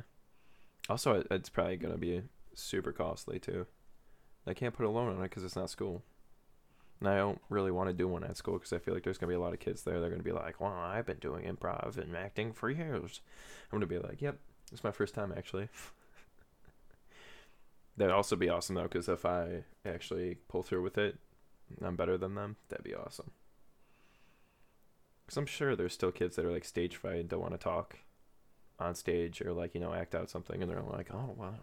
Also, 0.89 1.23
it's 1.31 1.49
probably 1.49 1.77
gonna 1.77 1.97
be 1.97 2.23
super 2.53 2.91
costly 2.91 3.39
too. 3.39 3.65
I 4.45 4.53
can't 4.53 4.73
put 4.73 4.85
a 4.85 4.89
loan 4.89 5.15
on 5.15 5.19
it 5.19 5.23
because 5.23 5.43
it's 5.43 5.55
not 5.55 5.69
school. 5.69 6.03
And 7.03 7.11
I 7.11 7.17
don't 7.17 7.41
really 7.49 7.71
want 7.71 7.89
to 7.89 7.93
do 7.93 8.07
one 8.07 8.23
at 8.23 8.37
school 8.37 8.53
because 8.53 8.71
I 8.71 8.77
feel 8.77 8.93
like 8.93 9.03
there's 9.03 9.17
gonna 9.17 9.29
be 9.29 9.35
a 9.35 9.39
lot 9.39 9.51
of 9.51 9.59
kids 9.59 9.83
there. 9.83 9.99
They're 9.99 10.09
gonna 10.09 10.23
be 10.23 10.31
like, 10.31 10.61
"Well, 10.61 10.71
I've 10.71 11.05
been 11.05 11.17
doing 11.17 11.43
improv 11.43 11.97
and 11.97 12.15
acting 12.15 12.53
for 12.53 12.69
years." 12.69 13.19
I'm 13.65 13.77
gonna 13.77 13.87
be 13.87 13.99
like, 13.99 14.21
"Yep, 14.21 14.39
it's 14.71 14.85
my 14.85 14.91
first 14.91 15.13
time 15.13 15.33
actually." 15.35 15.67
That'd 17.97 18.13
also 18.13 18.37
be 18.37 18.47
awesome 18.47 18.75
though, 18.75 18.83
because 18.83 19.09
if 19.09 19.25
I 19.25 19.65
actually 19.85 20.35
pull 20.47 20.63
through 20.63 20.81
with 20.81 20.97
it, 20.97 21.17
I'm 21.81 21.97
better 21.97 22.17
than 22.17 22.35
them. 22.35 22.55
That'd 22.69 22.85
be 22.85 22.95
awesome. 22.95 23.31
Because 25.25 25.35
I'm 25.35 25.45
sure 25.45 25.75
there's 25.75 25.93
still 25.93 26.13
kids 26.13 26.37
that 26.37 26.45
are 26.45 26.53
like 26.53 26.63
stage 26.63 26.95
fright 26.95 27.19
and 27.19 27.27
don't 27.27 27.41
want 27.41 27.51
to 27.51 27.57
talk 27.57 27.97
on 28.79 28.95
stage 28.95 29.41
or 29.41 29.51
like 29.51 29.75
you 29.75 29.81
know 29.81 29.93
act 29.93 30.15
out 30.15 30.29
something, 30.29 30.61
and 30.61 30.71
they're 30.71 30.81
like, 30.81 31.13
"Oh 31.13 31.35
wow," 31.35 31.55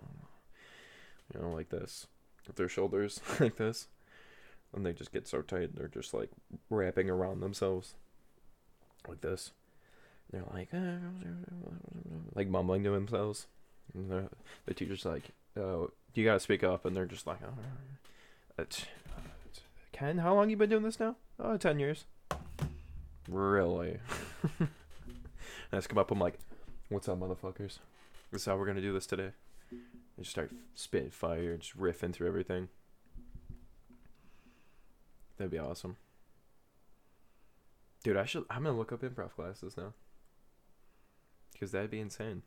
you 1.32 1.41
know, 1.41 1.49
like 1.49 1.70
this 1.70 2.09
with 2.47 2.57
their 2.57 2.68
shoulders 2.68 3.22
like 3.41 3.57
this, 3.57 3.88
and 4.75 4.85
they 4.85 4.93
just 4.93 5.12
get 5.12 5.27
so 5.27 5.43
tight 5.43 5.75
they're 5.75 5.89
just 5.89 6.14
like 6.14 6.31
wrapping 6.68 7.11
around 7.11 7.41
themselves 7.41 7.95
like 9.09 9.21
this. 9.21 9.53
They're 10.31 10.45
like, 10.53 10.68
like 12.35 12.49
mumbling 12.49 12.85
to 12.85 12.91
themselves. 12.91 13.47
And 13.95 14.11
the 14.11 14.29
the 14.66 14.75
teacher's 14.75 15.05
like, 15.05 15.31
"Oh, 15.57 15.91
you 16.14 16.25
gotta 16.25 16.39
speak 16.39 16.62
up," 16.62 16.85
and 16.85 16.95
they're 16.95 17.07
just 17.07 17.27
like, 17.27 17.39
"Oh, 17.45 18.64
Ken, 19.93 20.18
how 20.18 20.35
long 20.35 20.49
you 20.49 20.57
been 20.57 20.71
doing 20.71 20.83
this 20.83 21.01
now? 21.01 21.16
Oh, 21.39 21.57
10 21.57 21.79
years. 21.79 22.05
Really? 23.29 23.99
I 25.73 25.81
come 25.81 25.99
up, 25.99 26.11
I'm 26.11 26.18
like, 26.18 26.39
what's 26.89 27.09
up, 27.09 27.21
motherfuckers? 27.21 27.79
This 28.33 28.43
is 28.43 28.45
how 28.45 28.57
we're 28.57 28.66
gonna 28.66 28.81
do 28.81 28.93
this 28.93 29.07
today. 29.07 29.33
And 29.71 29.81
just 30.18 30.31
start 30.31 30.53
spitting 30.75 31.11
fire, 31.11 31.57
just 31.57 31.79
riffing 31.79 32.12
through 32.12 32.29
everything. 32.29 32.68
That'd 35.41 35.51
be 35.51 35.59
awesome. 35.59 35.97
Dude, 38.05 38.18
I 38.18 38.26
should. 38.26 38.45
I'm 38.51 38.64
gonna 38.64 38.76
look 38.76 38.93
up 38.93 39.01
improv 39.01 39.30
classes 39.30 39.74
now. 39.74 39.95
Because 41.51 41.72
that'd 41.72 41.91
be 41.91 41.99
insane. 41.99 42.43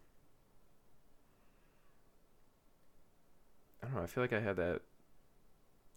I 3.82 3.88
don't 3.88 3.96
know. 3.96 4.04
I 4.04 4.06
feel 4.06 4.24
like 4.24 4.32
I 4.32 4.42
have 4.42 4.58
that 4.58 4.82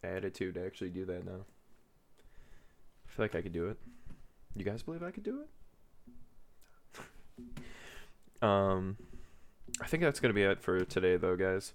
attitude 0.03 0.55
to 0.55 0.64
actually 0.64 0.88
do 0.88 1.05
that 1.05 1.26
now. 1.26 1.44
I 3.07 3.12
feel 3.14 3.24
like 3.24 3.34
I 3.34 3.42
could 3.42 3.53
do 3.53 3.68
it. 3.68 3.76
You 4.55 4.64
guys 4.64 4.82
believe 4.82 5.03
I 5.03 5.11
could 5.11 5.22
do 5.22 5.42
it? 7.36 8.42
um, 8.42 8.97
I 9.82 9.86
think 9.86 10.03
that's 10.03 10.18
gonna 10.18 10.32
be 10.32 10.44
it 10.44 10.62
for 10.62 10.82
today, 10.86 11.18
though, 11.18 11.36
guys. 11.36 11.74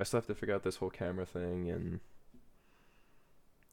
I 0.00 0.04
still 0.04 0.20
have 0.20 0.26
to 0.28 0.34
figure 0.34 0.54
out 0.54 0.62
this 0.62 0.76
whole 0.76 0.88
camera 0.88 1.26
thing, 1.26 1.68
and 1.68 2.00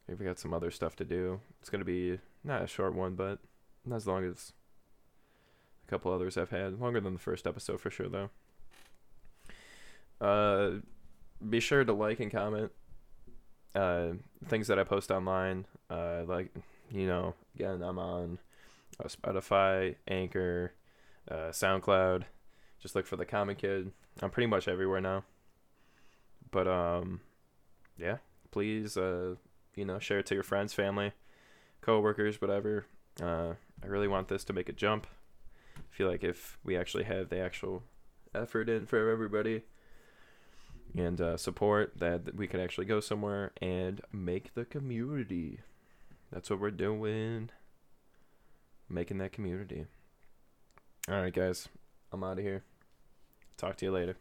maybe 0.08 0.20
we 0.20 0.26
got 0.26 0.40
some 0.40 0.54
other 0.54 0.72
stuff 0.72 0.96
to 0.98 1.06
do. 1.06 1.40
It's 1.62 1.70
gonna 1.70 1.86
be 1.86 2.20
not 2.44 2.62
a 2.62 2.68
short 2.68 2.94
one, 2.94 3.16
but 3.16 3.40
not 3.86 3.98
as 3.98 4.08
long 4.08 4.26
as 4.26 4.54
a 5.86 5.90
couple 5.90 6.12
others 6.12 6.38
I've 6.38 6.50
had. 6.50 6.80
Longer 6.80 7.00
than 7.00 7.14
the 7.14 7.20
first 7.20 7.48
episode 7.48 7.80
for 7.80 7.90
sure, 7.92 8.10
though. 8.10 8.30
Uh, 10.22 10.82
be 11.48 11.60
sure 11.60 11.84
to 11.84 11.94
like 11.94 12.20
and 12.20 12.32
comment 12.32 12.72
uh, 13.76 14.14
things 14.48 14.68
that 14.68 14.80
I 14.80 14.84
post 14.84 15.12
online. 15.12 15.66
Uh, 15.90 16.24
like, 16.26 16.52
you 16.90 17.06
know, 17.06 17.36
again, 17.56 17.82
I'm 17.84 18.00
on 18.00 18.40
uh, 19.04 19.08
Spotify, 19.08 19.96
Anchor, 20.08 20.74
uh, 21.30 21.50
SoundCloud. 21.52 22.24
Just 22.80 22.96
look 22.96 23.06
for 23.06 23.18
the 23.18 23.26
Common 23.26 23.56
Kid. 23.56 23.92
I'm 24.22 24.30
pretty 24.30 24.48
much 24.48 24.68
everywhere 24.68 25.02
now. 25.02 25.24
But 26.52 26.68
um, 26.68 27.20
yeah, 27.98 28.18
please, 28.52 28.96
uh, 28.98 29.36
you 29.76 29.86
know, 29.86 30.00
share 30.00 30.20
it 30.20 30.26
to 30.28 30.34
your 30.34 30.44
friends, 30.44 30.74
family, 30.74 31.14
coworkers, 31.82 32.42
whatever. 32.42 32.86
Uh, 33.22 33.54
I 33.84 33.88
really 33.88 34.08
want 34.08 34.28
this 34.28 34.44
to 34.46 34.54
make 34.54 34.70
a 34.70 34.74
jump. 34.74 35.08
I 35.78 35.82
feel 35.92 36.08
like 36.08 36.24
if 36.24 36.58
we 36.64 36.78
actually 36.78 37.04
have 37.06 37.30
the 37.30 37.40
actual 37.40 37.84
effort 38.34 38.70
in 38.70 38.86
for 38.86 39.10
everybody 39.10 39.64
and 40.98 41.20
uh, 41.20 41.38
support 41.38 41.94
that 41.98 42.36
we 42.36 42.48
could 42.48 42.60
actually 42.60 42.86
go 42.86 43.00
somewhere 43.00 43.52
and 43.62 44.02
make 44.12 44.54
the 44.54 44.66
community. 44.66 45.60
That's 46.32 46.50
what 46.50 46.60
we're 46.60 46.72
doing. 46.72 47.50
Making 48.90 49.18
that 49.20 49.32
community. 49.32 49.86
All 51.10 51.22
right, 51.22 51.34
guys. 51.34 51.68
I'm 52.12 52.24
out 52.24 52.38
of 52.38 52.44
here. 52.44 52.64
Talk 53.58 53.78
to 53.78 53.86
you 53.86 53.92
later. 53.92 54.18